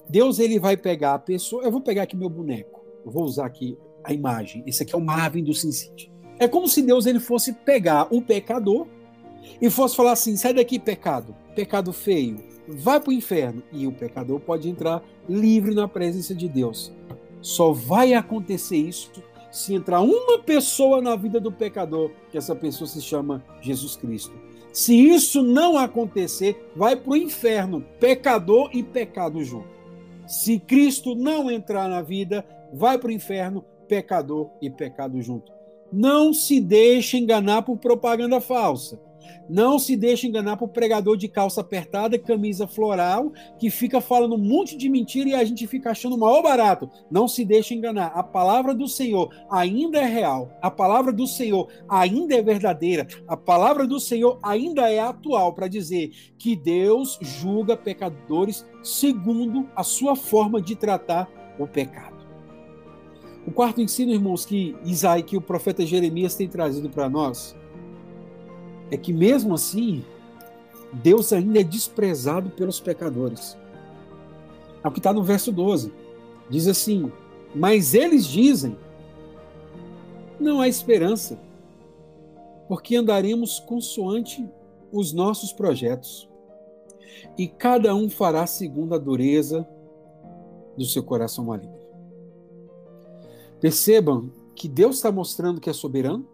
Deus 0.09 0.39
ele 0.39 0.59
vai 0.59 0.77
pegar 0.77 1.15
a 1.15 1.19
pessoa. 1.19 1.65
Eu 1.65 1.73
vou 1.73 1.81
pegar 1.81 2.03
aqui 2.03 2.17
meu 2.17 2.29
boneco. 2.29 2.85
Eu 3.05 3.11
vou 3.11 3.25
usar 3.25 3.47
aqui 3.47 3.77
a 4.05 4.13
imagem. 4.13 4.63
Esse 4.67 4.83
aqui 4.83 4.95
é 4.95 4.99
o 4.99 5.01
Marvin 5.01 5.43
do 5.43 5.55
Sin 5.55 5.73
City. 5.73 6.13
É 6.38 6.46
como 6.46 6.68
se 6.68 6.83
Deus 6.83 7.07
ele 7.07 7.20
fosse 7.20 7.53
pegar 7.53 8.09
o 8.11 8.20
pecador 8.20 8.87
e 9.61 9.70
fosse 9.70 9.96
falar 9.96 10.12
assim: 10.12 10.37
sai 10.37 10.53
daqui, 10.55 10.79
pecado, 10.79 11.35
pecado 11.55 11.92
feio, 11.92 12.38
vai 12.68 13.01
para 13.01 13.11
o 13.11 13.12
inferno. 13.12 13.62
E 13.72 13.87
o 13.87 13.92
pecador 13.92 14.40
pode 14.40 14.68
entrar 14.68 15.03
livre 15.29 15.75
na 15.75 15.88
presença 15.88 16.35
de 16.35 16.49
Deus. 16.49 16.92
Só 17.40 17.72
vai 17.72 18.14
acontecer 18.14 18.77
isso 18.77 19.11
se 19.51 19.75
entrar 19.75 20.03
uma 20.03 20.38
pessoa 20.38 21.01
na 21.01 21.16
vida 21.16 21.40
do 21.40 21.51
pecador, 21.51 22.11
que 22.31 22.37
essa 22.37 22.55
pessoa 22.55 22.87
se 22.87 23.01
chama 23.01 23.42
Jesus 23.61 23.96
Cristo. 23.96 24.35
Se 24.70 24.94
isso 24.94 25.42
não 25.42 25.79
acontecer, 25.79 26.70
vai 26.77 26.94
para 26.94 27.12
o 27.12 27.16
inferno, 27.16 27.81
pecador 27.99 28.68
e 28.75 28.83
pecado 28.83 29.42
junto. 29.42 29.68
Se 30.27 30.59
Cristo 30.59 31.14
não 31.14 31.51
entrar 31.51 31.88
na 31.88 32.03
vida, 32.03 32.44
vai 32.72 32.99
para 32.99 33.09
o 33.09 33.12
inferno, 33.12 33.64
pecador 33.88 34.51
e 34.61 34.68
pecado 34.68 35.22
junto. 35.22 35.56
Não 35.92 36.33
se 36.33 36.61
deixe 36.61 37.16
enganar 37.16 37.62
por 37.62 37.79
propaganda 37.79 38.40
falsa. 38.40 39.01
Não 39.49 39.79
se 39.79 39.96
deixe 39.96 40.27
enganar 40.27 40.57
por 40.57 40.68
pregador 40.68 41.16
de 41.16 41.29
calça 41.29 41.61
apertada 41.61 42.18
camisa 42.18 42.66
floral 42.66 43.33
que 43.59 43.70
fica 43.70 44.01
falando 44.01 44.35
um 44.35 44.38
monte 44.38 44.77
de 44.77 44.88
mentira 44.88 45.31
e 45.31 45.35
a 45.35 45.44
gente 45.44 45.66
fica 45.66 45.90
achando 45.90 46.18
maior 46.18 46.42
barato. 46.42 46.90
Não 47.11 47.29
se 47.29 47.44
deixe 47.44 47.75
enganar. 47.75 48.09
A 48.09 48.22
palavra 48.22 48.75
do 48.75 48.88
Senhor 48.88 49.33
ainda 49.51 49.99
é 49.99 50.07
real. 50.07 50.51
A 50.61 50.70
palavra 50.70 51.12
do 51.12 51.27
Senhor 51.27 51.68
ainda 51.88 52.35
é 52.35 52.42
verdadeira. 52.42 53.07
A 53.29 53.37
palavra 53.37 53.87
do 53.87 54.01
Senhor 54.01 54.38
ainda 54.42 54.90
é 54.90 54.99
atual 54.99 55.53
para 55.55 55.68
dizer 55.68 56.11
que 56.38 56.57
Deus 56.57 57.18
julga 57.22 57.77
pecadores 57.77 58.66
segundo 58.83 59.68
a 59.77 59.85
sua 59.85 60.16
forma 60.16 60.61
de 60.61 60.75
tratar 60.75 61.29
o 61.59 61.66
pecado. 61.66 62.15
O 63.47 63.53
quarto 63.53 63.81
ensino, 63.81 64.13
irmãos, 64.13 64.45
que 64.45 64.77
Isaías, 64.85 65.25
que 65.25 65.37
o 65.37 65.41
profeta 65.41 65.87
Jeremias 65.87 66.35
tem 66.35 66.49
trazido 66.49 66.91
para 66.91 67.09
nós, 67.09 67.55
é 68.91 68.97
que 68.97 69.13
mesmo 69.13 69.55
assim, 69.55 70.05
Deus 70.93 71.33
ainda 71.33 71.61
é 71.61 71.63
desprezado 71.63 72.51
pelos 72.51 72.81
pecadores. 72.81 73.57
É 74.83 74.89
o 74.89 74.91
que 74.91 74.99
está 74.99 75.13
no 75.13 75.23
verso 75.23 75.53
12. 75.53 75.93
Diz 76.51 76.67
assim: 76.67 77.13
Mas 77.55 77.95
eles 77.95 78.27
dizem, 78.27 78.77
não 80.41 80.61
há 80.61 80.67
esperança, 80.67 81.39
porque 82.69 82.97
andaremos 82.97 83.61
consoante 83.61 84.49
os 84.91 85.13
nossos 85.13 85.53
projetos, 85.53 86.29
e 87.39 87.47
cada 87.47 87.95
um 87.95 88.11
fará 88.11 88.45
segundo 88.45 88.95
a 88.95 88.99
dureza 88.99 89.67
do 90.77 90.85
seu 90.85 91.03
coração 91.03 91.45
maligno. 91.45 91.86
Percebam 93.61 94.31
que 94.55 94.69
Deus 94.69 94.97
está 94.97 95.11
mostrando 95.11 95.61
que 95.61 95.71
é 95.71 95.73
soberano. 95.73 96.27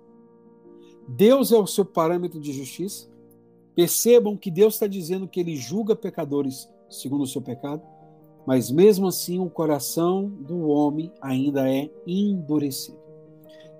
Deus 1.08 1.52
é 1.52 1.56
o 1.56 1.66
seu 1.66 1.84
parâmetro 1.84 2.40
de 2.40 2.52
justiça. 2.52 3.08
Percebam 3.74 4.36
que 4.36 4.50
Deus 4.50 4.74
está 4.74 4.86
dizendo 4.86 5.26
que 5.26 5.40
ele 5.40 5.56
julga 5.56 5.96
pecadores 5.96 6.68
segundo 6.88 7.22
o 7.22 7.26
seu 7.26 7.40
pecado, 7.40 7.82
mas 8.46 8.70
mesmo 8.70 9.06
assim 9.06 9.38
o 9.38 9.48
coração 9.48 10.28
do 10.28 10.68
homem 10.68 11.10
ainda 11.20 11.70
é 11.70 11.90
endurecido. 12.06 12.98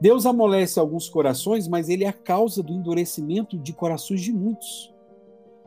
Deus 0.01 0.27
amolece 0.27 0.81
alguns 0.81 1.09
corações, 1.09 1.69
mas 1.69 1.89
ele 1.89 2.05
é 2.05 2.09
a 2.09 2.13
causa 2.13 2.63
do 2.63 2.73
endurecimento 2.73 3.57
de 3.57 3.73
corações 3.73 4.21
de 4.21 4.33
muitos. 4.33 4.93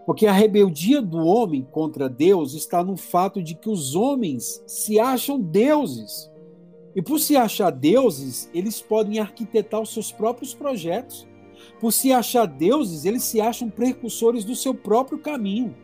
Porque 0.05 0.27
a 0.27 0.33
rebeldia 0.33 1.01
do 1.01 1.17
homem 1.17 1.65
contra 1.71 2.09
Deus 2.09 2.53
está 2.53 2.83
no 2.83 2.97
fato 2.97 3.41
de 3.41 3.55
que 3.55 3.69
os 3.69 3.95
homens 3.95 4.61
se 4.67 4.99
acham 4.99 5.39
deuses. 5.39 6.29
E 6.95 7.01
por 7.01 7.19
se 7.19 7.35
achar 7.35 7.71
deuses, 7.71 8.49
eles 8.53 8.81
podem 8.81 9.19
arquitetar 9.19 9.81
os 9.81 9.93
seus 9.93 10.11
próprios 10.11 10.53
projetos. 10.53 11.27
Por 11.79 11.91
se 11.91 12.13
achar 12.13 12.45
deuses, 12.45 13.03
eles 13.03 13.23
se 13.23 13.41
acham 13.41 13.69
precursores 13.69 14.45
do 14.45 14.55
seu 14.55 14.73
próprio 14.73 15.19
caminho. 15.19 15.75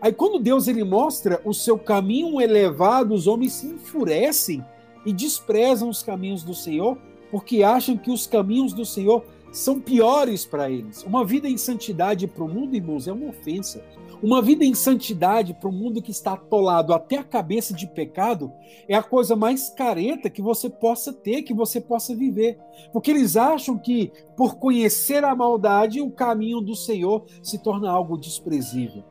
Aí 0.00 0.12
quando 0.12 0.38
Deus 0.38 0.66
ele 0.66 0.82
mostra 0.82 1.40
o 1.44 1.52
seu 1.52 1.78
caminho 1.78 2.40
elevado, 2.40 3.14
os 3.14 3.26
homens 3.26 3.52
se 3.52 3.66
enfurecem 3.66 4.64
e 5.04 5.12
desprezam 5.12 5.88
os 5.88 6.02
caminhos 6.02 6.42
do 6.42 6.54
Senhor, 6.54 6.98
porque 7.30 7.62
acham 7.62 7.96
que 7.96 8.10
os 8.10 8.26
caminhos 8.26 8.72
do 8.72 8.84
Senhor 8.84 9.24
são 9.52 9.80
piores 9.80 10.44
para 10.44 10.70
eles. 10.70 11.02
Uma 11.04 11.24
vida 11.24 11.48
em 11.48 11.56
santidade 11.56 12.26
para 12.26 12.44
o 12.44 12.48
mundo, 12.48 12.76
irmãos, 12.76 13.06
é 13.08 13.12
uma 13.12 13.28
ofensa. 13.28 13.84
Uma 14.22 14.40
vida 14.40 14.64
em 14.64 14.74
santidade 14.74 15.52
para 15.52 15.68
o 15.68 15.72
mundo 15.72 16.00
que 16.00 16.10
está 16.10 16.32
atolado 16.32 16.94
até 16.94 17.18
a 17.18 17.24
cabeça 17.24 17.74
de 17.74 17.86
pecado 17.86 18.50
é 18.88 18.94
a 18.94 19.02
coisa 19.02 19.36
mais 19.36 19.68
careta 19.68 20.30
que 20.30 20.40
você 20.40 20.70
possa 20.70 21.12
ter, 21.12 21.42
que 21.42 21.52
você 21.52 21.80
possa 21.80 22.14
viver. 22.14 22.58
Porque 22.92 23.10
eles 23.10 23.36
acham 23.36 23.78
que, 23.78 24.10
por 24.36 24.56
conhecer 24.56 25.22
a 25.22 25.36
maldade, 25.36 26.00
o 26.00 26.10
caminho 26.10 26.60
do 26.62 26.74
Senhor 26.74 27.24
se 27.42 27.58
torna 27.58 27.90
algo 27.90 28.16
desprezível. 28.16 29.04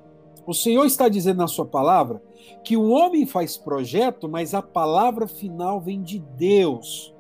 O 0.48 0.54
Senhor 0.54 0.86
está 0.86 1.08
dizendo 1.08 1.38
na 1.38 1.48
sua 1.48 1.66
palavra 1.66 2.22
que 2.64 2.76
o 2.76 2.90
homem 2.90 3.26
faz 3.26 3.58
projeto, 3.58 4.28
mas 4.28 4.54
a 4.54 4.62
palavra 4.62 5.28
final 5.28 5.80
vem 5.80 6.02
de 6.02 6.20
Deus. 6.20 7.15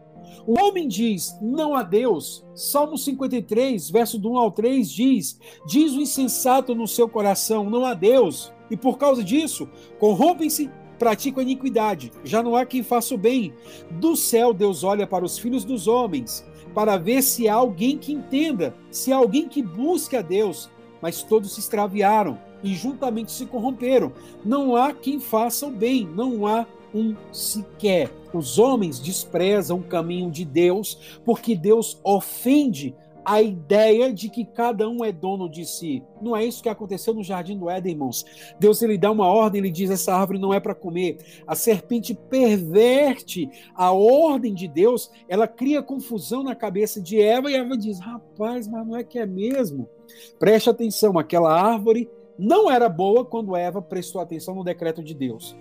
O 0.45 0.59
homem 0.59 0.87
diz 0.87 1.37
não 1.41 1.75
a 1.75 1.83
Deus. 1.83 2.45
Salmo 2.53 2.97
53, 2.97 3.89
verso 3.89 4.17
do 4.17 4.31
1 4.31 4.37
ao 4.37 4.51
3 4.51 4.89
diz: 4.89 5.39
Diz 5.65 5.93
o 5.93 6.01
insensato 6.01 6.75
no 6.75 6.87
seu 6.87 7.07
coração, 7.09 7.69
não 7.69 7.85
a 7.85 7.93
Deus. 7.93 8.53
E 8.69 8.77
por 8.77 8.97
causa 8.97 9.23
disso, 9.23 9.69
corrompem-se, 9.99 10.69
praticam 10.97 11.43
iniquidade. 11.43 12.11
Já 12.23 12.41
não 12.41 12.55
há 12.55 12.65
quem 12.65 12.83
faça 12.83 13.13
o 13.13 13.17
bem. 13.17 13.53
Do 13.91 14.15
céu 14.15 14.53
Deus 14.53 14.83
olha 14.83 15.05
para 15.05 15.25
os 15.25 15.37
filhos 15.37 15.63
dos 15.63 15.87
homens, 15.87 16.45
para 16.73 16.97
ver 16.97 17.21
se 17.21 17.47
há 17.47 17.55
alguém 17.55 17.97
que 17.97 18.13
entenda, 18.13 18.75
se 18.89 19.11
há 19.11 19.17
alguém 19.17 19.47
que 19.47 19.61
busque 19.61 20.15
a 20.15 20.21
Deus. 20.21 20.69
Mas 21.01 21.21
todos 21.21 21.53
se 21.53 21.59
extraviaram 21.59 22.39
e 22.63 22.73
juntamente 22.73 23.31
se 23.31 23.45
corromperam. 23.45 24.11
Não 24.43 24.75
há 24.75 24.93
quem 24.93 25.19
faça 25.19 25.67
o 25.67 25.71
bem, 25.71 26.07
não 26.15 26.47
há 26.47 26.65
um 26.95 27.15
sequer. 27.31 28.09
Os 28.33 28.57
homens 28.57 28.99
desprezam 28.99 29.79
o 29.79 29.83
caminho 29.83 30.31
de 30.31 30.45
Deus 30.45 31.19
porque 31.25 31.55
Deus 31.55 31.99
ofende 32.03 32.95
a 33.25 33.41
ideia 33.41 34.13
de 34.13 34.29
que 34.29 34.45
cada 34.45 34.87
um 34.87 35.03
é 35.03 35.11
dono 35.11 35.49
de 35.49 35.65
si. 35.65 36.03
Não 36.21 36.35
é 36.35 36.45
isso 36.45 36.61
que 36.61 36.69
aconteceu 36.69 37.11
no 37.11 37.23
jardim 37.23 37.57
do 37.57 37.67
Éden, 37.67 37.93
irmãos. 37.93 38.23
Deus 38.59 38.81
ele 38.83 38.99
dá 38.99 39.11
uma 39.11 39.27
ordem, 39.27 39.59
ele 39.59 39.71
diz 39.71 39.89
essa 39.89 40.13
árvore 40.13 40.37
não 40.37 40.53
é 40.53 40.59
para 40.59 40.75
comer. 40.75 41.17
A 41.47 41.55
serpente 41.55 42.13
perverte 42.13 43.49
a 43.73 43.91
ordem 43.91 44.53
de 44.53 44.67
Deus, 44.67 45.09
ela 45.27 45.47
cria 45.47 45.81
confusão 45.81 46.43
na 46.43 46.53
cabeça 46.53 47.01
de 47.01 47.19
Eva 47.19 47.49
e 47.49 47.55
Eva 47.55 47.75
diz: 47.75 47.99
"Rapaz, 47.99 48.67
mas 48.67 48.85
não 48.85 48.95
é 48.95 49.03
que 49.03 49.17
é 49.17 49.25
mesmo?" 49.25 49.89
Preste 50.37 50.69
atenção, 50.69 51.17
aquela 51.17 51.51
árvore 51.51 52.07
não 52.37 52.69
era 52.69 52.87
boa 52.87 53.25
quando 53.25 53.55
Eva 53.55 53.81
prestou 53.81 54.21
atenção 54.21 54.53
no 54.53 54.63
decreto 54.63 55.03
de 55.03 55.15
Deus. 55.15 55.55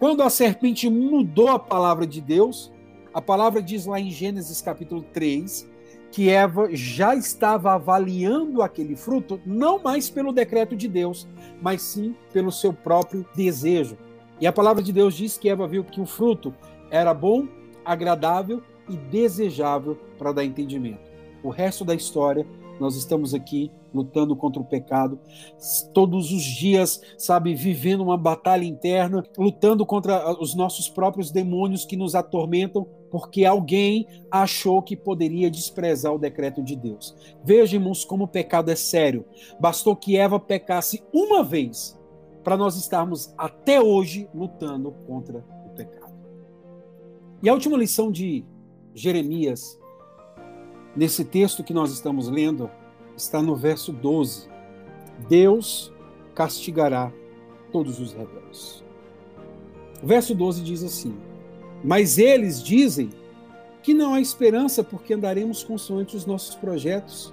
Quando 0.00 0.22
a 0.22 0.30
serpente 0.30 0.88
mudou 0.88 1.48
a 1.48 1.58
palavra 1.58 2.06
de 2.06 2.22
Deus, 2.22 2.72
a 3.12 3.20
palavra 3.20 3.60
diz 3.60 3.84
lá 3.84 4.00
em 4.00 4.10
Gênesis 4.10 4.62
capítulo 4.62 5.02
3 5.12 5.68
que 6.10 6.30
Eva 6.30 6.70
já 6.72 7.14
estava 7.14 7.74
avaliando 7.74 8.62
aquele 8.62 8.96
fruto 8.96 9.38
não 9.44 9.78
mais 9.78 10.08
pelo 10.08 10.32
decreto 10.32 10.74
de 10.74 10.88
Deus, 10.88 11.28
mas 11.60 11.82
sim 11.82 12.16
pelo 12.32 12.50
seu 12.50 12.72
próprio 12.72 13.26
desejo. 13.36 13.98
E 14.40 14.46
a 14.46 14.52
palavra 14.52 14.82
de 14.82 14.90
Deus 14.90 15.14
diz 15.14 15.36
que 15.36 15.50
Eva 15.50 15.68
viu 15.68 15.84
que 15.84 16.00
o 16.00 16.06
fruto 16.06 16.54
era 16.90 17.12
bom, 17.12 17.46
agradável 17.84 18.62
e 18.88 18.96
desejável 18.96 19.98
para 20.18 20.32
dar 20.32 20.46
entendimento. 20.46 21.10
O 21.42 21.50
resto 21.50 21.84
da 21.84 21.94
história, 21.94 22.46
nós 22.80 22.96
estamos 22.96 23.34
aqui 23.34 23.70
lutando 23.92 24.36
contra 24.36 24.60
o 24.60 24.64
pecado, 24.64 25.18
todos 25.92 26.32
os 26.32 26.42
dias, 26.42 27.00
sabe, 27.18 27.54
vivendo 27.54 28.02
uma 28.02 28.16
batalha 28.16 28.64
interna, 28.64 29.22
lutando 29.36 29.84
contra 29.84 30.40
os 30.40 30.54
nossos 30.54 30.88
próprios 30.88 31.30
demônios 31.30 31.84
que 31.84 31.96
nos 31.96 32.14
atormentam, 32.14 32.86
porque 33.10 33.44
alguém 33.44 34.06
achou 34.30 34.80
que 34.82 34.96
poderia 34.96 35.50
desprezar 35.50 36.14
o 36.14 36.18
decreto 36.18 36.62
de 36.62 36.76
Deus. 36.76 37.16
Vejamos 37.44 38.04
como 38.04 38.24
o 38.24 38.28
pecado 38.28 38.70
é 38.70 38.76
sério. 38.76 39.24
Bastou 39.58 39.96
que 39.96 40.16
Eva 40.16 40.38
pecasse 40.38 41.02
uma 41.12 41.42
vez 41.42 41.98
para 42.44 42.56
nós 42.56 42.76
estarmos 42.76 43.34
até 43.36 43.80
hoje 43.80 44.28
lutando 44.34 44.92
contra 45.06 45.44
o 45.66 45.70
pecado. 45.70 46.14
E 47.42 47.48
a 47.48 47.54
última 47.54 47.76
lição 47.76 48.10
de 48.10 48.44
Jeremias, 48.94 49.78
nesse 50.96 51.24
texto 51.24 51.64
que 51.64 51.72
nós 51.72 51.92
estamos 51.92 52.28
lendo, 52.28 52.70
está 53.20 53.42
no 53.42 53.54
verso 53.54 53.92
12. 53.92 54.48
Deus 55.28 55.92
castigará 56.34 57.12
todos 57.70 58.00
os 58.00 58.12
rebeldes. 58.12 58.82
O 60.02 60.06
verso 60.06 60.34
12 60.34 60.62
diz 60.62 60.82
assim: 60.82 61.14
Mas 61.84 62.18
eles 62.18 62.62
dizem 62.62 63.10
que 63.82 63.94
não 63.94 64.14
há 64.14 64.20
esperança 64.20 64.82
porque 64.82 65.14
andaremos 65.14 65.62
consoante 65.62 66.16
os 66.16 66.26
nossos 66.26 66.54
projetos 66.54 67.32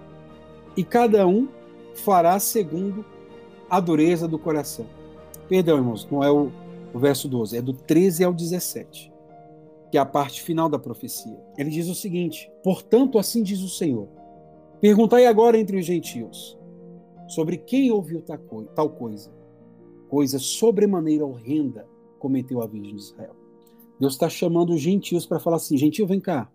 e 0.75 0.83
cada 0.83 1.25
um 1.25 1.47
fará 1.95 2.37
segundo 2.39 3.05
a 3.69 3.79
dureza 3.79 4.27
do 4.27 4.37
coração. 4.37 4.85
Perdão, 5.49 5.77
irmãos, 5.77 6.07
não 6.09 6.23
é 6.23 6.29
o, 6.29 6.51
o 6.93 6.99
verso 6.99 7.27
12, 7.27 7.57
é 7.57 7.61
do 7.61 7.73
13 7.73 8.23
ao 8.23 8.33
17, 8.33 9.11
que 9.91 9.97
é 9.97 10.01
a 10.01 10.05
parte 10.05 10.41
final 10.41 10.69
da 10.69 10.77
profecia. 10.77 11.37
Ele 11.57 11.69
diz 11.69 11.87
o 11.87 11.95
seguinte: 11.95 12.51
Portanto, 12.63 13.17
assim 13.17 13.41
diz 13.41 13.61
o 13.61 13.69
Senhor 13.69 14.16
Perguntai 14.79 15.25
agora 15.25 15.57
entre 15.57 15.77
os 15.77 15.85
gentios 15.85 16.57
sobre 17.27 17.57
quem 17.57 17.91
ouviu 17.91 18.23
tal 18.75 18.89
coisa. 18.89 19.31
Coisa 20.07 20.39
sobremaneira 20.39 21.25
horrenda 21.25 21.87
cometeu 22.19 22.61
a 22.61 22.67
Virgem 22.67 22.95
de 22.95 23.01
Israel. 23.01 23.35
Deus 23.99 24.13
está 24.13 24.29
chamando 24.29 24.73
os 24.73 24.81
gentios 24.81 25.25
para 25.25 25.39
falar 25.39 25.57
assim: 25.57 25.77
gentio, 25.77 26.07
vem 26.07 26.19
cá. 26.19 26.49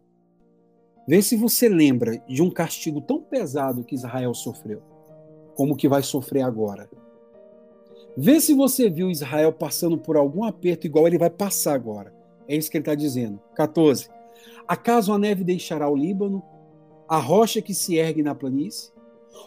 Vê 1.07 1.21
se 1.21 1.37
você 1.37 1.69
lembra 1.69 2.19
de 2.29 2.43
um 2.43 2.51
castigo 2.51 3.01
tão 3.01 3.21
pesado 3.21 3.85
que 3.85 3.95
Israel 3.95 4.33
sofreu, 4.35 4.81
como 5.57 5.77
que 5.77 5.89
vai 5.89 6.03
sofrer 6.03 6.43
agora. 6.43 6.89
Vê 8.17 8.41
se 8.41 8.55
você 8.55 8.89
viu 8.89 9.11
Israel 9.11 9.53
passando 9.53 9.99
por 9.99 10.17
algum 10.17 10.45
aperto 10.45 10.87
igual 10.87 11.07
ele 11.07 11.19
vai 11.19 11.31
passar 11.31 11.75
agora. 11.75 12.15
É 12.47 12.55
isso 12.55 12.71
que 12.71 12.77
ele 12.77 12.83
está 12.83 12.95
dizendo. 12.95 13.41
14. 13.57 14.09
Acaso 14.69 15.13
a 15.13 15.19
neve 15.19 15.43
deixará 15.43 15.89
o 15.89 15.97
Líbano 15.97 16.43
a 17.13 17.19
rocha 17.19 17.61
que 17.61 17.75
se 17.75 17.97
ergue 17.97 18.23
na 18.23 18.35
planície? 18.35 18.91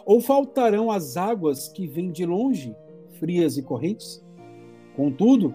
Ou 0.04 0.20
faltarão 0.20 0.88
as 0.88 1.16
águas 1.16 1.66
que 1.66 1.84
vêm 1.84 2.12
de 2.12 2.24
longe, 2.24 2.76
frias 3.18 3.56
e 3.56 3.62
correntes? 3.62 4.24
Contudo, 4.94 5.52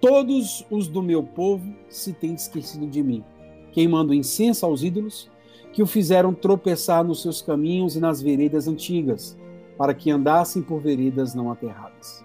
todos 0.00 0.64
os 0.70 0.86
do 0.86 1.02
meu 1.02 1.24
povo 1.24 1.74
se 1.88 2.12
têm 2.12 2.34
esquecido 2.34 2.86
de 2.86 3.02
mim, 3.02 3.24
queimando 3.72 4.14
incenso 4.14 4.64
aos 4.64 4.84
ídolos, 4.84 5.28
que 5.72 5.82
o 5.82 5.86
fizeram 5.86 6.32
tropeçar 6.32 7.02
nos 7.02 7.22
seus 7.22 7.42
caminhos 7.42 7.96
e 7.96 8.00
nas 8.00 8.22
veredas 8.22 8.68
antigas, 8.68 9.36
para 9.76 9.92
que 9.92 10.12
andassem 10.12 10.62
por 10.62 10.80
veredas 10.80 11.34
não 11.34 11.50
aterradas. 11.50 12.24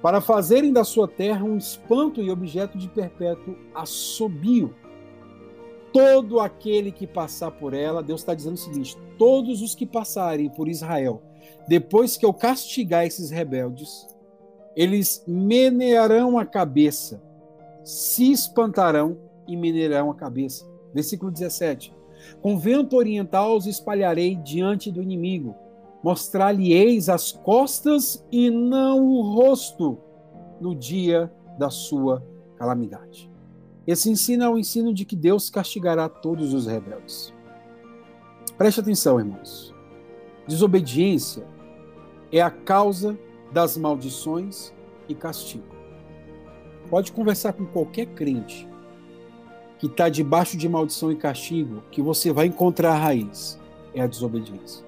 Para 0.00 0.20
fazerem 0.20 0.72
da 0.72 0.84
sua 0.84 1.08
terra 1.08 1.44
um 1.44 1.56
espanto 1.56 2.22
e 2.22 2.30
objeto 2.30 2.78
de 2.78 2.88
perpétuo 2.88 3.56
assobio, 3.74 4.72
todo 5.92 6.40
aquele 6.40 6.90
que 6.90 7.06
passar 7.06 7.50
por 7.50 7.74
ela, 7.74 8.02
Deus 8.02 8.20
está 8.20 8.34
dizendo 8.34 8.54
o 8.54 8.58
seguinte: 8.58 8.96
todos 9.18 9.62
os 9.62 9.74
que 9.74 9.86
passarem 9.86 10.48
por 10.48 10.68
Israel, 10.68 11.22
depois 11.68 12.16
que 12.16 12.24
eu 12.24 12.32
castigar 12.32 13.04
esses 13.04 13.30
rebeldes, 13.30 14.06
eles 14.74 15.22
menearão 15.26 16.38
a 16.38 16.46
cabeça, 16.46 17.22
se 17.84 18.32
espantarão 18.32 19.18
e 19.46 19.56
menearão 19.56 20.10
a 20.10 20.14
cabeça. 20.14 20.66
Versículo 20.94 21.30
17: 21.30 21.94
Com 22.40 22.58
vento 22.58 22.96
oriental 22.96 23.56
os 23.56 23.66
espalharei 23.66 24.34
diante 24.36 24.90
do 24.90 25.02
inimigo, 25.02 25.54
mostrar-lhe-eis 26.02 27.08
as 27.08 27.32
costas 27.32 28.24
e 28.30 28.50
não 28.50 29.06
o 29.06 29.22
rosto 29.34 29.98
no 30.60 30.74
dia 30.74 31.32
da 31.58 31.70
sua 31.70 32.24
calamidade. 32.56 33.31
Esse 33.86 34.10
ensino 34.10 34.44
é 34.44 34.48
o 34.48 34.58
ensino 34.58 34.94
de 34.94 35.04
que 35.04 35.16
Deus 35.16 35.50
castigará 35.50 36.08
todos 36.08 36.54
os 36.54 36.66
rebeldes. 36.66 37.32
Preste 38.56 38.80
atenção, 38.80 39.18
irmãos. 39.18 39.74
Desobediência 40.46 41.46
é 42.30 42.40
a 42.40 42.50
causa 42.50 43.18
das 43.52 43.76
maldições 43.76 44.72
e 45.08 45.14
castigo. 45.14 45.64
Pode 46.88 47.10
conversar 47.12 47.52
com 47.54 47.66
qualquer 47.66 48.06
crente 48.06 48.68
que 49.78 49.86
está 49.86 50.08
debaixo 50.08 50.56
de 50.56 50.68
maldição 50.68 51.10
e 51.10 51.16
castigo, 51.16 51.82
que 51.90 52.00
você 52.00 52.32
vai 52.32 52.46
encontrar 52.46 52.92
a 52.92 52.98
raiz 52.98 53.58
é 53.94 54.00
a 54.00 54.06
desobediência. 54.06 54.84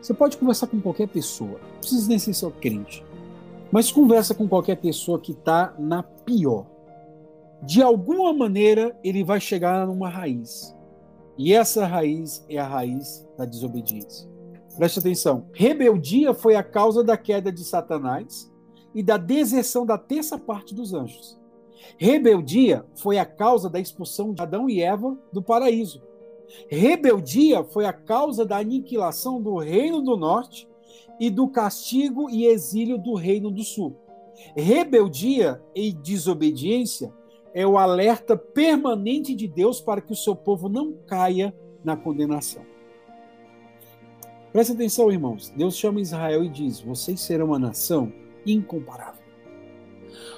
Você 0.00 0.12
pode 0.12 0.36
conversar 0.36 0.66
com 0.66 0.80
qualquer 0.80 1.08
pessoa, 1.08 1.60
não 1.72 1.78
precisa 1.78 2.08
nem 2.08 2.18
ser 2.18 2.34
só 2.34 2.50
crente, 2.50 3.04
mas 3.70 3.92
conversa 3.92 4.34
com 4.34 4.48
qualquer 4.48 4.76
pessoa 4.76 5.20
que 5.20 5.32
está 5.32 5.74
na 5.78 6.02
pior 6.02 6.66
de 7.62 7.82
alguma 7.82 8.32
maneira 8.32 8.98
ele 9.04 9.22
vai 9.22 9.40
chegar 9.40 9.86
numa 9.86 10.08
raiz. 10.08 10.74
E 11.36 11.52
essa 11.52 11.86
raiz 11.86 12.44
é 12.48 12.58
a 12.58 12.66
raiz 12.66 13.26
da 13.36 13.44
desobediência. 13.44 14.28
Preste 14.76 14.98
atenção. 14.98 15.46
Rebeldia 15.52 16.32
foi 16.32 16.54
a 16.54 16.62
causa 16.62 17.02
da 17.04 17.16
queda 17.16 17.52
de 17.52 17.64
Satanás 17.64 18.50
e 18.94 19.02
da 19.02 19.16
deserção 19.16 19.84
da 19.84 19.98
terça 19.98 20.38
parte 20.38 20.74
dos 20.74 20.94
anjos. 20.94 21.38
Rebeldia 21.98 22.84
foi 22.94 23.18
a 23.18 23.24
causa 23.24 23.68
da 23.68 23.80
expulsão 23.80 24.32
de 24.32 24.42
Adão 24.42 24.68
e 24.68 24.82
Eva 24.82 25.18
do 25.32 25.42
paraíso. 25.42 26.02
Rebeldia 26.68 27.64
foi 27.64 27.84
a 27.84 27.92
causa 27.92 28.44
da 28.44 28.58
aniquilação 28.58 29.40
do 29.40 29.56
Reino 29.58 30.02
do 30.02 30.16
Norte 30.16 30.68
e 31.18 31.30
do 31.30 31.48
castigo 31.48 32.28
e 32.30 32.46
exílio 32.46 32.98
do 32.98 33.14
Reino 33.14 33.50
do 33.50 33.62
Sul. 33.62 33.96
Rebeldia 34.56 35.62
e 35.74 35.92
desobediência 35.92 37.12
é 37.52 37.66
o 37.66 37.78
alerta 37.78 38.36
permanente 38.36 39.34
de 39.34 39.46
Deus 39.46 39.80
para 39.80 40.00
que 40.00 40.12
o 40.12 40.16
seu 40.16 40.34
povo 40.34 40.68
não 40.68 40.92
caia 41.06 41.54
na 41.84 41.96
condenação. 41.96 42.62
Presta 44.52 44.72
atenção, 44.72 45.10
irmãos. 45.10 45.52
Deus 45.56 45.76
chama 45.76 46.00
Israel 46.00 46.44
e 46.44 46.48
diz: 46.48 46.80
Vocês 46.80 47.20
serão 47.20 47.46
uma 47.46 47.58
nação 47.58 48.12
incomparável. 48.44 49.20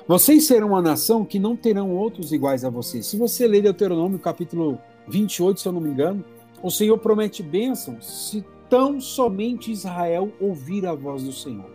Vocês 0.07 0.47
serão 0.47 0.69
uma 0.69 0.83
nação 0.83 1.25
que 1.25 1.39
não 1.39 1.57
terão 1.57 1.91
outros 1.91 2.33
iguais 2.33 2.65
a 2.65 2.71
vocês. 2.71 3.07
Se 3.07 3.17
você 3.17 3.47
ler 3.47 3.63
Deuteronômio 3.63 4.19
capítulo 4.19 4.79
28, 5.09 5.61
se 5.61 5.69
eu 5.69 5.73
não 5.73 5.81
me 5.81 5.91
engano, 5.91 6.25
o 6.63 6.71
Senhor 6.71 6.99
promete 6.99 7.43
bênçãos 7.43 8.29
se 8.29 8.45
tão 8.69 9.01
somente 9.01 9.71
Israel 9.71 10.31
ouvir 10.41 10.87
a 10.87 10.95
voz 10.95 11.23
do 11.23 11.33
Senhor. 11.33 11.71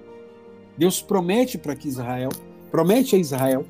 Deus 0.78 1.02
promete 1.02 1.58
para 1.58 1.76
que 1.76 1.88
Israel, 1.88 2.30
promete 2.70 3.16
a 3.16 3.20
Israel 3.20 3.66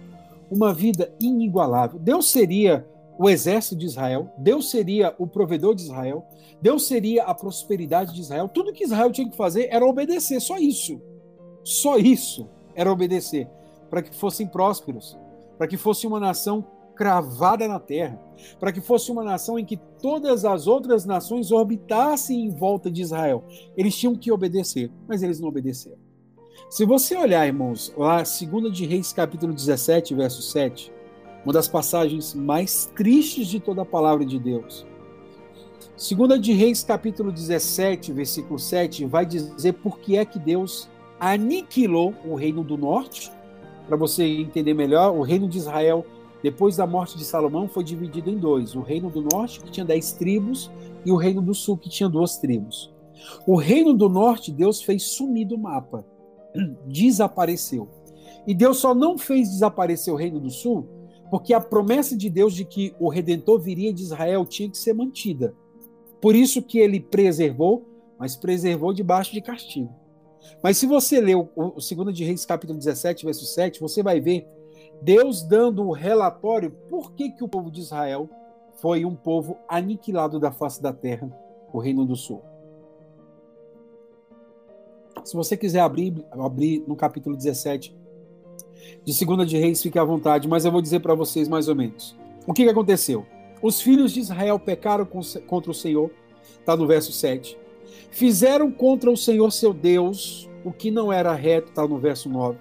uma 0.49 0.73
vida 0.73 1.13
inigualável. 1.21 1.99
Deus 1.99 2.29
seria 2.29 2.87
o 3.19 3.29
exército 3.29 3.75
de 3.75 3.85
Israel, 3.85 4.31
Deus 4.37 4.69
seria 4.69 5.15
o 5.17 5.25
provedor 5.25 5.73
de 5.73 5.81
Israel, 5.81 6.25
Deus 6.61 6.87
seria 6.87 7.23
a 7.23 7.33
prosperidade 7.33 8.13
de 8.13 8.21
Israel. 8.21 8.47
Tudo 8.47 8.71
que 8.71 8.83
Israel 8.83 9.11
tinha 9.11 9.29
que 9.29 9.35
fazer 9.35 9.67
era 9.71 9.85
obedecer, 9.85 10.39
só 10.39 10.57
isso. 10.57 11.01
Só 11.63 11.97
isso 11.97 12.47
era 12.75 12.91
obedecer, 12.91 13.49
para 13.89 14.01
que 14.01 14.15
fossem 14.15 14.47
prósperos, 14.47 15.17
para 15.57 15.67
que 15.67 15.77
fosse 15.77 16.05
uma 16.05 16.19
nação 16.19 16.63
cravada 16.95 17.67
na 17.67 17.79
terra, 17.79 18.19
para 18.59 18.71
que 18.71 18.81
fosse 18.81 19.11
uma 19.11 19.23
nação 19.23 19.57
em 19.57 19.65
que 19.65 19.77
todas 19.77 20.45
as 20.45 20.67
outras 20.67 21.05
nações 21.05 21.51
orbitassem 21.51 22.45
em 22.45 22.49
volta 22.49 22.89
de 22.89 23.01
Israel. 23.01 23.43
Eles 23.75 23.95
tinham 23.95 24.15
que 24.15 24.31
obedecer, 24.31 24.91
mas 25.07 25.21
eles 25.21 25.39
não 25.39 25.49
obedeceram. 25.49 26.06
Se 26.69 26.83
você 26.83 27.15
olhar, 27.15 27.47
irmãos, 27.47 27.93
lá, 27.95 28.17
2 28.17 28.73
de 28.73 28.85
Reis, 28.85 29.13
capítulo 29.13 29.53
17, 29.53 30.13
verso 30.13 30.41
7, 30.41 30.91
uma 31.45 31.53
das 31.53 31.67
passagens 31.69 32.33
mais 32.33 32.91
tristes 32.93 33.47
de 33.47 33.57
toda 33.57 33.83
a 33.83 33.85
palavra 33.85 34.25
de 34.25 34.37
Deus. 34.37 34.85
2 35.97 36.41
de 36.41 36.51
Reis, 36.51 36.83
capítulo 36.83 37.31
17, 37.31 38.11
versículo 38.11 38.59
7, 38.59 39.05
vai 39.05 39.25
dizer 39.25 39.73
por 39.75 39.99
que 39.99 40.17
é 40.17 40.25
que 40.25 40.37
Deus 40.37 40.89
aniquilou 41.17 42.13
o 42.25 42.35
reino 42.35 42.65
do 42.65 42.77
norte. 42.77 43.31
Para 43.87 43.95
você 43.95 44.25
entender 44.25 44.73
melhor, 44.73 45.15
o 45.15 45.21
reino 45.21 45.47
de 45.47 45.57
Israel, 45.57 46.05
depois 46.43 46.75
da 46.75 46.85
morte 46.85 47.17
de 47.17 47.23
Salomão, 47.23 47.69
foi 47.69 47.83
dividido 47.85 48.29
em 48.29 48.37
dois: 48.37 48.75
o 48.75 48.81
reino 48.81 49.09
do 49.09 49.21
norte, 49.21 49.61
que 49.61 49.71
tinha 49.71 49.85
dez 49.85 50.11
tribos, 50.11 50.69
e 51.05 51.13
o 51.13 51.15
reino 51.15 51.41
do 51.41 51.53
sul, 51.53 51.77
que 51.77 51.89
tinha 51.89 52.09
duas 52.09 52.37
tribos. 52.39 52.93
O 53.47 53.55
reino 53.55 53.93
do 53.93 54.09
norte, 54.09 54.51
Deus 54.51 54.81
fez 54.81 55.03
sumir 55.03 55.47
do 55.47 55.57
mapa 55.57 56.05
desapareceu. 56.85 57.87
E 58.45 58.53
Deus 58.53 58.77
só 58.77 58.93
não 58.95 59.17
fez 59.17 59.49
desaparecer 59.49 60.13
o 60.13 60.17
reino 60.17 60.39
do 60.39 60.49
sul 60.49 60.87
porque 61.29 61.53
a 61.53 61.59
promessa 61.59 62.15
de 62.15 62.29
Deus 62.29 62.53
de 62.53 62.65
que 62.65 62.95
o 62.99 63.09
redentor 63.09 63.59
viria 63.59 63.93
de 63.93 64.01
Israel 64.01 64.45
tinha 64.45 64.69
que 64.69 64.77
ser 64.77 64.93
mantida. 64.93 65.53
Por 66.21 66.35
isso 66.35 66.61
que 66.61 66.79
ele 66.79 66.99
preservou, 66.99 67.85
mas 68.17 68.35
preservou 68.35 68.93
debaixo 68.93 69.33
de 69.33 69.41
castigo. 69.41 69.93
Mas 70.63 70.77
se 70.77 70.87
você 70.87 71.19
ler 71.19 71.35
o, 71.35 71.49
o 71.55 71.73
2 71.75 72.15
de 72.15 72.23
Reis 72.23 72.45
capítulo 72.45 72.79
17, 72.79 73.25
verso 73.25 73.45
7, 73.45 73.79
você 73.79 74.01
vai 74.01 74.19
ver 74.19 74.47
Deus 75.01 75.43
dando 75.43 75.85
o 75.85 75.91
relatório 75.91 76.71
por 76.89 77.13
que, 77.13 77.29
que 77.31 77.43
o 77.43 77.47
povo 77.47 77.69
de 77.69 77.81
Israel 77.81 78.29
foi 78.81 79.05
um 79.05 79.15
povo 79.15 79.57
aniquilado 79.67 80.39
da 80.39 80.51
face 80.51 80.81
da 80.81 80.93
terra, 80.93 81.29
o 81.73 81.79
reino 81.79 82.05
do 82.05 82.15
sul. 82.15 82.41
Se 85.27 85.35
você 85.35 85.57
quiser 85.57 85.81
abrir, 85.81 86.13
abrir 86.31 86.85
no 86.87 86.95
capítulo 86.95 87.35
17 87.35 87.93
de 89.03 89.13
Segunda 89.13 89.45
de 89.45 89.57
Reis, 89.57 89.81
fique 89.81 89.99
à 89.99 90.03
vontade, 90.05 90.47
mas 90.47 90.63
eu 90.63 90.71
vou 90.71 90.81
dizer 90.81 91.01
para 91.01 91.13
vocês 91.13 91.49
mais 91.49 91.67
ou 91.67 91.75
menos. 91.75 92.17
O 92.47 92.53
que, 92.53 92.63
que 92.63 92.69
aconteceu? 92.69 93.25
Os 93.61 93.81
filhos 93.81 94.13
de 94.13 94.21
Israel 94.21 94.57
pecaram 94.57 95.05
contra 95.45 95.69
o 95.69 95.73
Senhor, 95.73 96.09
está 96.57 96.77
no 96.77 96.87
verso 96.87 97.11
7. 97.11 97.57
Fizeram 98.09 98.71
contra 98.71 99.11
o 99.11 99.17
Senhor 99.17 99.51
seu 99.51 99.73
Deus 99.73 100.49
o 100.63 100.71
que 100.71 100.89
não 100.89 101.11
era 101.11 101.35
reto, 101.35 101.71
está 101.71 101.85
no 101.85 101.97
verso 101.97 102.29
9. 102.29 102.57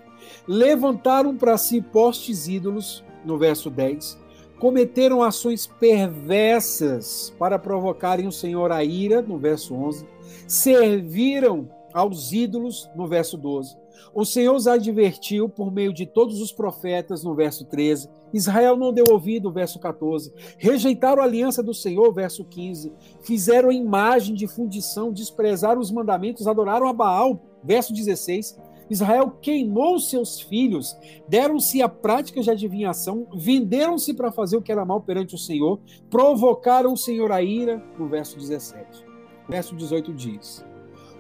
Levantaram 0.48 1.36
para 1.36 1.56
si 1.56 1.80
postes 1.80 2.48
ídolos, 2.48 3.04
no 3.24 3.38
verso 3.38 3.70
10. 3.70 4.18
Cometeram 4.58 5.22
ações 5.22 5.68
perversas 5.68 7.32
para 7.38 7.60
provocarem 7.60 8.26
o 8.26 8.32
Senhor 8.32 8.72
a 8.72 8.82
ira, 8.82 9.22
no 9.22 9.38
verso 9.38 9.72
11. 9.72 10.04
Serviram 10.48 11.75
aos 11.96 12.30
ídolos, 12.30 12.90
no 12.94 13.08
verso 13.08 13.38
12. 13.38 13.74
O 14.14 14.22
Senhor 14.22 14.54
os 14.54 14.66
advertiu 14.66 15.48
por 15.48 15.72
meio 15.72 15.94
de 15.94 16.04
todos 16.04 16.42
os 16.42 16.52
profetas, 16.52 17.24
no 17.24 17.34
verso 17.34 17.64
13. 17.64 18.10
Israel 18.34 18.76
não 18.76 18.92
deu 18.92 19.06
ouvido, 19.10 19.50
verso 19.50 19.78
14. 19.78 20.30
Rejeitaram 20.58 21.22
a 21.22 21.24
aliança 21.24 21.62
do 21.62 21.72
Senhor, 21.72 22.12
verso 22.12 22.44
15. 22.44 22.92
Fizeram 23.22 23.72
imagem 23.72 24.34
de 24.34 24.46
fundição, 24.46 25.10
desprezaram 25.10 25.80
os 25.80 25.90
mandamentos, 25.90 26.46
adoraram 26.46 26.86
a 26.86 26.92
Baal, 26.92 27.40
verso 27.64 27.94
16. 27.94 28.58
Israel 28.90 29.30
queimou 29.40 29.98
seus 29.98 30.38
filhos, 30.38 30.94
deram-se 31.26 31.80
a 31.80 31.88
práticas 31.88 32.44
de 32.44 32.50
adivinhação, 32.50 33.26
venderam-se 33.34 34.12
para 34.12 34.30
fazer 34.30 34.58
o 34.58 34.62
que 34.62 34.70
era 34.70 34.84
mal 34.84 35.00
perante 35.00 35.34
o 35.34 35.38
Senhor, 35.38 35.80
provocaram 36.10 36.92
o 36.92 36.96
Senhor 36.96 37.32
a 37.32 37.42
ira, 37.42 37.82
no 37.98 38.06
verso 38.06 38.38
17. 38.38 39.02
Verso 39.48 39.74
18 39.74 40.12
diz: 40.12 40.64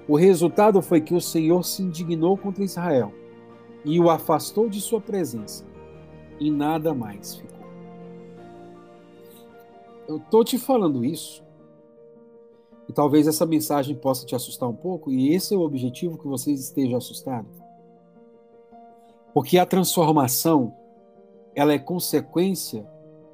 o 0.08 0.16
resultado 0.16 0.80
foi 0.80 1.00
que 1.00 1.14
o 1.14 1.20
Senhor 1.20 1.64
se 1.64 1.82
indignou 1.82 2.36
contra 2.36 2.62
Israel 2.62 3.12
e 3.84 3.98
o 4.00 4.10
afastou 4.10 4.68
de 4.68 4.80
sua 4.80 5.00
presença, 5.00 5.64
e 6.38 6.50
nada 6.50 6.94
mais 6.94 7.36
ficou. 7.36 7.56
Eu 10.08 10.18
estou 10.18 10.44
te 10.44 10.58
falando 10.58 11.04
isso, 11.04 11.44
e 12.88 12.92
talvez 12.92 13.26
essa 13.26 13.44
mensagem 13.44 13.96
possa 13.96 14.24
te 14.24 14.34
assustar 14.34 14.68
um 14.68 14.76
pouco, 14.76 15.10
e 15.10 15.34
esse 15.34 15.54
é 15.54 15.56
o 15.56 15.62
objetivo 15.62 16.18
que 16.18 16.26
vocês 16.26 16.60
estejam 16.60 16.98
assustados. 16.98 17.50
Porque 19.34 19.58
a 19.58 19.66
transformação, 19.66 20.74
ela 21.54 21.72
é 21.72 21.78
consequência 21.78 22.86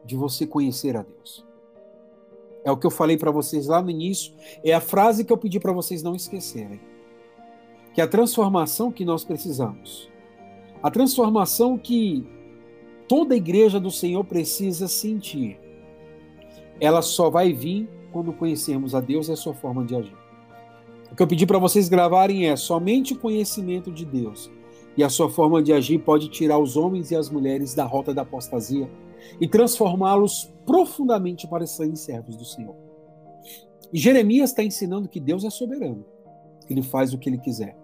de 0.04 0.16
você 0.16 0.46
conhecer 0.46 0.96
a 0.96 1.02
Deus. 1.02 1.46
É 2.64 2.70
o 2.70 2.76
que 2.76 2.86
eu 2.86 2.90
falei 2.90 3.16
para 3.16 3.30
vocês 3.30 3.66
lá 3.66 3.82
no 3.82 3.90
início. 3.90 4.32
É 4.64 4.72
a 4.72 4.80
frase 4.80 5.24
que 5.24 5.32
eu 5.32 5.36
pedi 5.36 5.58
para 5.58 5.72
vocês 5.72 6.02
não 6.02 6.14
esquecerem. 6.14 6.80
Que 7.92 8.00
é 8.00 8.04
a 8.04 8.08
transformação 8.08 8.92
que 8.92 9.04
nós 9.04 9.24
precisamos. 9.24 10.08
A 10.82 10.90
transformação 10.90 11.76
que 11.76 12.26
toda 13.08 13.36
igreja 13.36 13.78
do 13.78 13.90
Senhor 13.90 14.24
precisa 14.24 14.88
sentir. 14.88 15.58
Ela 16.80 17.02
só 17.02 17.28
vai 17.28 17.52
vir 17.52 17.88
quando 18.12 18.32
conhecermos 18.32 18.94
a 18.94 19.00
Deus 19.00 19.28
e 19.28 19.32
a 19.32 19.36
sua 19.36 19.54
forma 19.54 19.84
de 19.84 19.96
agir. 19.96 20.16
O 21.10 21.14
que 21.14 21.22
eu 21.22 21.26
pedi 21.26 21.46
para 21.46 21.58
vocês 21.58 21.88
gravarem 21.88 22.48
é 22.48 22.56
somente 22.56 23.12
o 23.12 23.18
conhecimento 23.18 23.90
de 23.90 24.04
Deus 24.04 24.50
e 24.96 25.02
a 25.02 25.08
sua 25.08 25.28
forma 25.28 25.62
de 25.62 25.72
agir 25.72 25.98
pode 25.98 26.28
tirar 26.28 26.58
os 26.58 26.76
homens 26.76 27.10
e 27.10 27.16
as 27.16 27.30
mulheres 27.30 27.74
da 27.74 27.84
rota 27.84 28.12
da 28.14 28.22
apostasia 28.22 28.88
e 29.40 29.48
transformá-los 29.48 30.52
profundamente 30.64 31.46
para 31.46 31.66
serem 31.66 31.96
servos 31.96 32.36
do 32.36 32.44
Senhor. 32.44 32.74
E 33.92 33.98
Jeremias 33.98 34.50
está 34.50 34.62
ensinando 34.62 35.08
que 35.08 35.20
Deus 35.20 35.44
é 35.44 35.50
soberano, 35.50 36.04
que 36.66 36.72
ele 36.72 36.82
faz 36.82 37.12
o 37.12 37.18
que 37.18 37.28
ele 37.28 37.38
quiser. 37.38 37.76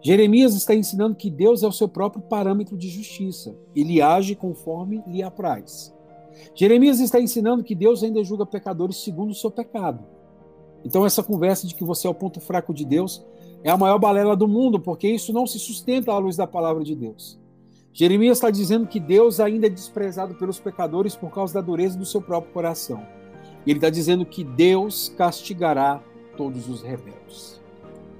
Jeremias 0.00 0.54
está 0.54 0.74
ensinando 0.74 1.16
que 1.16 1.30
Deus 1.30 1.62
é 1.62 1.66
o 1.66 1.72
seu 1.72 1.88
próprio 1.88 2.22
parâmetro 2.22 2.76
de 2.76 2.88
justiça, 2.88 3.56
ele 3.74 4.00
age 4.00 4.34
conforme 4.34 5.02
lhe 5.06 5.22
apraz. 5.22 5.94
Jeremias 6.54 7.00
está 7.00 7.20
ensinando 7.20 7.64
que 7.64 7.74
Deus 7.74 8.02
ainda 8.02 8.22
julga 8.22 8.46
pecadores 8.46 8.96
segundo 9.02 9.30
o 9.30 9.34
seu 9.34 9.50
pecado. 9.50 10.04
Então, 10.84 11.04
essa 11.04 11.22
conversa 11.22 11.66
de 11.66 11.74
que 11.74 11.84
você 11.84 12.06
é 12.06 12.10
o 12.10 12.14
ponto 12.14 12.40
fraco 12.40 12.72
de 12.72 12.84
Deus 12.84 13.24
é 13.62 13.70
a 13.70 13.76
maior 13.76 13.98
balela 13.98 14.36
do 14.36 14.48
mundo, 14.48 14.80
porque 14.80 15.08
isso 15.08 15.32
não 15.32 15.46
se 15.46 15.58
sustenta 15.58 16.12
à 16.12 16.18
luz 16.18 16.36
da 16.36 16.46
palavra 16.46 16.82
de 16.82 16.94
Deus. 16.94 17.39
Jeremias 17.92 18.38
está 18.38 18.50
dizendo 18.50 18.86
que 18.86 19.00
Deus 19.00 19.40
ainda 19.40 19.66
é 19.66 19.70
desprezado 19.70 20.34
pelos 20.34 20.60
pecadores 20.60 21.16
por 21.16 21.30
causa 21.30 21.54
da 21.54 21.60
dureza 21.60 21.98
do 21.98 22.06
seu 22.06 22.22
próprio 22.22 22.52
coração. 22.52 23.04
Ele 23.66 23.78
está 23.78 23.90
dizendo 23.90 24.24
que 24.24 24.44
Deus 24.44 25.12
castigará 25.16 26.02
todos 26.36 26.68
os 26.68 26.82
rebeldes. 26.82 27.60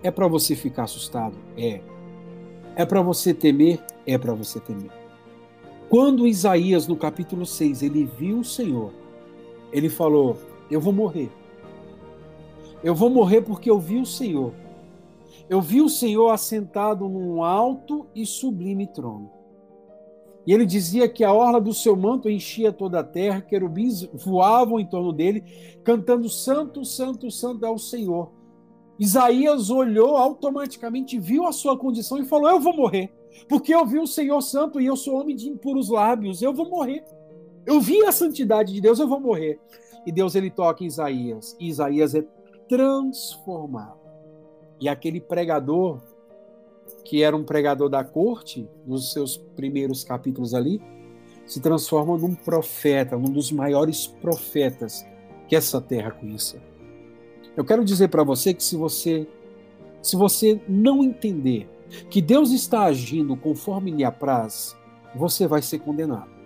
É 0.03 0.11
para 0.11 0.27
você 0.27 0.57
ficar 0.57 0.85
assustado? 0.85 1.37
É. 1.57 1.81
É 2.75 2.85
para 2.85 3.01
você 3.01 3.33
temer? 3.33 3.81
É 4.07 4.18
para 4.18 4.35
você 4.35 4.59
temer. 4.59 4.91
Quando 5.89 6.27
Isaías, 6.27 6.87
no 6.87 6.97
capítulo 6.97 7.47
6, 7.47 7.83
ele 7.83 8.05
viu 8.05 8.41
o 8.41 8.45
Senhor, 8.45 8.93
ele 9.73 9.89
falou: 9.89 10.37
Eu 10.71 10.81
vou 10.81 10.93
morrer. 10.93 11.31
Eu 12.83 12.95
vou 12.95 13.11
morrer 13.11 13.43
porque 13.43 13.71
eu 13.71 13.79
vi 13.79 13.99
o 13.99 14.07
Senhor. 14.07 14.53
Eu 15.49 15.61
vi 15.61 15.81
o 15.81 15.89
Senhor 15.89 16.31
assentado 16.31 17.09
num 17.09 17.43
alto 17.43 18.07
e 18.14 18.25
sublime 18.25 18.87
trono. 18.87 19.39
E 20.47 20.53
ele 20.53 20.64
dizia 20.64 21.09
que 21.09 21.22
a 21.22 21.32
orla 21.32 21.61
do 21.61 21.74
seu 21.74 21.95
manto 21.95 22.28
enchia 22.28 22.72
toda 22.72 23.01
a 23.01 23.05
terra, 23.05 23.43
querubins 23.43 24.09
voavam 24.14 24.80
em 24.80 24.86
torno 24.86 25.12
dele, 25.12 25.45
cantando: 25.84 26.28
Santo, 26.28 26.84
Santo, 26.84 27.30
Santo 27.30 27.64
é 27.64 27.70
o 27.70 27.78
Senhor. 27.78 28.32
Isaías 28.99 29.70
olhou 29.70 30.16
automaticamente, 30.16 31.18
viu 31.18 31.47
a 31.47 31.53
sua 31.53 31.76
condição 31.76 32.18
e 32.18 32.24
falou: 32.24 32.51
Eu 32.51 32.61
vou 32.61 32.74
morrer, 32.74 33.12
porque 33.49 33.74
eu 33.74 33.84
vi 33.86 33.99
o 33.99 34.07
Senhor 34.07 34.41
Santo 34.41 34.80
e 34.80 34.86
eu 34.86 34.97
sou 34.97 35.20
homem 35.20 35.36
de 35.36 35.49
impuros 35.49 35.88
lábios, 35.88 36.43
eu 36.43 36.55
vou 36.55 36.68
morrer. 36.68 37.05
Eu 37.66 37.80
vi 37.80 38.05
a 38.05 38.12
santidade 38.12 38.72
de 38.72 38.80
Deus, 38.80 38.99
eu 38.99 39.09
vou 39.09 39.20
morrer. 39.20 39.61
E 40.07 40.11
Deus 40.12 40.34
ele 40.34 40.51
toca 40.51 40.82
em 40.82 40.86
Isaías, 40.86 41.57
e 41.61 41.68
Isaías 41.68 42.14
é 42.14 42.24
transformado. 42.68 44.01
E 44.80 44.88
aquele 44.88 45.20
pregador 45.20 46.01
que 47.05 47.22
era 47.22 47.36
um 47.36 47.44
pregador 47.44 47.88
da 47.88 48.05
corte, 48.05 48.68
nos 48.86 49.12
seus 49.12 49.36
primeiros 49.36 50.05
capítulos 50.05 50.55
ali, 50.55 50.80
se 51.46 51.61
transforma 51.61 52.16
num 52.16 52.34
profeta, 52.34 53.16
um 53.16 53.30
dos 53.30 53.51
maiores 53.51 54.07
profetas 54.07 55.05
que 55.48 55.57
essa 55.57 55.80
terra 55.80 56.12
conheceu. 56.12 56.61
Eu 57.57 57.64
quero 57.64 57.84
dizer 57.84 58.09
para 58.09 58.22
você 58.22 58.55
que 58.55 58.62
se 58.62 58.76
você 58.76 59.26
se 60.01 60.16
você 60.16 60.61
não 60.66 61.05
entender 61.05 61.68
que 62.09 62.22
Deus 62.22 62.53
está 62.53 62.84
agindo 62.84 63.36
conforme 63.36 63.90
lhe 63.90 64.05
apraz, 64.05 64.76
você 65.14 65.46
vai 65.46 65.61
ser 65.61 65.80
condenado. 65.80 66.39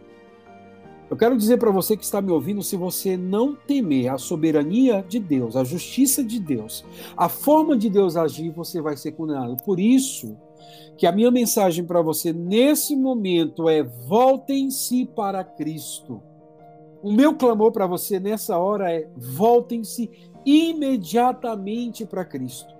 Eu 1.11 1.17
quero 1.17 1.37
dizer 1.37 1.59
para 1.59 1.71
você 1.71 1.97
que 1.97 2.05
está 2.05 2.21
me 2.21 2.31
ouvindo, 2.31 2.63
se 2.63 2.77
você 2.77 3.17
não 3.17 3.55
temer 3.55 4.09
a 4.09 4.19
soberania 4.19 5.05
de 5.07 5.19
Deus, 5.19 5.55
a 5.55 5.63
justiça 5.63 6.25
de 6.25 6.41
Deus, 6.41 6.85
a 7.17 7.29
forma 7.29 7.77
de 7.77 7.91
Deus 7.91 8.17
agir, 8.17 8.51
você 8.51 8.81
vai 8.81 8.97
ser 8.97 9.13
condenado. 9.13 9.57
Por 9.65 9.79
isso, 9.79 10.37
que 10.97 11.07
a 11.07 11.13
minha 11.13 11.31
mensagem 11.31 11.85
para 11.85 12.01
você 12.01 12.33
nesse 12.33 12.97
momento 12.97 13.69
é: 13.69 13.83
voltem-se 13.83 15.05
para 15.07 15.45
Cristo. 15.45 16.23
O 17.03 17.13
meu 17.13 17.35
clamor 17.35 17.71
para 17.71 17.87
você 17.87 18.19
nessa 18.19 18.57
hora 18.57 18.91
é: 18.91 19.09
voltem-se 19.15 20.11
imediatamente 20.45 22.07
para 22.07 22.25
Cristo. 22.25 22.73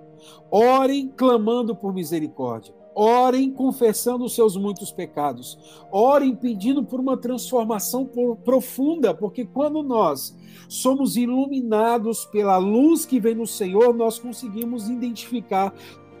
Orem 0.49 1.13
clamando 1.15 1.75
por 1.75 1.93
misericórdia. 1.93 2.73
Orem 2.95 3.51
confessando 3.51 4.23
os 4.23 4.33
seus 4.33 4.55
muitos 4.55 4.89
pecados. 4.89 5.59
Orem 5.91 6.33
pedindo 6.33 6.81
por 6.81 6.99
uma 6.99 7.17
transformação 7.17 8.09
profunda, 8.43 9.13
porque 9.13 9.43
quando 9.43 9.83
nós 9.83 10.33
somos 10.69 11.17
iluminados 11.17 12.25
pela 12.25 12.57
luz 12.57 13.05
que 13.05 13.19
vem 13.19 13.35
no 13.35 13.45
Senhor, 13.45 13.93
nós 13.93 14.17
conseguimos 14.17 14.89
identificar 14.89 15.73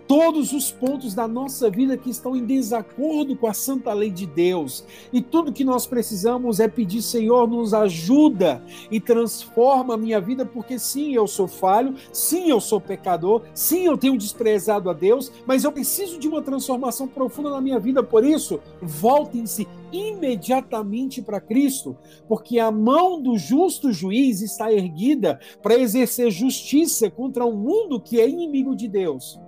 todos 0.07 0.53
os 0.53 0.71
pontos 0.71 1.13
da 1.13 1.27
nossa 1.27 1.69
vida 1.69 1.97
que 1.97 2.09
estão 2.09 2.35
em 2.35 2.45
desacordo 2.45 3.35
com 3.35 3.47
a 3.47 3.53
santa 3.53 3.93
lei 3.93 4.11
de 4.11 4.25
Deus. 4.25 4.85
E 5.11 5.21
tudo 5.21 5.53
que 5.53 5.63
nós 5.63 5.87
precisamos 5.87 6.59
é 6.59 6.67
pedir, 6.67 7.01
Senhor, 7.01 7.47
nos 7.47 7.73
ajuda 7.73 8.63
e 8.91 8.99
transforma 8.99 9.95
a 9.95 9.97
minha 9.97 10.21
vida, 10.21 10.45
porque 10.45 10.77
sim, 10.77 11.13
eu 11.13 11.27
sou 11.27 11.47
falho, 11.47 11.95
sim, 12.11 12.49
eu 12.49 12.59
sou 12.59 12.79
pecador, 12.79 13.41
sim, 13.53 13.85
eu 13.85 13.97
tenho 13.97 14.17
desprezado 14.17 14.89
a 14.89 14.93
Deus, 14.93 15.31
mas 15.45 15.63
eu 15.63 15.71
preciso 15.71 16.19
de 16.19 16.27
uma 16.27 16.41
transformação 16.41 17.07
profunda 17.07 17.49
na 17.49 17.61
minha 17.61 17.79
vida. 17.79 18.03
Por 18.03 18.23
isso, 18.23 18.59
voltem-se 18.81 19.67
imediatamente 19.91 21.21
para 21.21 21.39
Cristo, 21.39 21.97
porque 22.27 22.59
a 22.59 22.69
mão 22.69 23.21
do 23.21 23.37
justo 23.37 23.91
juiz 23.91 24.41
está 24.41 24.71
erguida 24.71 25.39
para 25.61 25.77
exercer 25.77 26.29
justiça 26.31 27.09
contra 27.09 27.45
um 27.45 27.55
mundo 27.55 27.99
que 27.99 28.19
é 28.19 28.27
inimigo 28.27 28.75
de 28.75 28.87
Deus 28.87 29.39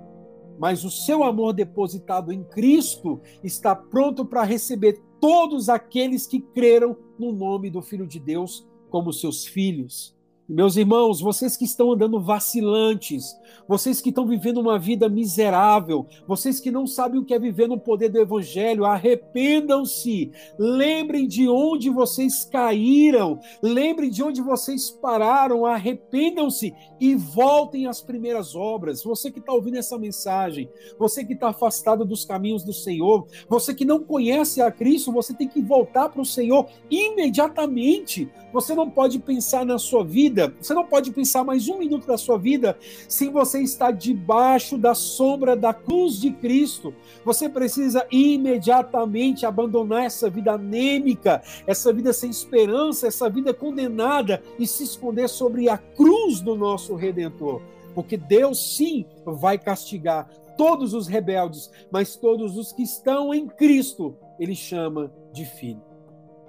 mas 0.57 0.83
o 0.83 0.89
seu 0.89 1.23
amor 1.23 1.53
depositado 1.53 2.31
em 2.31 2.43
Cristo 2.43 3.21
está 3.43 3.75
pronto 3.75 4.25
para 4.25 4.43
receber 4.43 4.99
todos 5.19 5.69
aqueles 5.69 6.25
que 6.25 6.39
creram 6.39 6.97
no 7.17 7.31
nome 7.31 7.69
do 7.69 7.81
Filho 7.81 8.07
de 8.07 8.19
Deus 8.19 8.67
como 8.89 9.13
seus 9.13 9.45
filhos. 9.45 10.16
Meus 10.49 10.77
irmãos, 10.77 11.19
vocês 11.19 11.57
que 11.57 11.65
estão 11.65 11.91
andando 11.91 12.21
vacilantes, 12.21 13.37
vocês 13.67 13.99
que 13.99 14.07
estão 14.07 14.25
vivendo 14.25 14.61
uma 14.61 14.79
vida 14.79 15.09
miserável, 15.09 16.07
vocês 16.25 16.57
que 16.61 16.71
não 16.71 16.87
sabem 16.87 17.19
o 17.19 17.25
que 17.25 17.33
é 17.33 17.39
viver 17.39 17.67
no 17.67 17.77
poder 17.77 18.07
do 18.07 18.17
Evangelho, 18.17 18.85
arrependam-se, 18.85 20.31
lembrem 20.57 21.27
de 21.27 21.49
onde 21.49 21.89
vocês 21.89 22.45
caíram, 22.45 23.41
lembrem 23.61 24.09
de 24.09 24.23
onde 24.23 24.41
vocês 24.41 24.89
pararam, 24.89 25.65
arrependam-se 25.65 26.73
e 26.97 27.13
voltem 27.13 27.85
às 27.85 27.99
primeiras 28.01 28.55
obras. 28.55 29.03
Você 29.03 29.29
que 29.29 29.39
está 29.39 29.51
ouvindo 29.51 29.75
essa 29.75 29.99
mensagem, 29.99 30.69
você 30.97 31.25
que 31.25 31.33
está 31.33 31.49
afastado 31.49 32.05
dos 32.05 32.23
caminhos 32.23 32.63
do 32.63 32.71
Senhor, 32.71 33.27
você 33.49 33.75
que 33.75 33.83
não 33.83 34.01
conhece 34.01 34.61
a 34.61 34.71
Cristo, 34.71 35.11
você 35.11 35.33
tem 35.33 35.49
que 35.49 35.61
voltar 35.61 36.07
para 36.07 36.21
o 36.21 36.25
Senhor 36.25 36.67
imediatamente. 36.89 38.31
Você 38.53 38.73
não 38.73 38.89
pode 38.89 39.19
pensar 39.19 39.65
na 39.65 39.77
sua 39.77 40.05
vida 40.05 40.36
vida, 40.38 40.53
você 40.61 40.73
não 40.73 40.85
pode 40.85 41.11
pensar 41.11 41.43
mais 41.43 41.67
um 41.67 41.79
minuto 41.79 42.05
da 42.05 42.15
sua 42.15 42.38
vida 42.38 42.77
sem 43.09 43.31
você 43.31 43.59
estar 43.61 43.89
debaixo 43.89 44.77
da 44.77 44.93
sombra 44.93 45.55
da 45.55 45.73
cruz 45.73 46.21
de 46.21 46.31
Cristo. 46.31 46.93
Você 47.25 47.49
precisa 47.49 48.05
imediatamente 48.11 49.47
abandonar 49.47 50.03
essa 50.03 50.29
vida 50.29 50.51
anêmica, 50.51 51.41
essa 51.65 51.91
vida 51.91 52.13
sem 52.13 52.29
esperança, 52.29 53.07
essa 53.07 53.27
vida 53.29 53.51
condenada 53.51 54.43
e 54.59 54.67
se 54.67 54.83
esconder 54.83 55.27
sobre 55.27 55.69
a 55.69 55.77
cruz 55.77 56.39
do 56.39 56.55
nosso 56.55 56.93
Redentor. 56.93 57.61
Porque 57.95 58.15
Deus 58.15 58.75
sim 58.75 59.05
vai 59.25 59.57
castigar 59.57 60.29
todos 60.55 60.93
os 60.93 61.07
rebeldes, 61.07 61.71
mas 61.91 62.15
todos 62.15 62.57
os 62.57 62.71
que 62.71 62.83
estão 62.83 63.33
em 63.33 63.47
Cristo, 63.47 64.15
ele 64.39 64.55
chama 64.55 65.11
de 65.33 65.45
filho. 65.45 65.81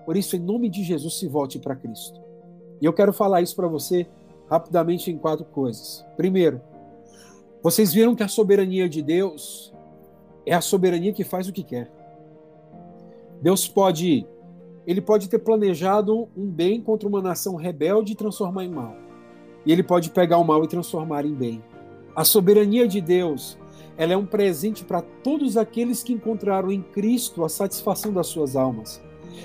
Por 0.04 0.16
isso, 0.16 0.36
em 0.36 0.40
nome 0.40 0.68
de 0.68 0.82
Jesus, 0.82 1.18
se 1.18 1.26
volte 1.26 1.58
para 1.58 1.76
Cristo. 1.76 2.27
E 2.80 2.84
eu 2.84 2.92
quero 2.92 3.12
falar 3.12 3.42
isso 3.42 3.56
para 3.56 3.66
você 3.66 4.06
rapidamente 4.48 5.10
em 5.10 5.18
quatro 5.18 5.44
coisas. 5.44 6.04
Primeiro, 6.16 6.60
vocês 7.62 7.92
viram 7.92 8.14
que 8.14 8.22
a 8.22 8.28
soberania 8.28 8.88
de 8.88 9.02
Deus 9.02 9.74
é 10.46 10.54
a 10.54 10.60
soberania 10.60 11.12
que 11.12 11.24
faz 11.24 11.48
o 11.48 11.52
que 11.52 11.62
quer. 11.62 11.90
Deus 13.42 13.68
pode, 13.68 14.26
ele 14.86 15.00
pode 15.00 15.28
ter 15.28 15.38
planejado 15.38 16.28
um 16.36 16.46
bem 16.46 16.80
contra 16.80 17.08
uma 17.08 17.20
nação 17.20 17.56
rebelde 17.56 18.12
e 18.12 18.16
transformar 18.16 18.64
em 18.64 18.70
mal. 18.70 18.96
E 19.66 19.72
ele 19.72 19.82
pode 19.82 20.10
pegar 20.10 20.38
o 20.38 20.44
mal 20.44 20.64
e 20.64 20.68
transformar 20.68 21.24
em 21.26 21.34
bem. 21.34 21.62
A 22.16 22.24
soberania 22.24 22.88
de 22.88 23.00
Deus, 23.00 23.58
ela 23.96 24.12
é 24.12 24.16
um 24.16 24.26
presente 24.26 24.84
para 24.84 25.02
todos 25.02 25.56
aqueles 25.56 26.02
que 26.02 26.12
encontraram 26.12 26.70
em 26.70 26.82
Cristo 26.82 27.44
a 27.44 27.48
satisfação 27.48 28.12
das 28.12 28.28
suas 28.28 28.56
almas. 28.56 29.02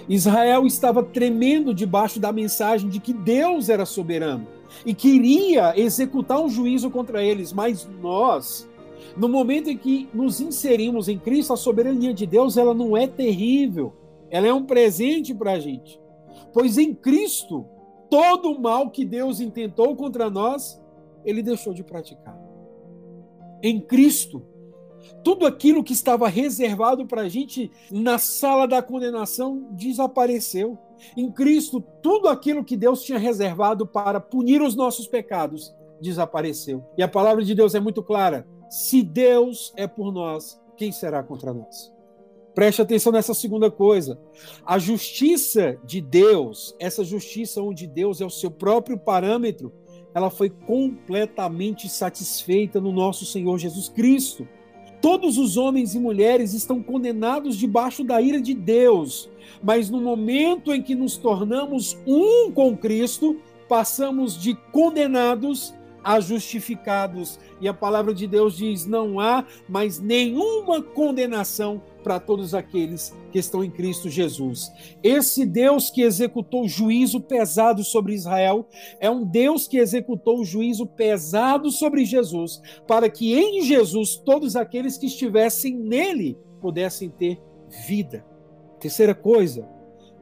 Israel 0.08 0.66
estava 0.66 1.04
tremendo 1.04 1.74
debaixo 1.74 2.20
da 2.20 2.32
mensagem 2.32 2.90
de 2.90 3.00
que 3.00 3.14
Deus 3.14 3.70
era 3.70 3.86
soberano 3.86 4.48
e 4.86 4.94
queria 4.94 5.78
executar 5.80 6.40
um 6.42 6.50
juízo 6.50 6.90
contra 6.90 7.24
eles, 7.24 7.54
mas 7.54 7.88
nós, 8.02 8.68
no 9.16 9.30
momento 9.30 9.70
em 9.70 9.78
que 9.78 10.10
nos 10.14 10.42
inserimos 10.42 11.08
em 11.08 11.18
Cristo, 11.18 11.54
a 11.54 11.58
soberania 11.58 12.14
de 12.14 12.26
Deus 12.26 12.58
ela 12.58 12.74
não 12.74 12.98
é 12.98 13.08
terrível, 13.08 13.94
ela 14.30 14.48
é 14.48 14.54
um 14.54 14.66
presente 14.66 15.34
para 15.34 15.54
a 15.54 15.60
gente, 15.60 16.00
pois 16.52 16.78
em 16.78 16.94
Cristo 16.94 17.66
todo 18.10 18.52
o 18.52 18.62
mal 18.62 18.90
que 18.90 19.06
Deus 19.06 19.40
intentou 19.40 19.96
contra 19.96 20.30
nós, 20.30 20.82
Ele 21.24 21.42
deixou 21.42 21.74
de 21.74 21.84
praticar. 21.84 22.38
Em 23.62 23.80
Cristo 23.80 24.44
tudo 25.24 25.46
aquilo 25.46 25.84
que 25.84 25.94
estava 25.94 26.28
reservado 26.28 27.06
para 27.06 27.22
a 27.22 27.30
gente 27.30 27.72
na 27.90 28.18
sala 28.18 28.68
da 28.68 28.82
condenação 28.82 29.68
desapareceu. 29.72 30.78
Em 31.16 31.32
Cristo, 31.32 31.82
tudo 32.02 32.28
aquilo 32.28 32.64
que 32.64 32.78
Deus 32.78 33.04
tinha 33.04 33.18
reservado 33.18 33.88
para 33.88 34.20
punir 34.20 34.62
os 34.62 34.76
nossos 34.76 35.08
pecados 35.08 35.74
desapareceu. 36.02 36.84
E 36.98 37.04
a 37.04 37.08
palavra 37.08 37.44
de 37.44 37.56
Deus 37.56 37.74
é 37.74 37.80
muito 37.80 38.04
clara: 38.04 38.48
se 38.70 39.02
Deus 39.02 39.74
é 39.76 39.88
por 39.88 40.12
nós, 40.12 40.62
quem 40.76 40.92
será 40.92 41.24
contra 41.24 41.54
nós? 41.54 41.92
Preste 42.54 42.82
atenção 42.82 43.12
nessa 43.12 43.34
segunda 43.34 43.72
coisa. 43.72 44.20
A 44.64 44.78
justiça 44.78 45.78
de 45.84 46.00
Deus, 46.00 46.76
essa 46.80 47.04
justiça 47.04 47.62
onde 47.62 47.88
Deus 47.88 48.22
é 48.22 48.26
o 48.26 48.30
seu 48.30 48.52
próprio 48.52 48.98
parâmetro, 48.98 49.74
ela 50.14 50.30
foi 50.30 50.50
completamente 50.50 51.90
satisfeita 51.90 52.80
no 52.80 52.92
nosso 52.92 53.26
Senhor 53.26 53.58
Jesus 53.58 53.90
Cristo. 53.90 54.48
Todos 55.04 55.38
os 55.38 55.58
homens 55.58 55.93
e 55.95 55.99
mulheres 55.99 56.54
estão 56.54 56.82
condenados 56.82 57.58
debaixo 57.58 58.06
da 58.06 58.22
ira 58.22 58.39
de 58.39 58.54
Deus, 58.54 59.30
mas 59.62 59.89
no 59.89 59.99
momento 59.99 60.74
em 60.74 60.82
que 60.82 60.95
nos 60.95 61.18
tornamos 61.18 61.97
um 62.08 62.49
com 62.49 62.78
Cristo, 62.78 63.38
passamos 63.68 64.41
de 64.41 64.56
condenados 64.72 65.74
a 66.01 66.22
justificados. 66.22 67.38
E 67.60 67.68
a 67.68 67.74
palavra 67.74 68.14
de 68.14 68.26
Deus 68.26 68.56
diz: 68.56 68.86
não 68.86 69.20
há 69.20 69.43
mais 69.68 69.99
nenhuma 69.99 70.82
condenação 70.82 71.82
para 72.04 72.20
todos 72.20 72.54
aqueles 72.54 73.16
que 73.32 73.39
estão 73.39 73.64
em 73.64 73.72
Cristo 73.72 74.10
Jesus. 74.10 74.72
Esse 75.01 75.45
Deus 75.45 75.89
que 75.89 76.01
executou 76.01 76.68
juízo 76.68 77.22
pesado 77.22 77.84
sobre 77.84 78.14
Israel 78.14 78.68
é 78.99 79.10
um 79.10 79.24
Deus 79.24 79.68
que 79.68 79.78
executou 79.78 80.43
juízo 80.43 80.86
pesado 80.86 81.72
sobre 81.72 82.06
Jesus, 82.06 82.62
para 82.86 83.10
que 83.10 83.34
em 83.34 83.62
Jesus 83.64 84.16
todos 84.18 84.56
aqueles 84.56 84.97
que 84.97 85.08
estivessem 85.08 85.76
nele 85.76 86.38
pudessem 86.62 87.10
ter 87.10 87.41
vida. 87.88 88.26
Terceira 88.80 89.16
coisa, 89.16 89.68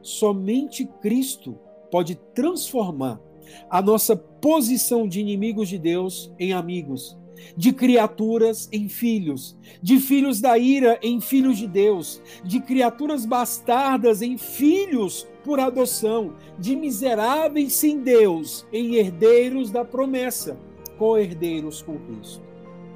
somente 0.00 0.86
Cristo 1.00 1.58
pode 1.90 2.14
transformar 2.34 3.20
a 3.68 3.82
nossa 3.82 4.16
posição 4.16 5.06
de 5.06 5.20
inimigos 5.20 5.68
de 5.68 5.78
Deus 5.78 6.32
em 6.38 6.52
amigos, 6.52 7.18
de 7.56 7.72
criaturas 7.72 8.68
em 8.72 8.88
filhos, 8.88 9.56
de 9.82 9.98
filhos 9.98 10.40
da 10.40 10.58
ira 10.58 10.98
em 11.02 11.20
filhos 11.20 11.58
de 11.58 11.66
Deus, 11.66 12.20
de 12.44 12.60
criaturas 12.60 13.24
bastardas 13.24 14.22
em 14.22 14.38
filhos 14.38 15.26
por 15.44 15.60
adoção, 15.60 16.34
de 16.58 16.76
miseráveis 16.76 17.72
sem 17.72 17.98
Deus 17.98 18.66
em 18.72 18.94
herdeiros 18.94 19.70
da 19.70 19.84
promessa, 19.84 20.56
co-herdeiros 20.98 21.82
com 21.82 21.98
Cristo. 21.98 22.42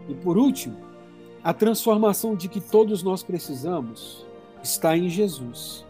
E 0.09 0.15
por 0.15 0.39
último, 0.39 0.77
a 1.43 1.53
transformação 1.53 2.35
de 2.35 2.49
que 2.49 2.61
todos 2.61 3.03
nós 3.03 3.23
precisamos 3.23 4.27
está 4.63 4.97
em 4.97 5.09
Jesus. 5.09 5.85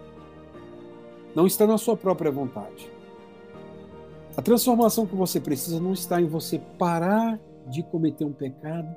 Não 1.35 1.47
está 1.47 1.67
na 1.67 1.79
sua 1.79 1.97
própria 1.97 2.31
vontade. 2.31 2.91
A 4.37 4.43
transformação 4.43 5.07
que 5.07 5.15
você 5.15 5.41
precisa 5.41 5.81
não 5.81 5.93
está 5.93 6.21
em 6.21 6.27
você 6.27 6.59
parar 6.79 7.41
de 7.69 7.83
cometer 7.83 8.25
um 8.25 8.33
pecado 8.33 8.95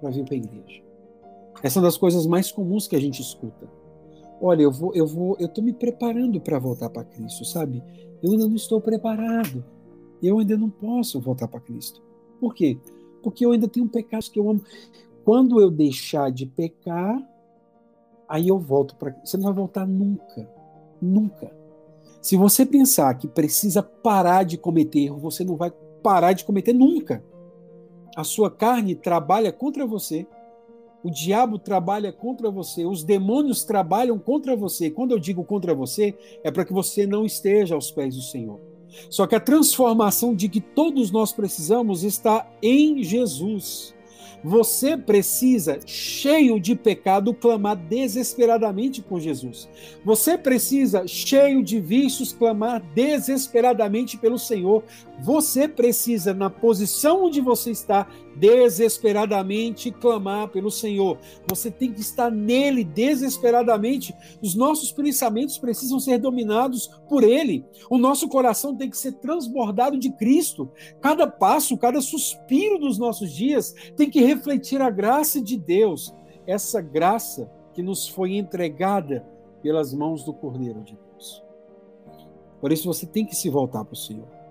para 0.00 0.10
vir 0.10 0.24
para 0.24 0.34
a 0.34 0.38
igreja. 0.38 0.82
Essa 1.62 1.78
é 1.78 1.80
uma 1.80 1.88
das 1.88 1.96
coisas 1.96 2.26
mais 2.26 2.50
comuns 2.50 2.88
que 2.88 2.96
a 2.96 3.00
gente 3.00 3.20
escuta. 3.20 3.68
Olha, 4.40 4.62
eu 4.62 4.72
vou, 4.72 4.92
eu 4.94 5.06
vou, 5.06 5.36
eu 5.38 5.46
estou 5.46 5.62
me 5.62 5.72
preparando 5.72 6.40
para 6.40 6.58
voltar 6.58 6.90
para 6.90 7.04
Cristo, 7.04 7.44
sabe? 7.44 7.82
Eu 8.22 8.32
ainda 8.32 8.48
não 8.48 8.56
estou 8.56 8.80
preparado. 8.80 9.64
Eu 10.22 10.38
ainda 10.38 10.56
não 10.56 10.70
posso 10.70 11.20
voltar 11.20 11.48
para 11.48 11.60
Cristo. 11.60 12.02
Por 12.40 12.54
quê? 12.54 12.78
Porque 13.22 13.44
eu 13.44 13.52
ainda 13.52 13.68
tenho 13.68 13.88
pecados 13.88 14.28
que 14.28 14.38
eu 14.38 14.50
amo. 14.50 14.62
Quando 15.24 15.60
eu 15.60 15.70
deixar 15.70 16.30
de 16.30 16.46
pecar, 16.46 17.16
aí 18.28 18.48
eu 18.48 18.58
volto 18.58 18.96
para. 18.96 19.14
Você 19.24 19.36
não 19.36 19.44
vai 19.44 19.52
voltar 19.52 19.86
nunca, 19.86 20.48
nunca. 21.00 21.52
Se 22.20 22.36
você 22.36 22.64
pensar 22.66 23.14
que 23.14 23.28
precisa 23.28 23.82
parar 23.82 24.44
de 24.44 24.56
cometer 24.56 25.00
erro, 25.00 25.18
você 25.18 25.44
não 25.44 25.56
vai 25.56 25.72
parar 26.02 26.32
de 26.32 26.44
cometer 26.44 26.72
nunca. 26.72 27.22
A 28.14 28.24
sua 28.24 28.50
carne 28.50 28.94
trabalha 28.94 29.52
contra 29.52 29.86
você. 29.86 30.26
O 31.02 31.10
diabo 31.10 31.58
trabalha 31.58 32.12
contra 32.12 32.48
você, 32.48 32.86
os 32.86 33.02
demônios 33.02 33.64
trabalham 33.64 34.18
contra 34.20 34.54
você. 34.54 34.88
Quando 34.88 35.10
eu 35.10 35.18
digo 35.18 35.42
contra 35.42 35.74
você, 35.74 36.16
é 36.44 36.50
para 36.50 36.64
que 36.64 36.72
você 36.72 37.06
não 37.06 37.26
esteja 37.26 37.74
aos 37.74 37.90
pés 37.90 38.14
do 38.14 38.22
Senhor. 38.22 38.60
Só 39.10 39.26
que 39.26 39.34
a 39.34 39.40
transformação 39.40 40.34
de 40.34 40.48
que 40.48 40.60
todos 40.60 41.10
nós 41.10 41.32
precisamos 41.32 42.04
está 42.04 42.48
em 42.62 43.02
Jesus. 43.02 43.94
Você 44.44 44.96
precisa, 44.96 45.78
cheio 45.86 46.58
de 46.58 46.74
pecado, 46.74 47.32
clamar 47.32 47.76
desesperadamente 47.76 49.00
por 49.00 49.20
Jesus. 49.20 49.68
Você 50.04 50.36
precisa, 50.36 51.06
cheio 51.06 51.62
de 51.62 51.78
vícios, 51.78 52.32
clamar 52.32 52.82
desesperadamente 52.94 54.16
pelo 54.16 54.38
Senhor. 54.38 54.82
Você 55.20 55.68
precisa, 55.68 56.34
na 56.34 56.50
posição 56.50 57.26
onde 57.26 57.40
você 57.40 57.70
está, 57.70 58.08
desesperadamente 58.36 59.90
clamar 59.90 60.48
pelo 60.48 60.70
Senhor. 60.70 61.18
Você 61.48 61.70
tem 61.70 61.92
que 61.92 62.00
estar 62.00 62.30
nele 62.30 62.84
desesperadamente. 62.84 64.14
Os 64.40 64.54
nossos 64.54 64.92
pensamentos 64.92 65.58
precisam 65.58 66.00
ser 66.00 66.18
dominados 66.18 66.88
por 67.08 67.22
ele. 67.22 67.64
O 67.90 67.98
nosso 67.98 68.28
coração 68.28 68.76
tem 68.76 68.90
que 68.90 68.96
ser 68.96 69.12
transbordado 69.12 69.98
de 69.98 70.10
Cristo. 70.12 70.70
Cada 71.00 71.26
passo, 71.26 71.76
cada 71.76 72.00
suspiro 72.00 72.78
dos 72.78 72.98
nossos 72.98 73.32
dias 73.32 73.74
tem 73.96 74.10
que 74.10 74.20
refletir 74.20 74.80
a 74.80 74.90
graça 74.90 75.40
de 75.40 75.56
Deus. 75.56 76.14
Essa 76.46 76.80
graça 76.80 77.50
que 77.72 77.82
nos 77.82 78.08
foi 78.08 78.36
entregada 78.36 79.26
pelas 79.62 79.94
mãos 79.94 80.24
do 80.24 80.32
Cordeiro 80.32 80.82
de 80.82 80.94
Deus. 80.94 81.42
Por 82.60 82.72
isso 82.72 82.86
você 82.86 83.06
tem 83.06 83.24
que 83.24 83.34
se 83.34 83.48
voltar 83.48 83.84
para 83.84 83.94
o 83.94 83.96
Senhor. 83.96 84.41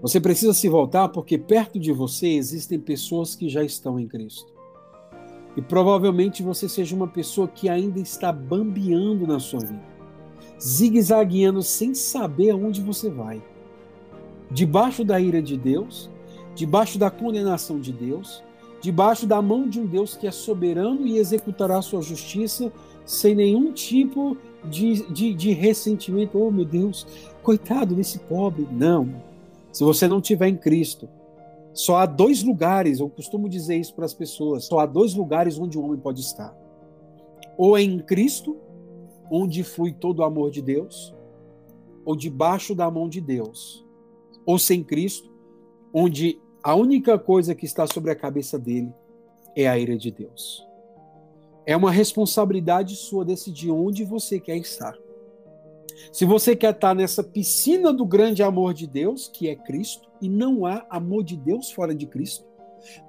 Você 0.00 0.20
precisa 0.20 0.52
se 0.52 0.68
voltar 0.68 1.08
porque 1.08 1.36
perto 1.36 1.78
de 1.78 1.92
você 1.92 2.28
existem 2.28 2.78
pessoas 2.78 3.34
que 3.34 3.48
já 3.48 3.64
estão 3.64 3.98
em 3.98 4.06
Cristo. 4.06 4.52
E 5.56 5.62
provavelmente 5.62 6.40
você 6.40 6.68
seja 6.68 6.94
uma 6.94 7.08
pessoa 7.08 7.48
que 7.48 7.68
ainda 7.68 7.98
está 7.98 8.30
bambeando 8.30 9.26
na 9.26 9.40
sua 9.40 9.58
vida, 9.58 9.82
zigue-zagueando 10.60 11.62
sem 11.62 11.94
saber 11.94 12.50
aonde 12.50 12.80
você 12.80 13.10
vai. 13.10 13.42
Debaixo 14.52 15.04
da 15.04 15.20
ira 15.20 15.42
de 15.42 15.56
Deus, 15.56 16.08
debaixo 16.54 16.96
da 16.96 17.10
condenação 17.10 17.80
de 17.80 17.92
Deus, 17.92 18.40
debaixo 18.80 19.26
da 19.26 19.42
mão 19.42 19.68
de 19.68 19.80
um 19.80 19.86
Deus 19.86 20.16
que 20.16 20.28
é 20.28 20.30
soberano 20.30 21.04
e 21.04 21.18
executará 21.18 21.82
sua 21.82 22.02
justiça 22.02 22.72
sem 23.04 23.34
nenhum 23.34 23.72
tipo 23.72 24.36
de, 24.64 25.10
de, 25.12 25.34
de 25.34 25.50
ressentimento. 25.50 26.38
Oh, 26.38 26.52
meu 26.52 26.64
Deus, 26.64 27.04
coitado 27.42 27.96
desse 27.96 28.20
pobre. 28.20 28.68
Não, 28.70 29.08
se 29.72 29.84
você 29.84 30.08
não 30.08 30.20
tiver 30.20 30.48
em 30.48 30.56
Cristo, 30.56 31.08
só 31.72 31.98
há 31.98 32.06
dois 32.06 32.42
lugares, 32.42 32.98
eu 33.00 33.08
costumo 33.08 33.48
dizer 33.48 33.76
isso 33.76 33.94
para 33.94 34.04
as 34.04 34.14
pessoas, 34.14 34.64
só 34.64 34.80
há 34.80 34.86
dois 34.86 35.14
lugares 35.14 35.58
onde 35.58 35.78
o 35.78 35.82
homem 35.82 35.98
pode 35.98 36.20
estar. 36.20 36.56
Ou 37.56 37.76
é 37.76 37.82
em 37.82 37.98
Cristo, 38.00 38.56
onde 39.30 39.62
flui 39.62 39.92
todo 39.92 40.20
o 40.20 40.24
amor 40.24 40.50
de 40.50 40.62
Deus, 40.62 41.14
ou 42.04 42.16
debaixo 42.16 42.74
da 42.74 42.90
mão 42.90 43.08
de 43.08 43.20
Deus. 43.20 43.86
Ou 44.46 44.58
sem 44.58 44.82
Cristo, 44.82 45.30
onde 45.92 46.40
a 46.62 46.74
única 46.74 47.18
coisa 47.18 47.54
que 47.54 47.64
está 47.64 47.86
sobre 47.86 48.10
a 48.10 48.16
cabeça 48.16 48.58
dele 48.58 48.92
é 49.54 49.68
a 49.68 49.78
ira 49.78 49.96
de 49.96 50.10
Deus. 50.10 50.66
É 51.66 51.76
uma 51.76 51.90
responsabilidade 51.90 52.96
sua 52.96 53.24
decidir 53.24 53.70
onde 53.70 54.04
você 54.04 54.40
quer 54.40 54.56
estar. 54.56 54.96
Se 56.12 56.24
você 56.24 56.54
quer 56.56 56.74
estar 56.74 56.94
nessa 56.94 57.22
piscina 57.22 57.92
do 57.92 58.04
grande 58.04 58.42
amor 58.42 58.72
de 58.72 58.86
Deus, 58.86 59.28
que 59.28 59.48
é 59.48 59.54
Cristo, 59.54 60.08
e 60.20 60.28
não 60.28 60.66
há 60.66 60.86
amor 60.90 61.22
de 61.22 61.36
Deus 61.36 61.70
fora 61.70 61.94
de 61.94 62.06
Cristo, 62.06 62.44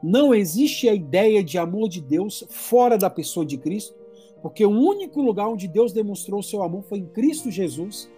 não 0.02 0.34
existe 0.34 0.90
a 0.90 0.94
ideia 0.94 1.44
de 1.44 1.58
amor 1.58 1.90
de 1.90 2.02
Deus 2.02 2.44
fora 2.50 2.98
da 2.98 3.10
pessoa 3.10 3.46
de 3.46 3.58
Cristo, 3.58 3.96
porque 4.42 4.66
o 4.66 4.72
único 4.72 5.22
lugar 5.22 5.48
onde 5.48 5.68
Deus 5.68 5.92
demonstrou 5.92 6.42
seu 6.42 6.64
amor 6.64 6.84
foi 6.84 7.00
em 7.00 7.06
Cristo 7.06 7.52
Jesus. 7.52 8.10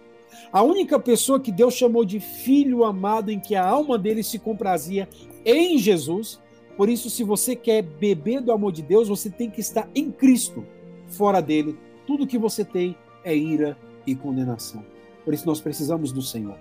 A 0.52 0.62
única 0.62 0.98
pessoa 0.98 1.40
que 1.40 1.52
Deus 1.52 1.74
chamou 1.74 2.04
de 2.04 2.20
filho 2.20 2.84
amado, 2.84 3.30
em 3.30 3.38
que 3.38 3.54
a 3.54 3.66
alma 3.66 3.98
dele 3.98 4.22
se 4.22 4.38
comprazia 4.38 5.08
em 5.44 5.78
Jesus. 5.78 6.40
Por 6.76 6.88
isso, 6.88 7.10
se 7.10 7.22
você 7.22 7.54
quer 7.54 7.82
beber 7.82 8.40
do 8.40 8.52
amor 8.52 8.72
de 8.72 8.82
Deus, 8.82 9.08
você 9.08 9.28
tem 9.28 9.50
que 9.50 9.60
estar 9.60 9.88
em 9.94 10.10
Cristo. 10.10 10.64
Fora 11.06 11.42
dele, 11.42 11.76
tudo 12.06 12.26
que 12.26 12.38
você 12.38 12.64
tem 12.64 12.96
é 13.24 13.36
ira, 13.36 13.76
e 14.06 14.14
condenação. 14.14 14.84
Por 15.24 15.32
isso 15.34 15.46
nós 15.46 15.60
precisamos 15.60 16.12
do 16.12 16.22
Senhor. 16.22 16.58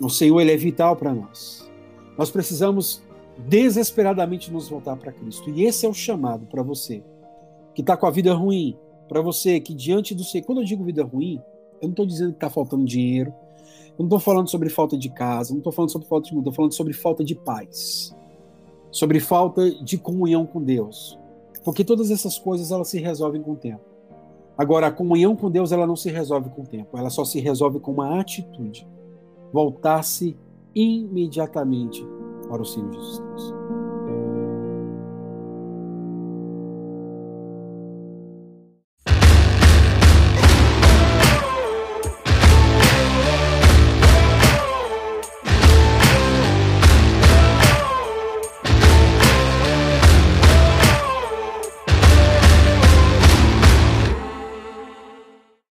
O 0.00 0.08
Senhor 0.08 0.40
ele 0.40 0.52
é 0.52 0.56
vital 0.56 0.96
para 0.96 1.14
nós. 1.14 1.70
Nós 2.16 2.30
precisamos 2.30 3.02
desesperadamente 3.38 4.52
nos 4.52 4.68
voltar 4.68 4.96
para 4.96 5.12
Cristo. 5.12 5.50
E 5.50 5.64
esse 5.64 5.86
é 5.86 5.88
o 5.88 5.94
chamado 5.94 6.46
para 6.46 6.62
você 6.62 7.02
que 7.74 7.80
está 7.80 7.96
com 7.96 8.06
a 8.06 8.10
vida 8.10 8.34
ruim, 8.34 8.76
para 9.08 9.22
você 9.22 9.60
que 9.60 9.74
diante 9.74 10.14
do 10.14 10.24
Senhor, 10.24 10.44
quando 10.44 10.60
eu 10.60 10.64
digo 10.64 10.84
vida 10.84 11.02
ruim, 11.02 11.40
eu 11.80 11.88
não 11.88 11.90
estou 11.90 12.06
dizendo 12.06 12.30
que 12.30 12.36
está 12.36 12.50
faltando 12.50 12.84
dinheiro, 12.84 13.32
eu 13.90 13.98
não 13.98 14.06
estou 14.06 14.20
falando 14.20 14.48
sobre 14.48 14.68
falta 14.68 14.96
de 14.96 15.08
casa, 15.10 15.52
não 15.52 15.58
estou 15.58 15.72
falando 15.72 15.90
sobre 15.90 16.06
falta 16.06 16.28
de 16.28 16.38
estou 16.38 16.52
falando 16.52 16.72
sobre 16.72 16.92
falta 16.92 17.24
de 17.24 17.34
paz, 17.34 18.14
sobre 18.90 19.20
falta 19.20 19.70
de 19.70 19.98
comunhão 19.98 20.46
com 20.46 20.62
Deus, 20.62 21.18
porque 21.64 21.84
todas 21.84 22.10
essas 22.10 22.38
coisas 22.38 22.70
elas 22.70 22.88
se 22.88 23.00
resolvem 23.00 23.42
com 23.42 23.52
o 23.52 23.56
tempo. 23.56 23.91
Agora, 24.56 24.88
a 24.88 24.92
comunhão 24.92 25.34
com 25.34 25.50
Deus 25.50 25.72
ela 25.72 25.86
não 25.86 25.96
se 25.96 26.10
resolve 26.10 26.50
com 26.50 26.62
o 26.62 26.66
tempo, 26.66 26.96
ela 26.96 27.10
só 27.10 27.24
se 27.24 27.40
resolve 27.40 27.80
com 27.80 27.92
uma 27.92 28.20
atitude. 28.20 28.86
Voltar-se 29.52 30.36
imediatamente 30.74 32.04
para 32.48 32.62
o 32.62 32.64
Senhor 32.64 32.92
Jesus 32.92 33.18
Cristo. 33.18 33.61